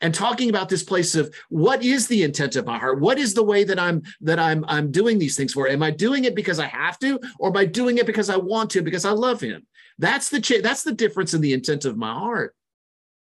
and 0.00 0.14
talking 0.14 0.48
about 0.48 0.68
this 0.68 0.82
place 0.82 1.14
of 1.14 1.34
what 1.48 1.82
is 1.82 2.06
the 2.06 2.22
intent 2.22 2.56
of 2.56 2.66
my 2.66 2.78
heart? 2.78 3.00
What 3.00 3.18
is 3.18 3.34
the 3.34 3.42
way 3.42 3.64
that 3.64 3.78
i'm 3.78 4.02
that 4.22 4.38
i'm 4.38 4.64
i'm 4.68 4.90
doing 4.90 5.18
these 5.18 5.36
things 5.36 5.52
for? 5.52 5.68
Am 5.68 5.82
i 5.82 5.90
doing 5.90 6.24
it 6.24 6.34
because 6.34 6.58
i 6.58 6.66
have 6.66 6.98
to 7.00 7.20
or 7.38 7.50
am 7.50 7.56
i 7.56 7.64
doing 7.64 7.98
it 7.98 8.06
because 8.06 8.30
i 8.30 8.36
want 8.36 8.70
to 8.70 8.82
because 8.82 9.04
i 9.04 9.10
love 9.10 9.40
him? 9.40 9.66
That's 9.98 10.28
the 10.28 10.40
ch- 10.40 10.62
that's 10.62 10.82
the 10.82 10.94
difference 10.94 11.34
in 11.34 11.40
the 11.40 11.52
intent 11.52 11.84
of 11.84 11.96
my 11.96 12.12
heart. 12.12 12.54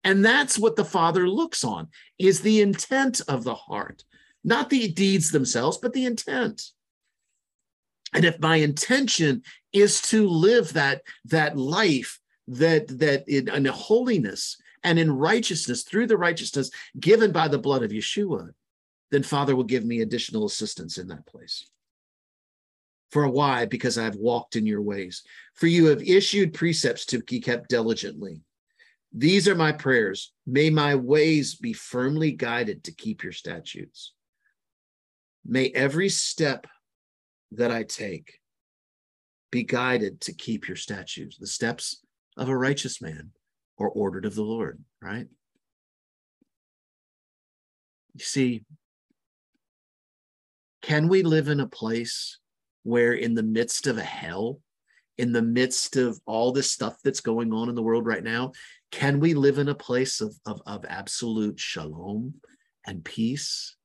And 0.04 0.26
that's 0.26 0.58
what 0.58 0.76
the 0.76 0.86
father 0.86 1.28
looks 1.28 1.64
on 1.64 1.90
is 2.18 2.42
the 2.42 2.62
intent 2.62 3.22
of 3.28 3.44
the 3.44 3.56
heart 3.56 4.04
not 4.44 4.70
the 4.70 4.92
deeds 4.92 5.32
themselves 5.32 5.78
but 5.78 5.94
the 5.94 6.06
intent. 6.06 6.72
And 8.14 8.26
if 8.26 8.40
my 8.40 8.58
intention 8.58 9.44
is 9.72 10.02
to 10.04 10.28
live 10.28 10.74
that 10.74 11.02
that 11.26 11.58
life 11.58 12.20
that 12.48 12.88
that 13.00 13.28
in, 13.28 13.48
in 13.50 13.66
holiness 13.66 14.58
and 14.84 14.98
in 14.98 15.12
righteousness 15.12 15.84
through 15.84 16.08
the 16.08 16.18
righteousness 16.18 16.72
given 17.00 17.32
by 17.32 17.48
the 17.48 17.60
blood 17.60 17.84
of 17.84 17.92
Yeshua, 17.92 18.50
then 19.12 19.24
Father 19.24 19.56
will 19.56 19.64
give 19.64 19.86
me 19.86 20.02
additional 20.02 20.46
assistance 20.46 20.98
in 20.98 21.08
that 21.08 21.26
place. 21.26 21.70
For 23.12 23.28
why? 23.28 23.66
Because 23.66 23.98
I 23.98 24.06
have 24.06 24.16
walked 24.16 24.56
in 24.56 24.66
your 24.66 24.82
ways. 24.82 25.24
For 25.56 25.68
you 25.68 25.88
have 25.88 26.02
issued 26.02 26.54
precepts 26.54 27.06
to 27.08 27.20
be 27.20 27.42
kept 27.42 27.70
diligently. 27.70 28.42
These 29.14 29.50
are 29.50 29.56
my 29.56 29.74
prayers. 29.74 30.32
May 30.48 30.70
my 30.70 30.96
ways 30.96 31.56
be 31.56 31.74
firmly 31.74 32.32
guided 32.32 32.86
to 32.86 32.94
keep 32.94 33.24
your 33.24 33.34
statutes. 33.34 34.14
May 35.46 35.70
every 35.72 36.08
step 36.08 36.68
that 37.52 37.72
I 37.72 37.84
take 37.84 38.40
be 39.52 39.64
guided 39.64 40.22
to 40.22 40.34
keep 40.34 40.70
your 40.70 40.78
statutes, 40.78 41.38
the 41.38 41.48
steps 41.48 42.06
of 42.38 42.48
a 42.48 42.58
righteous 42.58 43.02
man 43.02 43.32
or 43.82 43.90
ordered 43.90 44.26
of 44.26 44.36
the 44.36 44.44
Lord, 44.44 44.80
right? 45.02 45.26
You 48.14 48.24
see, 48.24 48.64
can 50.84 51.08
we 51.08 51.24
live 51.24 51.48
in 51.48 51.60
a 51.60 51.68
place 51.68 52.38
where, 52.84 53.14
in 53.14 53.34
the 53.34 53.44
midst 53.44 53.88
of 53.88 53.98
a 53.98 54.04
hell, 54.04 54.60
in 55.18 55.32
the 55.32 55.42
midst 55.42 55.96
of 55.96 56.20
all 56.28 56.52
this 56.52 56.72
stuff 56.72 56.98
that's 57.04 57.22
going 57.22 57.54
on 57.54 57.70
in 57.70 57.76
the 57.76 57.82
world 57.82 58.06
right 58.06 58.24
now, 58.24 58.52
can 58.92 59.20
we 59.20 59.34
live 59.34 59.58
in 59.58 59.70
a 59.70 59.76
place 59.76 60.22
of, 60.22 60.36
of, 60.46 60.62
of 60.68 60.86
absolute 60.88 61.60
shalom 61.60 62.36
and 62.86 63.04
peace? 63.04 63.76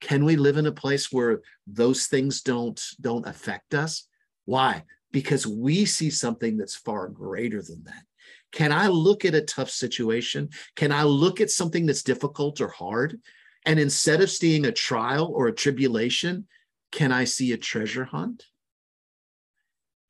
Can 0.00 0.24
we 0.24 0.34
live 0.36 0.56
in 0.56 0.66
a 0.66 0.72
place 0.72 1.12
where 1.12 1.42
those 1.66 2.06
things 2.06 2.42
don't 2.42 2.80
don't 3.00 3.26
affect 3.26 3.74
us? 3.74 4.08
Why? 4.46 4.84
Because 5.12 5.46
we 5.46 5.84
see 5.84 6.10
something 6.10 6.56
that's 6.56 6.76
far 6.76 7.08
greater 7.08 7.62
than 7.62 7.84
that. 7.84 8.07
Can 8.52 8.72
I 8.72 8.88
look 8.88 9.24
at 9.24 9.34
a 9.34 9.42
tough 9.42 9.70
situation? 9.70 10.50
Can 10.74 10.92
I 10.92 11.02
look 11.02 11.40
at 11.40 11.50
something 11.50 11.86
that's 11.86 12.02
difficult 12.02 12.60
or 12.60 12.68
hard? 12.68 13.20
And 13.64 13.78
instead 13.78 14.20
of 14.20 14.30
seeing 14.30 14.64
a 14.64 14.72
trial 14.72 15.30
or 15.34 15.48
a 15.48 15.54
tribulation, 15.54 16.46
can 16.90 17.12
I 17.12 17.24
see 17.24 17.52
a 17.52 17.58
treasure 17.58 18.04
hunt? 18.04 18.46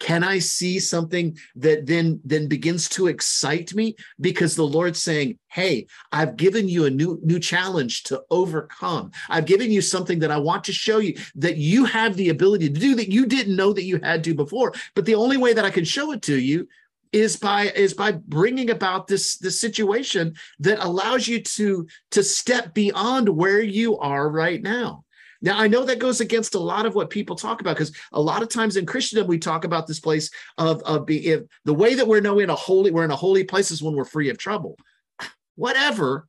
Can 0.00 0.22
I 0.22 0.38
see 0.38 0.78
something 0.78 1.36
that 1.56 1.86
then 1.86 2.20
then 2.24 2.46
begins 2.46 2.88
to 2.90 3.08
excite 3.08 3.74
me 3.74 3.96
because 4.20 4.54
the 4.54 4.66
Lord's 4.66 5.02
saying, 5.02 5.38
"Hey, 5.48 5.88
I've 6.12 6.36
given 6.36 6.68
you 6.68 6.84
a 6.84 6.90
new 6.90 7.18
new 7.24 7.40
challenge 7.40 8.04
to 8.04 8.22
overcome. 8.30 9.10
I've 9.28 9.46
given 9.46 9.72
you 9.72 9.82
something 9.82 10.20
that 10.20 10.30
I 10.30 10.38
want 10.38 10.62
to 10.64 10.72
show 10.72 10.98
you 10.98 11.16
that 11.34 11.56
you 11.56 11.84
have 11.84 12.16
the 12.16 12.28
ability 12.28 12.68
to 12.68 12.78
do 12.78 12.94
that 12.94 13.10
you 13.10 13.26
didn't 13.26 13.56
know 13.56 13.72
that 13.72 13.82
you 13.82 13.98
had 14.00 14.22
to 14.24 14.34
before. 14.34 14.72
But 14.94 15.04
the 15.04 15.16
only 15.16 15.36
way 15.36 15.52
that 15.52 15.64
I 15.64 15.70
can 15.70 15.84
show 15.84 16.12
it 16.12 16.22
to 16.22 16.38
you 16.38 16.68
is 17.12 17.36
by 17.36 17.70
is 17.70 17.94
by 17.94 18.12
bringing 18.12 18.70
about 18.70 19.06
this 19.06 19.36
this 19.38 19.60
situation 19.60 20.34
that 20.60 20.84
allows 20.84 21.26
you 21.28 21.42
to 21.42 21.86
to 22.10 22.22
step 22.22 22.74
beyond 22.74 23.28
where 23.28 23.60
you 23.60 23.98
are 23.98 24.28
right 24.28 24.62
now. 24.62 25.04
Now 25.40 25.58
i 25.58 25.68
know 25.68 25.84
that 25.84 26.00
goes 26.00 26.20
against 26.20 26.54
a 26.54 26.58
lot 26.58 26.86
of 26.86 26.94
what 26.94 27.10
people 27.10 27.36
talk 27.36 27.60
about 27.60 27.76
because 27.76 27.96
a 28.12 28.20
lot 28.20 28.42
of 28.42 28.48
times 28.48 28.76
in 28.76 28.86
christendom 28.86 29.28
we 29.28 29.38
talk 29.38 29.64
about 29.64 29.86
this 29.86 30.00
place 30.00 30.30
of 30.56 30.82
of 30.82 31.06
being 31.06 31.22
if 31.24 31.42
the 31.64 31.74
way 31.74 31.94
that 31.94 32.08
we're 32.08 32.20
knowing 32.20 32.50
a 32.50 32.56
holy 32.56 32.90
we're 32.90 33.04
in 33.04 33.12
a 33.12 33.16
holy 33.16 33.44
place 33.44 33.70
is 33.70 33.82
when 33.82 33.94
we're 33.94 34.04
free 34.04 34.30
of 34.30 34.38
trouble. 34.38 34.76
Whatever. 35.56 36.28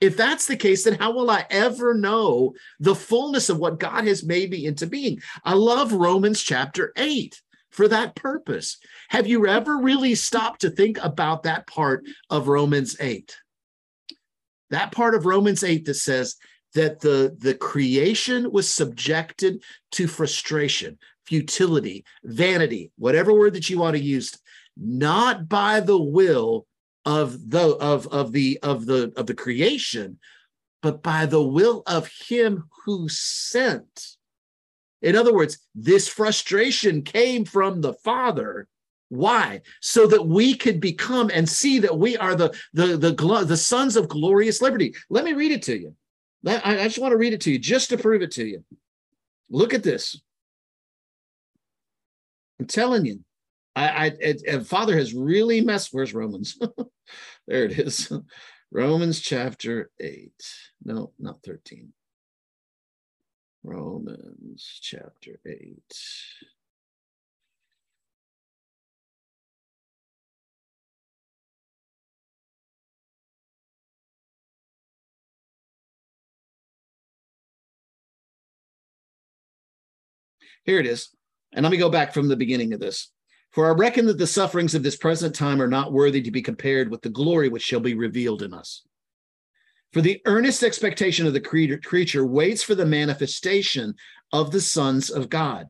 If 0.00 0.16
that's 0.16 0.46
the 0.46 0.56
case, 0.56 0.84
then 0.84 0.94
how 0.94 1.12
will 1.12 1.30
I 1.30 1.46
ever 1.50 1.94
know 1.94 2.54
the 2.78 2.94
fullness 2.94 3.48
of 3.48 3.58
what 3.58 3.80
God 3.80 4.06
has 4.06 4.22
made 4.22 4.50
me 4.50 4.66
into 4.66 4.86
being? 4.86 5.22
I 5.44 5.54
love 5.54 5.92
Romans 5.92 6.42
chapter 6.42 6.92
8 6.96 7.40
for 7.74 7.88
that 7.88 8.14
purpose. 8.14 8.78
Have 9.08 9.26
you 9.26 9.48
ever 9.48 9.78
really 9.78 10.14
stopped 10.14 10.60
to 10.60 10.70
think 10.70 10.96
about 11.02 11.42
that 11.42 11.66
part 11.66 12.04
of 12.30 12.46
Romans 12.46 12.96
8? 13.00 13.36
That 14.70 14.92
part 14.92 15.16
of 15.16 15.26
Romans 15.26 15.64
8 15.64 15.84
that 15.86 15.94
says 15.94 16.36
that 16.74 17.00
the, 17.00 17.36
the 17.36 17.54
creation 17.54 18.52
was 18.52 18.72
subjected 18.72 19.60
to 19.90 20.06
frustration, 20.06 20.98
futility, 21.26 22.04
vanity, 22.22 22.92
whatever 22.96 23.34
word 23.34 23.54
that 23.54 23.68
you 23.68 23.78
want 23.78 23.96
to 23.96 24.02
use, 24.02 24.38
not 24.76 25.48
by 25.48 25.80
the 25.80 26.00
will 26.00 26.66
of 27.04 27.50
the 27.50 27.76
of, 27.76 28.06
of 28.06 28.30
the 28.30 28.58
of 28.62 28.86
the 28.86 29.12
of 29.16 29.26
the 29.26 29.34
creation, 29.34 30.18
but 30.80 31.02
by 31.02 31.26
the 31.26 31.42
will 31.42 31.82
of 31.86 32.08
him 32.28 32.64
who 32.84 33.08
sent 33.08 34.16
in 35.04 35.16
other 35.16 35.34
words, 35.34 35.58
this 35.74 36.08
frustration 36.08 37.02
came 37.02 37.44
from 37.44 37.82
the 37.82 37.92
Father. 37.92 38.66
Why? 39.10 39.60
So 39.82 40.06
that 40.06 40.26
we 40.26 40.54
could 40.54 40.80
become 40.80 41.30
and 41.32 41.46
see 41.46 41.78
that 41.80 41.96
we 41.96 42.16
are 42.16 42.34
the 42.34 42.58
the 42.72 42.96
the, 42.96 43.44
the 43.44 43.56
sons 43.56 43.96
of 43.96 44.08
glorious 44.08 44.62
liberty. 44.62 44.94
Let 45.10 45.24
me 45.24 45.34
read 45.34 45.52
it 45.52 45.62
to 45.64 45.78
you. 45.78 45.94
I, 46.46 46.80
I 46.80 46.84
just 46.84 46.98
want 46.98 47.12
to 47.12 47.18
read 47.18 47.34
it 47.34 47.42
to 47.42 47.52
you 47.52 47.58
just 47.58 47.90
to 47.90 47.98
prove 47.98 48.22
it 48.22 48.32
to 48.32 48.46
you. 48.46 48.64
Look 49.50 49.74
at 49.74 49.82
this. 49.82 50.20
I'm 52.58 52.66
telling 52.66 53.04
you, 53.04 53.20
I, 53.76 54.12
I 54.24 54.58
Father 54.60 54.96
has 54.96 55.12
really 55.12 55.60
messed. 55.60 55.90
Where's 55.92 56.14
Romans? 56.14 56.58
there 57.46 57.64
it 57.64 57.78
is. 57.78 58.10
Romans 58.72 59.20
chapter 59.20 59.90
8. 60.00 60.32
No, 60.84 61.12
not 61.18 61.42
13. 61.44 61.92
Romans 63.64 64.78
chapter 64.82 65.40
8. 65.46 65.82
Here 80.64 80.78
it 80.78 80.86
is. 80.86 81.08
And 81.54 81.62
let 81.62 81.72
me 81.72 81.78
go 81.78 81.88
back 81.88 82.12
from 82.12 82.28
the 82.28 82.36
beginning 82.36 82.74
of 82.74 82.80
this. 82.80 83.10
For 83.50 83.66
I 83.66 83.70
reckon 83.70 84.04
that 84.06 84.18
the 84.18 84.26
sufferings 84.26 84.74
of 84.74 84.82
this 84.82 84.96
present 84.96 85.34
time 85.34 85.62
are 85.62 85.68
not 85.68 85.92
worthy 85.92 86.20
to 86.20 86.30
be 86.30 86.42
compared 86.42 86.90
with 86.90 87.00
the 87.00 87.08
glory 87.08 87.48
which 87.48 87.62
shall 87.62 87.80
be 87.80 87.94
revealed 87.94 88.42
in 88.42 88.52
us. 88.52 88.82
For 89.94 90.02
the 90.02 90.20
earnest 90.24 90.64
expectation 90.64 91.24
of 91.24 91.34
the 91.34 91.40
creature 91.40 92.26
waits 92.26 92.64
for 92.64 92.74
the 92.74 92.84
manifestation 92.84 93.94
of 94.32 94.50
the 94.50 94.60
sons 94.60 95.08
of 95.08 95.30
God. 95.30 95.68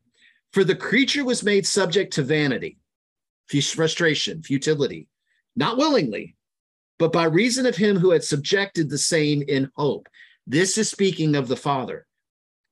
For 0.54 0.64
the 0.64 0.74
creature 0.74 1.26
was 1.26 1.42
made 1.42 1.66
subject 1.66 2.14
to 2.14 2.22
vanity, 2.22 2.78
frustration, 3.46 4.42
futility, 4.42 5.08
not 5.56 5.76
willingly, 5.76 6.36
but 6.98 7.12
by 7.12 7.24
reason 7.24 7.66
of 7.66 7.76
him 7.76 7.98
who 7.98 8.12
had 8.12 8.24
subjected 8.24 8.88
the 8.88 8.96
same 8.96 9.42
in 9.42 9.70
hope. 9.76 10.08
This 10.46 10.78
is 10.78 10.90
speaking 10.90 11.36
of 11.36 11.46
the 11.46 11.54
Father. 11.54 12.06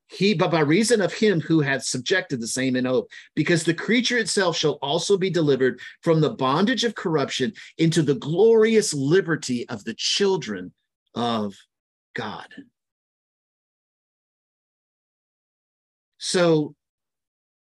He, 0.07 0.33
but 0.33 0.51
by 0.51 0.61
reason 0.61 1.03
of 1.03 1.13
him 1.13 1.39
who 1.39 1.61
had 1.61 1.83
subjected 1.83 2.41
the 2.41 2.47
same 2.47 2.77
in 2.77 2.87
hope, 2.87 3.11
because 3.37 3.63
the 3.63 3.75
creature 3.75 4.17
itself 4.17 4.57
shall 4.57 4.79
also 4.81 5.19
be 5.19 5.29
delivered 5.29 5.81
from 6.01 6.23
the 6.23 6.31
bondage 6.31 6.85
of 6.85 6.95
corruption 6.95 7.53
into 7.77 8.01
the 8.01 8.15
glorious 8.15 8.95
liberty 8.95 9.69
of 9.69 9.85
the 9.85 9.95
children 9.95 10.73
of 11.15 11.55
God. 12.15 12.49
So 16.19 16.75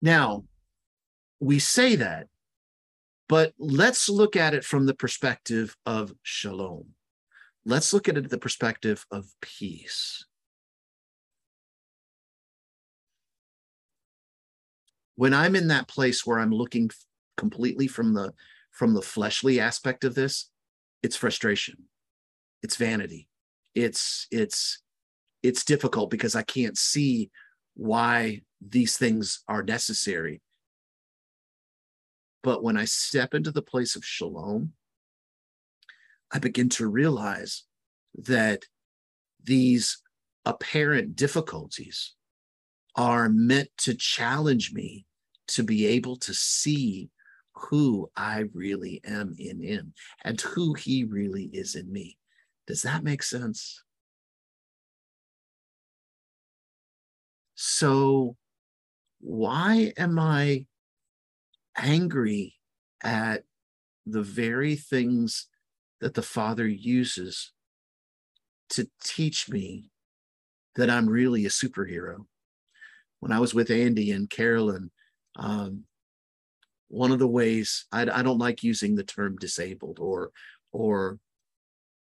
now 0.02 0.46
we 1.40 1.60
say 1.60 1.98
that, 1.98 2.28
but 3.28 3.54
let's 3.60 4.10
look 4.10 4.36
at 4.36 4.54
it 4.54 4.64
from 4.64 4.86
the 4.86 4.94
perspective 4.94 5.76
of 5.86 6.14
shalom. 6.24 6.94
Let's 7.66 7.92
look 7.94 8.08
at 8.08 8.18
it 8.18 8.30
the 8.30 8.38
perspective 8.38 9.06
of 9.12 9.28
peace. 9.42 10.26
When 15.16 15.34
I'm 15.34 15.56
in 15.56 15.68
that 15.68 15.88
place 15.88 16.26
where 16.26 16.40
I'm 16.40 16.52
looking 16.52 16.90
completely 17.36 17.88
from 17.88 18.14
the 18.14 18.34
from 18.72 18.94
the 18.94 19.02
fleshly 19.02 19.60
aspect 19.60 20.04
of 20.04 20.14
this, 20.14 20.50
it's 21.02 21.16
frustration 21.16 21.88
it's 22.64 22.76
vanity 22.76 23.28
it's 23.76 24.28
it's 24.32 24.82
it's 25.44 25.64
difficult 25.64 26.10
because 26.10 26.36
i 26.36 26.42
can't 26.42 26.78
see 26.78 27.30
why 27.76 28.42
these 28.62 28.98
things 28.98 29.44
are 29.48 29.64
necessary 29.64 30.42
but 32.44 32.64
when 32.64 32.78
i 32.78 32.86
step 32.86 33.34
into 33.34 33.52
the 33.52 33.62
place 33.62 33.96
of 33.96 34.06
shalom 34.06 34.74
i 36.32 36.40
begin 36.40 36.70
to 36.70 36.88
realize 36.88 37.64
that 38.16 38.64
these 39.44 40.02
apparent 40.46 41.16
difficulties 41.16 42.14
are 42.96 43.30
meant 43.30 43.70
to 43.78 43.94
challenge 43.94 44.74
me 44.74 45.06
to 45.48 45.64
be 45.64 45.86
able 45.86 46.18
to 46.18 46.34
see 46.34 47.10
who 47.54 48.10
I 48.16 48.46
really 48.54 49.02
am 49.06 49.36
in 49.38 49.62
him 49.62 49.94
and 50.24 50.40
who 50.40 50.74
he 50.74 51.04
really 51.04 51.50
is 51.54 51.76
in 51.76 51.92
me. 51.92 52.18
Does 52.68 52.82
that 52.82 53.04
make 53.04 53.24
sense? 53.24 53.82
So, 57.56 58.36
why 59.20 59.94
am 59.98 60.20
I 60.20 60.66
angry 61.78 62.56
at 63.04 63.44
the 64.06 64.22
very 64.22 64.76
things 64.76 65.48
that 66.02 66.14
the 66.14 66.22
Father 66.22 66.68
uses 66.68 67.52
to 68.72 68.90
teach 69.04 69.50
me 69.50 69.90
that 70.76 70.90
I'm 70.90 71.10
really 71.10 71.46
a 71.46 71.50
superhero? 71.50 72.26
When 73.22 73.32
I 73.32 73.40
was 73.40 73.54
with 73.54 73.72
Andy 73.72 74.12
and 74.12 74.30
Carolyn, 74.30 74.92
um, 75.38 75.86
one 76.90 77.12
of 77.12 77.20
the 77.20 77.28
ways 77.28 77.86
I, 77.92 78.02
I 78.02 78.22
don't 78.22 78.38
like 78.38 78.62
using 78.62 78.96
the 78.96 79.04
term 79.04 79.38
disabled 79.38 80.00
or 80.00 80.32
or 80.72 81.18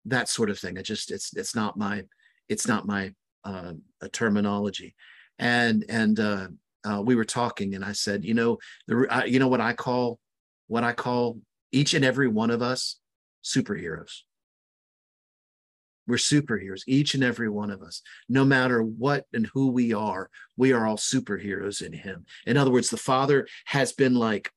that 0.07 0.29
sort 0.29 0.51
of 0.51 0.59
thing. 0.59 0.77
It 0.77 0.85
just 0.85 1.11
it's 1.11 1.35
it's 1.37 1.55
not 1.55 1.77
my 1.77 2.05
it's 2.49 2.67
not 2.67 2.87
my 2.87 3.13
uh, 3.45 3.75
terminology. 4.13 4.95
And 5.39 5.85
and 5.89 6.19
uh, 6.19 6.49
uh, 6.85 7.03
we 7.03 7.15
were 7.15 7.25
talking, 7.25 7.75
and 7.75 7.85
I 7.85 7.93
said, 7.93 8.25
you 8.25 8.35
know, 8.35 8.59
the 8.87 9.25
you 9.27 9.39
know 9.39 9.49
what 9.49 9.61
I 9.61 9.73
call 9.73 10.19
what 10.69 10.85
I 10.85 10.93
call 10.93 11.39
each 11.73 11.95
and 11.95 12.05
every 12.05 12.29
one 12.29 12.51
of 12.51 12.63
us 12.63 12.99
superheroes. 13.45 14.23
We're 16.09 16.17
superheroes, 16.17 16.83
each 16.87 17.15
and 17.15 17.25
every 17.25 17.49
one 17.49 17.71
of 17.71 17.83
us. 17.83 18.01
No 18.29 18.45
matter 18.45 18.81
what 18.81 19.25
and 19.33 19.47
who 19.53 19.73
we 19.73 19.93
are, 19.93 20.31
we 20.57 20.73
are 20.73 20.87
all 20.87 20.97
superheroes 20.97 21.85
in 21.85 21.93
Him. 21.93 22.27
In 22.47 22.57
other 22.57 22.71
words, 22.71 22.91
the 22.91 22.97
Father 22.97 23.49
has 23.67 23.93
been 23.93 24.15
like, 24.15 24.51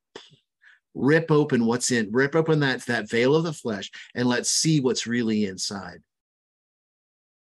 rip 0.93 1.31
open 1.31 1.65
what's 1.65 1.91
in, 1.91 2.09
rip 2.11 2.35
open 2.35 2.59
that, 2.61 2.81
that 2.85 3.09
veil 3.09 3.35
of 3.35 3.43
the 3.43 3.53
flesh, 3.53 3.91
and 4.15 4.27
let's 4.27 4.49
see 4.49 4.79
what's 4.79 5.07
really 5.07 5.45
inside. 5.45 6.01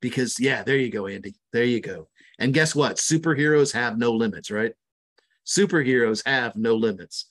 Because, 0.00 0.40
yeah, 0.40 0.62
there 0.62 0.78
you 0.78 0.90
go, 0.90 1.06
Andy. 1.06 1.34
There 1.52 1.64
you 1.64 1.80
go. 1.80 2.08
And 2.38 2.54
guess 2.54 2.74
what? 2.74 2.96
Superheroes 2.96 3.72
have 3.72 3.98
no 3.98 4.12
limits, 4.12 4.50
right? 4.50 4.72
Superheroes 5.46 6.26
have 6.26 6.56
no 6.56 6.74
limits. 6.74 7.26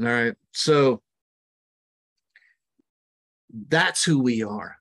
All 0.00 0.06
right. 0.06 0.34
So 0.52 1.02
that's 3.68 4.04
who 4.04 4.20
we 4.20 4.42
are. 4.42 4.76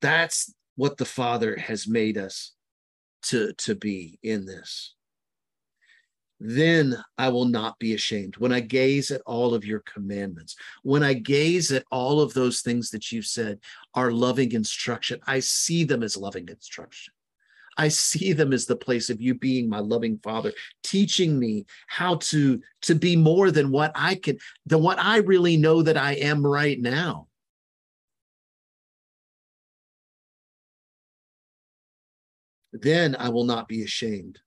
That's 0.00 0.54
what 0.76 0.96
the 0.96 1.04
Father 1.04 1.56
has 1.56 1.86
made 1.86 2.16
us 2.16 2.52
to, 3.24 3.52
to 3.54 3.74
be 3.74 4.18
in 4.22 4.46
this. 4.46 4.94
Then 6.40 6.96
I 7.16 7.30
will 7.30 7.46
not 7.46 7.78
be 7.80 7.94
ashamed. 7.94 8.36
When 8.36 8.52
I 8.52 8.60
gaze 8.60 9.10
at 9.10 9.22
all 9.26 9.54
of 9.54 9.64
your 9.64 9.80
commandments, 9.80 10.54
when 10.84 11.02
I 11.02 11.14
gaze 11.14 11.72
at 11.72 11.84
all 11.90 12.20
of 12.20 12.32
those 12.32 12.60
things 12.60 12.90
that 12.90 13.10
you've 13.10 13.26
said 13.26 13.58
are 13.94 14.12
loving 14.12 14.52
instruction, 14.52 15.20
I 15.26 15.40
see 15.40 15.82
them 15.82 16.04
as 16.04 16.16
loving 16.16 16.48
instruction. 16.48 17.12
I 17.76 17.88
see 17.88 18.32
them 18.32 18.52
as 18.52 18.66
the 18.66 18.76
place 18.76 19.08
of 19.10 19.20
you 19.20 19.34
being 19.34 19.68
my 19.68 19.78
loving 19.78 20.18
father, 20.18 20.52
teaching 20.82 21.38
me 21.38 21.64
how 21.86 22.16
to, 22.16 22.60
to 22.82 22.94
be 22.94 23.16
more 23.16 23.50
than 23.50 23.70
what 23.70 23.92
I 23.94 24.16
can, 24.16 24.38
than 24.66 24.82
what 24.82 24.98
I 24.98 25.18
really 25.18 25.56
know 25.56 25.82
that 25.82 25.96
I 25.96 26.14
am 26.14 26.44
right 26.44 26.80
now. 26.80 27.28
Then 32.72 33.16
I 33.16 33.28
will 33.30 33.44
not 33.44 33.66
be 33.66 33.82
ashamed. 33.82 34.40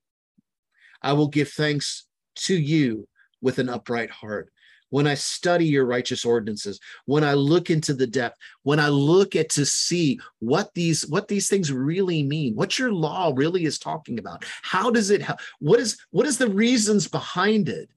I 1.01 1.13
will 1.13 1.27
give 1.27 1.49
thanks 1.49 2.05
to 2.35 2.55
you 2.55 3.07
with 3.41 3.59
an 3.59 3.69
upright 3.69 4.09
heart 4.09 4.51
when 4.91 5.07
I 5.07 5.15
study 5.15 5.65
your 5.65 5.85
righteous 5.85 6.23
ordinances, 6.23 6.79
when 7.05 7.23
I 7.23 7.33
look 7.33 7.69
into 7.69 7.93
the 7.93 8.05
depth, 8.05 8.37
when 8.63 8.79
I 8.79 8.89
look 8.89 9.35
at 9.35 9.49
to 9.51 9.65
see 9.65 10.19
what 10.39 10.73
these 10.75 11.07
what 11.07 11.27
these 11.27 11.49
things 11.49 11.71
really 11.71 12.23
mean, 12.23 12.55
what 12.55 12.77
your 12.77 12.91
law 12.91 13.33
really 13.35 13.63
is 13.65 13.79
talking 13.79 14.19
about. 14.19 14.45
How 14.61 14.91
does 14.91 15.09
it 15.09 15.21
help? 15.21 15.39
what 15.59 15.79
is 15.79 15.97
what 16.11 16.27
is 16.27 16.37
the 16.37 16.49
reasons 16.49 17.07
behind 17.07 17.67
it? 17.67 17.89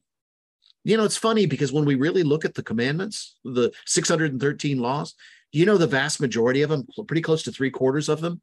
You 0.84 0.96
know, 0.96 1.04
it's 1.04 1.16
funny 1.16 1.46
because 1.46 1.72
when 1.72 1.84
we 1.84 1.96
really 1.96 2.22
look 2.22 2.44
at 2.44 2.54
the 2.54 2.62
commandments, 2.62 3.36
the 3.44 3.72
613 3.86 4.78
laws, 4.78 5.14
you 5.52 5.66
know 5.66 5.76
the 5.76 5.86
vast 5.86 6.20
majority 6.20 6.62
of 6.62 6.70
them, 6.70 6.86
pretty 7.06 7.22
close 7.22 7.42
to 7.44 7.52
three 7.52 7.70
quarters 7.70 8.08
of 8.08 8.20
them, 8.20 8.40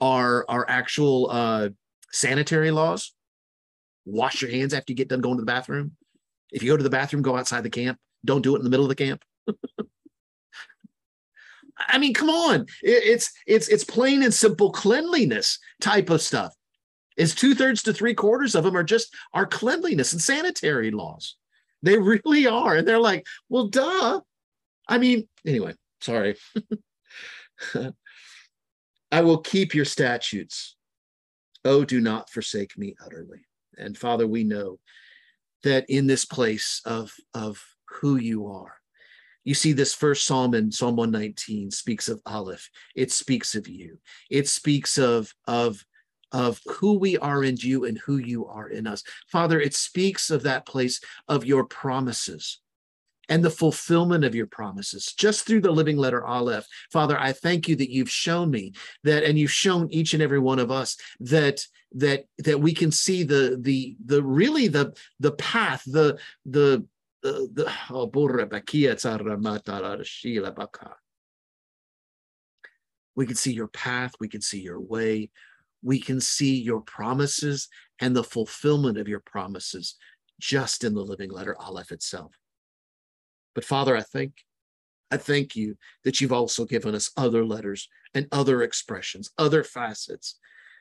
are 0.00 0.44
are 0.48 0.66
actual 0.68 1.30
uh 1.30 1.70
sanitary 2.12 2.70
laws. 2.70 3.14
Wash 4.04 4.42
your 4.42 4.50
hands 4.50 4.74
after 4.74 4.92
you 4.92 4.96
get 4.96 5.08
done 5.08 5.20
going 5.20 5.36
to 5.36 5.42
the 5.42 5.46
bathroom 5.46 5.96
if 6.54 6.62
you 6.62 6.70
go 6.70 6.76
to 6.76 6.82
the 6.82 6.90
bathroom, 6.90 7.22
go 7.22 7.36
outside 7.36 7.64
the 7.64 7.70
camp. 7.70 7.98
Don't 8.24 8.42
do 8.42 8.54
it 8.54 8.58
in 8.58 8.64
the 8.64 8.70
middle 8.70 8.86
of 8.86 8.88
the 8.88 8.94
camp. 8.94 9.24
I 11.76 11.98
mean, 11.98 12.14
come 12.14 12.30
on. 12.30 12.66
It's 12.82 13.32
it's 13.46 13.68
it's 13.68 13.82
plain 13.82 14.22
and 14.22 14.32
simple 14.32 14.70
cleanliness 14.70 15.58
type 15.80 16.08
of 16.08 16.22
stuff. 16.22 16.54
It's 17.16 17.34
two 17.34 17.56
thirds 17.56 17.82
to 17.82 17.92
three 17.92 18.14
quarters 18.14 18.54
of 18.54 18.62
them 18.64 18.76
are 18.76 18.84
just 18.84 19.12
our 19.34 19.46
cleanliness 19.46 20.12
and 20.12 20.22
sanitary 20.22 20.92
laws. 20.92 21.36
They 21.82 21.98
really 21.98 22.46
are, 22.46 22.76
and 22.76 22.86
they're 22.86 23.00
like, 23.00 23.26
well, 23.48 23.66
duh. 23.66 24.20
I 24.88 24.98
mean, 24.98 25.28
anyway, 25.44 25.74
sorry. 26.00 26.36
I 29.12 29.20
will 29.22 29.38
keep 29.38 29.74
your 29.74 29.84
statutes. 29.84 30.76
Oh, 31.64 31.84
do 31.84 32.00
not 32.00 32.30
forsake 32.30 32.78
me 32.78 32.94
utterly. 33.04 33.40
And 33.78 33.96
Father, 33.96 34.26
we 34.26 34.44
know 34.44 34.78
that 35.62 35.84
in 35.88 36.06
this 36.06 36.24
place 36.24 36.80
of, 36.84 37.12
of 37.32 37.62
who 37.88 38.16
you 38.16 38.46
are. 38.48 38.74
You 39.44 39.54
see, 39.54 39.72
this 39.72 39.94
first 39.94 40.24
psalm 40.24 40.54
in 40.54 40.72
Psalm 40.72 40.96
119 40.96 41.70
speaks 41.70 42.08
of 42.08 42.20
Aleph. 42.24 42.70
It 42.94 43.12
speaks 43.12 43.54
of 43.54 43.68
you. 43.68 43.98
It 44.30 44.48
speaks 44.48 44.98
of, 44.98 45.34
of, 45.46 45.84
of 46.32 46.60
who 46.66 46.98
we 46.98 47.18
are 47.18 47.44
in 47.44 47.56
you 47.58 47.84
and 47.84 47.98
who 47.98 48.16
you 48.16 48.46
are 48.46 48.68
in 48.68 48.86
us. 48.86 49.02
Father, 49.30 49.60
it 49.60 49.74
speaks 49.74 50.30
of 50.30 50.42
that 50.44 50.66
place 50.66 51.00
of 51.28 51.44
your 51.44 51.64
promises 51.64 52.60
and 53.28 53.44
the 53.44 53.50
fulfillment 53.50 54.24
of 54.24 54.34
your 54.34 54.46
promises 54.46 55.12
just 55.16 55.46
through 55.46 55.60
the 55.60 55.70
living 55.70 55.96
letter 55.96 56.24
Aleph. 56.24 56.66
Father, 56.92 57.18
I 57.18 57.32
thank 57.32 57.68
you 57.68 57.76
that 57.76 57.90
you've 57.90 58.10
shown 58.10 58.50
me 58.50 58.72
that, 59.04 59.24
and 59.24 59.38
you've 59.38 59.50
shown 59.50 59.88
each 59.90 60.14
and 60.14 60.22
every 60.22 60.38
one 60.38 60.58
of 60.58 60.70
us 60.70 60.96
that 61.20 61.66
that 61.92 62.24
that 62.38 62.60
we 62.60 62.74
can 62.74 62.90
see 62.90 63.22
the 63.22 63.58
the 63.60 63.96
the 64.04 64.22
really 64.22 64.68
the 64.68 64.92
the 65.20 65.32
path 65.32 65.82
the 65.86 66.18
the 66.44 66.84
the, 67.22 67.48
the 67.54 67.72
oh, 67.90 68.06
we 73.16 73.26
can 73.26 73.36
see 73.36 73.52
your 73.52 73.68
path 73.68 74.12
we 74.20 74.28
can 74.28 74.40
see 74.40 74.60
your 74.60 74.80
way 74.80 75.30
we 75.82 76.00
can 76.00 76.20
see 76.20 76.60
your 76.60 76.80
promises 76.80 77.68
and 78.00 78.16
the 78.16 78.24
fulfillment 78.24 78.98
of 78.98 79.08
your 79.08 79.20
promises 79.20 79.96
just 80.40 80.82
in 80.84 80.94
the 80.94 81.00
living 81.00 81.30
letter 81.30 81.56
aleph 81.60 81.92
itself 81.92 82.32
but 83.54 83.64
father 83.64 83.96
i 83.96 84.02
think 84.02 84.32
i 85.10 85.16
thank 85.16 85.56
you 85.56 85.76
that 86.04 86.20
you've 86.20 86.32
also 86.32 86.64
given 86.64 86.94
us 86.94 87.10
other 87.16 87.44
letters 87.44 87.88
and 88.14 88.26
other 88.32 88.62
expressions 88.62 89.30
other 89.38 89.64
facets 89.64 90.36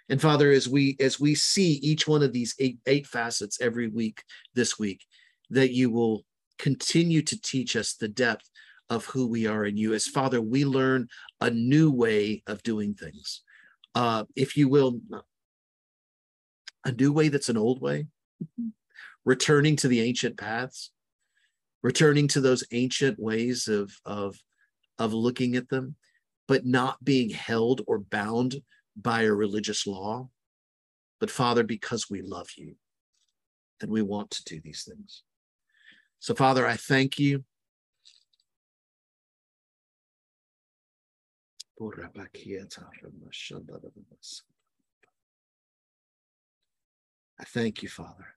and 0.10 0.22
Father, 0.22 0.52
as 0.52 0.68
we 0.68 0.98
as 1.00 1.20
we 1.20 1.34
see 1.34 1.74
each 1.76 2.08
one 2.08 2.24
of 2.24 2.34
these 2.34 2.56
eight, 2.60 2.78
eight 2.88 3.08
facets 3.08 3.62
every 3.62 3.88
week 3.88 4.24
this 4.54 4.78
week, 4.78 5.06
that 5.50 5.72
you 5.72 5.90
will 5.90 6.26
continue 6.60 7.22
to 7.22 7.42
teach 7.42 7.76
us 7.76 7.94
the 7.94 8.08
depth 8.08 8.50
of 8.90 9.06
who 9.06 9.28
we 9.28 9.48
are 9.48 9.66
in 9.66 9.78
you. 9.78 9.94
As 9.94 10.06
Father, 10.06 10.42
we 10.42 10.66
learn 10.66 11.08
a 11.40 11.50
new 11.50 11.90
way 11.92 12.44
of 12.48 12.64
doing 12.64 12.94
things. 12.94 13.42
Uh, 13.96 14.26
if 14.36 14.58
you 14.58 14.68
will, 14.68 15.00
a 16.86 16.92
new 16.92 17.14
way 17.14 17.30
that's 17.30 17.50
an 17.50 17.58
old 17.58 17.82
way, 17.82 18.08
returning 19.26 19.76
to 19.78 19.88
the 19.88 20.02
ancient 20.02 20.38
paths, 20.38 20.92
returning 21.84 22.28
to 22.30 22.42
those 22.42 22.64
ancient 22.72 23.20
ways 23.20 23.68
of, 23.68 23.94
of, 24.06 24.38
of 24.98 25.14
looking 25.14 25.56
at 25.56 25.70
them, 25.70 25.96
but 26.48 26.66
not 26.66 27.04
being 27.04 27.30
held 27.30 27.82
or 27.86 28.00
bound 28.00 28.56
by 28.96 29.24
a 29.24 29.34
religious 29.34 29.86
law, 29.86 30.30
but 31.20 31.30
Father, 31.30 31.64
because 31.64 32.10
we 32.10 32.22
love 32.22 32.48
you 32.56 32.76
and 33.82 33.92
we 33.92 34.02
want 34.02 34.32
to 34.32 34.44
do 34.46 34.62
these 34.62 34.88
things. 34.90 35.24
So, 36.20 36.34
Father, 36.34 36.66
I 36.66 36.78
thank 36.78 37.20
you. 37.20 37.44
I 47.40 47.44
thank 47.46 47.84
you, 47.84 47.90
Father. 47.90 48.36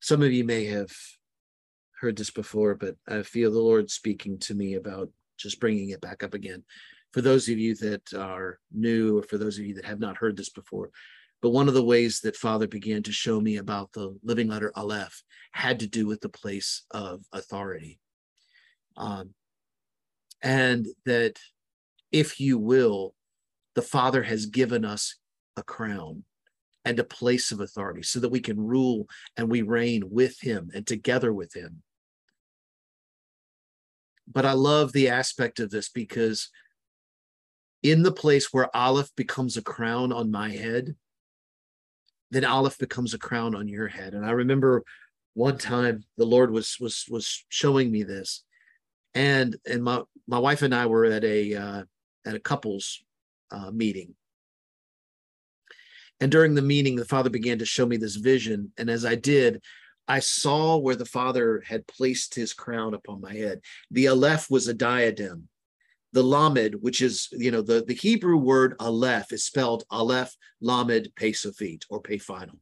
Some 0.00 0.22
of 0.22 0.32
you 0.32 0.44
may 0.44 0.64
have 0.64 0.90
heard 2.00 2.16
this 2.16 2.30
before, 2.30 2.74
but 2.74 2.96
I 3.06 3.22
feel 3.22 3.52
the 3.52 3.60
Lord 3.60 3.90
speaking 3.90 4.38
to 4.40 4.54
me 4.54 4.74
about 4.74 5.10
just 5.38 5.60
bringing 5.60 5.90
it 5.90 6.00
back 6.00 6.24
up 6.24 6.34
again. 6.34 6.64
For 7.12 7.20
those 7.20 7.48
of 7.48 7.58
you 7.58 7.74
that 7.76 8.12
are 8.14 8.58
new, 8.72 9.18
or 9.18 9.22
for 9.22 9.38
those 9.38 9.58
of 9.58 9.64
you 9.64 9.74
that 9.74 9.84
have 9.84 10.00
not 10.00 10.16
heard 10.16 10.36
this 10.36 10.48
before, 10.48 10.90
but 11.42 11.50
one 11.50 11.66
of 11.66 11.74
the 11.74 11.84
ways 11.84 12.20
that 12.20 12.36
Father 12.36 12.68
began 12.68 13.02
to 13.02 13.12
show 13.12 13.40
me 13.40 13.56
about 13.56 13.92
the 13.92 14.16
living 14.22 14.48
letter 14.48 14.72
Aleph 14.76 15.24
had 15.50 15.80
to 15.80 15.88
do 15.88 16.06
with 16.06 16.20
the 16.20 16.28
place 16.28 16.84
of 16.92 17.24
authority. 17.32 17.98
Um, 18.96 19.30
and 20.40 20.86
that, 21.04 21.38
if 22.12 22.38
you 22.38 22.58
will, 22.58 23.14
the 23.74 23.82
Father 23.82 24.22
has 24.22 24.46
given 24.46 24.84
us 24.84 25.16
a 25.56 25.64
crown 25.64 26.22
and 26.84 26.98
a 27.00 27.04
place 27.04 27.50
of 27.50 27.60
authority 27.60 28.02
so 28.02 28.20
that 28.20 28.30
we 28.30 28.40
can 28.40 28.58
rule 28.58 29.06
and 29.36 29.50
we 29.50 29.62
reign 29.62 30.04
with 30.10 30.40
him 30.40 30.70
and 30.74 30.86
together 30.86 31.32
with 31.32 31.54
him. 31.54 31.82
But 34.30 34.46
I 34.46 34.52
love 34.52 34.92
the 34.92 35.08
aspect 35.08 35.58
of 35.58 35.70
this 35.70 35.88
because 35.88 36.50
in 37.82 38.04
the 38.04 38.12
place 38.12 38.52
where 38.52 38.74
Aleph 38.76 39.10
becomes 39.16 39.56
a 39.56 39.62
crown 39.62 40.12
on 40.12 40.30
my 40.30 40.50
head, 40.50 40.94
then 42.32 42.46
Aleph 42.46 42.78
becomes 42.78 43.12
a 43.12 43.18
crown 43.18 43.54
on 43.54 43.68
your 43.68 43.88
head. 43.88 44.14
And 44.14 44.24
I 44.24 44.30
remember 44.30 44.82
one 45.34 45.58
time 45.58 46.02
the 46.16 46.24
Lord 46.24 46.50
was 46.50 46.78
was 46.80 47.04
was 47.08 47.44
showing 47.48 47.92
me 47.92 48.02
this, 48.02 48.42
and 49.14 49.56
and 49.66 49.84
my 49.84 50.02
my 50.26 50.38
wife 50.38 50.62
and 50.62 50.74
I 50.74 50.86
were 50.86 51.04
at 51.04 51.24
a 51.24 51.54
uh, 51.54 51.82
at 52.26 52.34
a 52.34 52.40
couples 52.40 53.04
uh, 53.50 53.70
meeting, 53.70 54.14
and 56.20 56.32
during 56.32 56.54
the 56.54 56.62
meeting, 56.62 56.96
the 56.96 57.04
Father 57.04 57.30
began 57.30 57.58
to 57.58 57.66
show 57.66 57.86
me 57.86 57.98
this 57.98 58.16
vision, 58.16 58.72
and 58.78 58.88
as 58.88 59.04
I 59.04 59.14
did, 59.14 59.62
I 60.08 60.20
saw 60.20 60.78
where 60.78 60.96
the 60.96 61.04
Father 61.04 61.62
had 61.66 61.86
placed 61.86 62.34
His 62.34 62.54
crown 62.54 62.94
upon 62.94 63.20
my 63.20 63.34
head. 63.34 63.60
The 63.90 64.08
Aleph 64.08 64.50
was 64.50 64.68
a 64.68 64.74
diadem, 64.74 65.48
the 66.12 66.22
lamed, 66.22 66.76
which 66.76 67.00
is, 67.00 67.28
you 67.32 67.50
know, 67.50 67.62
the, 67.62 67.84
the 67.86 67.94
Hebrew 67.94 68.36
word 68.36 68.74
aleph 68.80 69.32
is 69.32 69.44
spelled 69.44 69.84
aleph, 69.90 70.36
lamed, 70.60 71.08
sofit, 71.18 71.84
or 71.88 72.00
pei 72.00 72.18
final. 72.18 72.58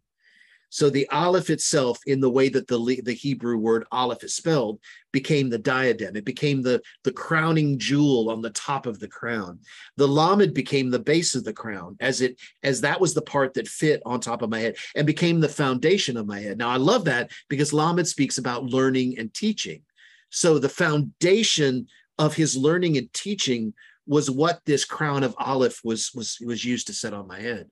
So 0.73 0.89
the 0.89 1.09
aleph 1.09 1.51
itself, 1.51 1.99
in 2.07 2.21
the 2.21 2.31
way 2.31 2.49
that 2.49 2.69
the, 2.69 2.79
the 3.05 3.13
Hebrew 3.13 3.59
word 3.59 3.85
aleph 3.91 4.23
is 4.23 4.35
spelled, 4.35 4.79
became 5.11 5.51
the 5.51 5.59
diadem. 5.59 6.15
It 6.15 6.25
became 6.25 6.63
the, 6.63 6.81
the 7.03 7.11
crowning 7.11 7.77
jewel 7.77 8.31
on 8.31 8.41
the 8.41 8.51
top 8.51 8.87
of 8.87 9.01
the 9.01 9.09
crown. 9.09 9.59
The 9.97 10.07
lamed 10.07 10.55
became 10.55 10.89
the 10.89 11.01
base 11.01 11.35
of 11.35 11.43
the 11.43 11.53
crown, 11.53 11.97
as 11.99 12.21
it 12.21 12.41
as 12.63 12.81
that 12.83 13.01
was 13.01 13.15
the 13.15 13.23
part 13.23 13.55
that 13.55 13.67
fit 13.67 14.01
on 14.07 14.21
top 14.21 14.43
of 14.43 14.51
my 14.51 14.61
head 14.61 14.77
and 14.95 15.09
became 15.09 15.41
the 15.41 15.49
foundation 15.49 16.17
of 16.17 16.29
my 16.29 16.39
head. 16.39 16.57
Now 16.57 16.69
I 16.69 16.77
love 16.77 17.05
that 17.07 17.33
because 17.49 17.73
lamed 17.73 18.07
speaks 18.07 18.39
about 18.39 18.63
learning 18.63 19.19
and 19.19 19.35
teaching. 19.35 19.83
So 20.31 20.61
the 20.61 20.69
foundation 20.69 21.89
of 22.21 22.35
his 22.35 22.55
learning 22.55 22.99
and 22.99 23.13
teaching 23.15 23.73
was 24.07 24.31
what 24.31 24.61
this 24.67 24.85
crown 24.85 25.25
of 25.25 25.35
aleph 25.39 25.81
was 25.83 26.13
was 26.15 26.39
was 26.45 26.65
used 26.65 26.87
to 26.87 26.93
set 26.93 27.15
on 27.15 27.27
my 27.27 27.41
head. 27.41 27.69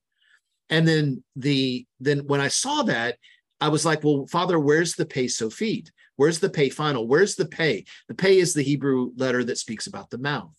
And 0.70 0.88
then 0.88 1.22
the 1.36 1.86
then 2.00 2.20
when 2.20 2.40
i 2.40 2.48
saw 2.48 2.82
that 2.84 3.16
i 3.60 3.68
was 3.68 3.84
like 3.84 4.02
well 4.02 4.26
father 4.26 4.58
where's 4.58 4.94
the 4.94 5.06
pei 5.06 5.26
sofit 5.26 5.90
where's 6.16 6.40
the 6.40 6.50
pei 6.50 6.68
final? 6.68 7.06
Where's 7.06 7.36
the 7.36 7.46
pei 7.46 7.84
the 8.08 8.14
pei 8.14 8.38
is 8.38 8.54
the 8.54 8.62
hebrew 8.62 9.12
letter 9.16 9.44
that 9.44 9.58
speaks 9.58 9.86
about 9.86 10.10
the 10.10 10.18
mouth. 10.18 10.56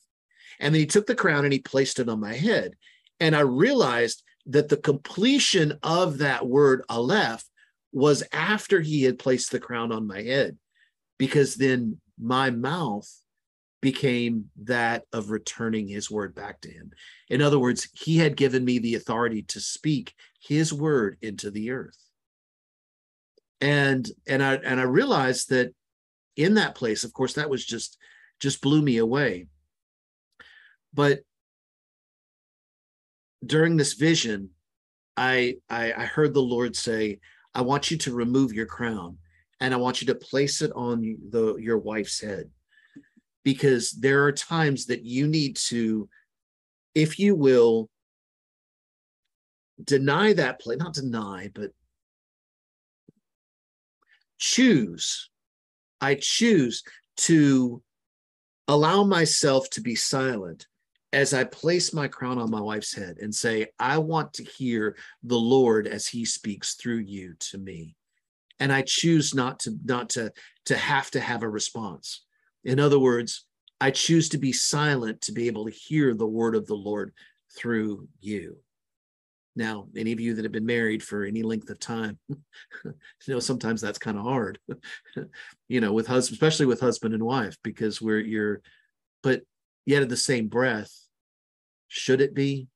And 0.60 0.74
then 0.74 0.80
he 0.80 0.86
took 0.86 1.08
the 1.08 1.16
crown 1.16 1.44
and 1.44 1.54
he 1.54 1.60
placed 1.60 2.00
it 2.00 2.10
on 2.10 2.20
my 2.20 2.34
head. 2.34 2.76
And 3.20 3.36
i 3.36 3.42
realized 3.42 4.24
that 4.46 4.70
the 4.70 4.78
completion 4.78 5.80
of 5.84 6.20
that 6.20 6.48
word 6.48 6.84
aleph 6.90 7.44
was 7.92 8.24
after 8.32 8.82
he 8.82 9.04
had 9.04 9.18
placed 9.18 9.52
the 9.52 9.60
crown 9.60 9.92
on 9.92 10.06
my 10.06 10.22
head 10.22 10.58
because 11.18 11.56
then 11.56 12.00
my 12.20 12.52
mouth 12.52 13.10
became 13.82 14.50
that 14.64 15.04
of 15.14 15.30
returning 15.30 15.88
his 15.88 16.12
word 16.12 16.36
back 16.36 16.60
to 16.62 16.72
him. 16.72 16.92
In 17.30 17.42
other 17.42 17.60
words, 17.60 17.88
he 17.94 18.18
had 18.18 18.36
given 18.36 18.66
me 18.66 18.80
the 18.80 18.96
authority 18.96 19.44
to 19.44 19.60
speak 19.60 20.14
his 20.42 20.74
word 20.74 21.18
into 21.22 21.50
the 21.50 21.72
earth. 21.72 21.98
And 23.62 24.10
and 24.28 24.44
I 24.44 24.56
and 24.56 24.80
I 24.80 24.84
realized 24.84 25.50
that 25.50 25.74
in 26.36 26.56
that 26.56 26.76
place, 26.76 27.04
of 27.04 27.14
course, 27.14 27.34
that 27.34 27.50
was 27.50 27.66
just 27.66 27.98
just 28.40 28.62
blew 28.62 28.82
me 28.82 28.98
away. 28.98 29.48
But 30.94 31.20
during 33.46 33.78
this 33.78 33.94
vision, 33.94 34.50
I, 35.16 35.58
I 35.70 35.94
I 35.94 36.06
heard 36.06 36.34
the 36.34 36.42
Lord 36.42 36.76
say, 36.76 37.20
I 37.54 37.62
want 37.62 37.92
you 37.92 37.98
to 37.98 38.14
remove 38.14 38.54
your 38.54 38.66
crown 38.66 39.18
and 39.60 39.74
I 39.74 39.78
want 39.78 40.02
you 40.02 40.08
to 40.08 40.16
place 40.16 40.62
it 40.62 40.72
on 40.74 41.18
the 41.30 41.56
your 41.58 41.78
wife's 41.78 42.22
head 42.22 42.50
because 43.44 43.92
there 43.92 44.24
are 44.26 44.32
times 44.32 44.88
that 44.88 45.04
you 45.04 45.28
need 45.28 45.56
to, 45.56 46.10
if 46.96 47.20
you 47.20 47.36
will, 47.36 47.90
deny 49.84 50.34
that 50.34 50.60
play, 50.60 50.76
not 50.76 50.94
deny, 50.94 51.50
but 51.54 51.72
choose. 54.38 55.30
I 56.02 56.16
choose 56.16 56.84
to 57.18 57.82
allow 58.68 59.04
myself 59.04 59.70
to 59.72 59.82
be 59.82 59.96
silent 59.96 60.68
as 61.12 61.34
I 61.34 61.44
place 61.44 61.94
my 61.94 62.08
crown 62.08 62.38
on 62.38 62.52
my 62.52 62.62
wife's 62.62 62.94
head 62.94 63.18
and 63.20 63.34
say, 63.34 63.68
I 63.80 63.98
want 63.98 64.34
to 64.34 64.44
hear 64.44 64.96
the 65.24 65.38
Lord 65.38 65.88
as 65.88 66.08
he 66.08 66.24
speaks 66.24 66.76
through 66.76 67.00
you 67.00 67.34
to 67.40 67.58
me. 67.58 67.96
And 68.60 68.72
I 68.72 68.84
choose 68.84 69.34
not 69.34 69.60
to 69.62 69.78
not 69.86 70.10
to 70.12 70.32
to 70.66 70.78
have 70.78 71.10
to 71.12 71.20
have 71.20 71.44
a 71.44 71.50
response. 71.50 72.26
In 72.64 72.80
other 72.80 73.00
words, 73.00 73.46
I 73.82 73.92
choose 73.92 74.30
to 74.30 74.38
be 74.38 74.52
silent 74.52 75.22
to 75.22 75.32
be 75.32 75.48
able 75.48 75.66
to 75.66 75.72
hear 75.72 76.14
the 76.14 76.28
word 76.28 76.56
of 76.56 76.68
the 76.68 76.76
Lord 76.76 77.14
through 77.56 78.08
you. 78.20 78.58
Now, 79.56 79.88
any 79.96 80.12
of 80.12 80.20
you 80.20 80.36
that 80.36 80.46
have 80.46 80.52
been 80.52 80.66
married 80.66 81.02
for 81.02 81.24
any 81.24 81.44
length 81.44 81.70
of 81.70 81.80
time, 81.80 82.20
you 82.30 82.94
know, 83.28 83.40
sometimes 83.40 83.82
that's 83.82 83.98
kind 83.98 84.18
of 84.18 84.24
hard, 84.24 84.60
you 85.68 85.82
know, 85.82 85.92
with 85.92 86.08
husband, 86.08 86.36
especially 86.36 86.66
with 86.66 86.80
husband 86.80 87.14
and 87.14 87.24
wife, 87.24 87.58
because 87.64 88.02
we're 88.02 88.20
you're, 88.20 88.62
but 89.24 89.42
yet 89.86 90.04
in 90.04 90.08
the 90.08 90.18
same 90.18 90.48
breath, 90.48 90.94
should 91.88 92.22
it 92.22 92.34
be? 92.34 92.68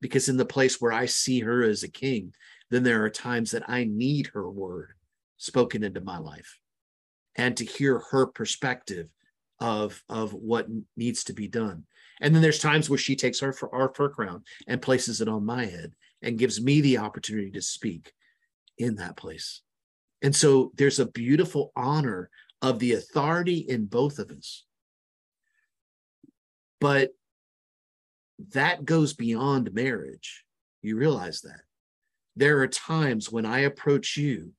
Because 0.00 0.28
in 0.28 0.36
the 0.36 0.44
place 0.44 0.80
where 0.80 0.92
I 0.92 1.06
see 1.06 1.40
her 1.40 1.62
as 1.62 1.82
a 1.82 1.88
king, 1.88 2.32
then 2.70 2.82
there 2.82 3.04
are 3.04 3.10
times 3.10 3.50
that 3.52 3.68
I 3.68 3.84
need 3.84 4.28
her 4.28 4.50
word 4.50 4.94
spoken 5.36 5.84
into 5.84 6.00
my 6.00 6.18
life 6.18 6.58
and 7.36 7.56
to 7.56 7.64
hear 7.64 8.02
her 8.10 8.26
perspective 8.26 9.08
of 9.60 10.02
of 10.08 10.32
what 10.32 10.66
needs 10.96 11.24
to 11.24 11.32
be 11.32 11.48
done. 11.48 11.84
And 12.20 12.34
then 12.34 12.42
there's 12.42 12.58
times 12.58 12.88
where 12.88 12.98
she 12.98 13.16
takes 13.16 13.40
her 13.40 13.52
for 13.52 13.74
our 13.74 13.92
fur 13.94 14.08
crown 14.08 14.42
and 14.66 14.80
places 14.80 15.20
it 15.20 15.28
on 15.28 15.44
my 15.44 15.66
head 15.66 15.92
and 16.22 16.38
gives 16.38 16.60
me 16.60 16.80
the 16.80 16.98
opportunity 16.98 17.50
to 17.52 17.62
speak 17.62 18.12
in 18.78 18.96
that 18.96 19.16
place. 19.16 19.62
And 20.22 20.34
so 20.34 20.72
there's 20.76 21.00
a 21.00 21.06
beautiful 21.06 21.72
honor 21.76 22.30
of 22.62 22.78
the 22.78 22.92
authority 22.92 23.58
in 23.58 23.86
both 23.86 24.18
of 24.18 24.30
us. 24.30 24.64
But 26.80 27.10
that 28.52 28.84
goes 28.84 29.12
beyond 29.12 29.74
marriage. 29.74 30.44
You 30.82 30.96
realize 30.96 31.42
that. 31.42 31.60
There 32.36 32.60
are 32.60 32.68
times 32.68 33.30
when 33.30 33.46
i 33.46 33.60
approach 33.60 34.16
you 34.16 34.52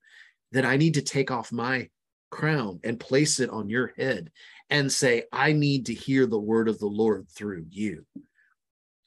that 0.51 0.65
i 0.65 0.77
need 0.77 0.93
to 0.93 1.01
take 1.01 1.29
off 1.29 1.51
my 1.51 1.89
crown 2.31 2.79
and 2.83 2.99
place 2.99 3.39
it 3.39 3.49
on 3.49 3.69
your 3.69 3.93
head 3.97 4.31
and 4.69 4.91
say, 4.91 5.23
I 5.31 5.53
need 5.53 5.87
to 5.87 5.93
hear 5.93 6.25
the 6.25 6.39
word 6.39 6.67
of 6.67 6.79
the 6.79 6.87
Lord 6.87 7.27
through 7.29 7.65
you. 7.69 8.05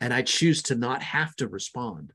And 0.00 0.14
I 0.14 0.22
choose 0.22 0.62
to 0.64 0.76
not 0.76 1.02
have 1.02 1.34
to 1.36 1.48
respond. 1.48 2.12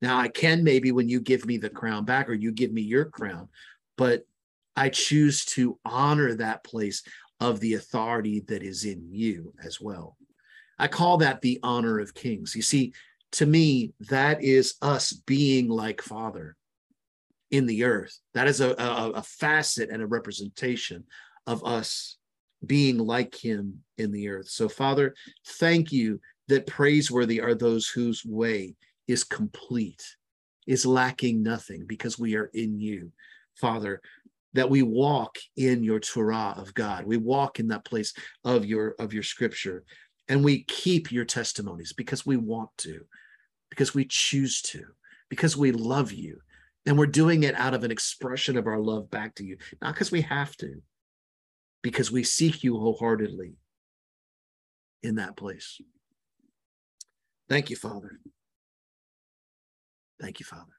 Now, 0.00 0.18
I 0.18 0.28
can 0.28 0.62
maybe 0.62 0.92
when 0.92 1.08
you 1.08 1.20
give 1.20 1.46
me 1.46 1.56
the 1.56 1.70
crown 1.70 2.04
back 2.04 2.28
or 2.28 2.34
you 2.34 2.52
give 2.52 2.72
me 2.72 2.82
your 2.82 3.06
crown, 3.06 3.48
but 3.96 4.22
I 4.76 4.90
choose 4.90 5.44
to 5.46 5.78
honor 5.84 6.34
that 6.34 6.64
place 6.64 7.02
of 7.40 7.60
the 7.60 7.74
authority 7.74 8.40
that 8.48 8.62
is 8.62 8.84
in 8.84 9.08
you 9.10 9.54
as 9.64 9.80
well. 9.80 10.16
I 10.78 10.88
call 10.88 11.18
that 11.18 11.40
the 11.40 11.58
honor 11.62 11.98
of 11.98 12.14
kings. 12.14 12.54
You 12.54 12.62
see, 12.62 12.92
to 13.32 13.46
me, 13.46 13.94
that 14.08 14.42
is 14.42 14.74
us 14.82 15.12
being 15.12 15.68
like 15.68 16.02
Father 16.02 16.56
in 17.50 17.66
the 17.66 17.84
earth. 17.84 18.18
That 18.34 18.48
is 18.48 18.60
a, 18.60 18.70
a, 18.70 19.10
a 19.16 19.22
facet 19.22 19.90
and 19.90 20.02
a 20.02 20.06
representation 20.06 21.04
of 21.46 21.64
us 21.64 22.16
being 22.64 22.98
like 22.98 23.34
him 23.34 23.80
in 23.98 24.10
the 24.10 24.28
earth. 24.28 24.48
So, 24.48 24.68
Father, 24.68 25.14
thank 25.46 25.92
you 25.92 26.20
that 26.48 26.66
praiseworthy 26.66 27.40
are 27.40 27.54
those 27.54 27.88
whose 27.88 28.24
way 28.24 28.76
is 29.06 29.24
complete, 29.24 30.02
is 30.66 30.86
lacking 30.86 31.42
nothing 31.42 31.84
because 31.86 32.18
we 32.18 32.36
are 32.36 32.50
in 32.54 32.80
you. 32.80 33.12
Father, 33.54 34.00
that 34.54 34.70
we 34.70 34.82
walk 34.82 35.36
in 35.56 35.84
your 35.84 36.00
Torah 36.00 36.54
of 36.56 36.72
God. 36.74 37.04
We 37.04 37.18
walk 37.18 37.60
in 37.60 37.68
that 37.68 37.84
place 37.84 38.14
of 38.44 38.64
your 38.64 38.94
of 38.98 39.12
your 39.12 39.22
scripture 39.22 39.84
and 40.28 40.42
we 40.44 40.64
keep 40.64 41.12
your 41.12 41.24
testimonies 41.24 41.92
because 41.92 42.26
we 42.26 42.36
want 42.36 42.70
to, 42.78 43.00
because 43.70 43.94
we 43.94 44.06
choose 44.06 44.60
to, 44.62 44.84
because 45.28 45.56
we 45.56 45.72
love 45.72 46.12
you, 46.12 46.40
and 46.86 46.96
we're 46.96 47.06
doing 47.06 47.42
it 47.42 47.54
out 47.56 47.74
of 47.74 47.82
an 47.82 47.90
expression 47.90 48.56
of 48.56 48.66
our 48.66 48.78
love 48.78 49.10
back 49.10 49.34
to 49.34 49.44
you, 49.44 49.58
not 49.82 49.94
because 49.94 50.12
we 50.12 50.22
have 50.22 50.56
to, 50.58 50.80
because 51.82 52.12
we 52.12 52.22
seek 52.22 52.62
you 52.62 52.78
wholeheartedly 52.78 53.54
in 55.02 55.16
that 55.16 55.36
place. 55.36 55.80
Thank 57.48 57.70
you, 57.70 57.76
Father. 57.76 58.18
Thank 60.20 60.40
you, 60.40 60.46
Father. 60.46 60.75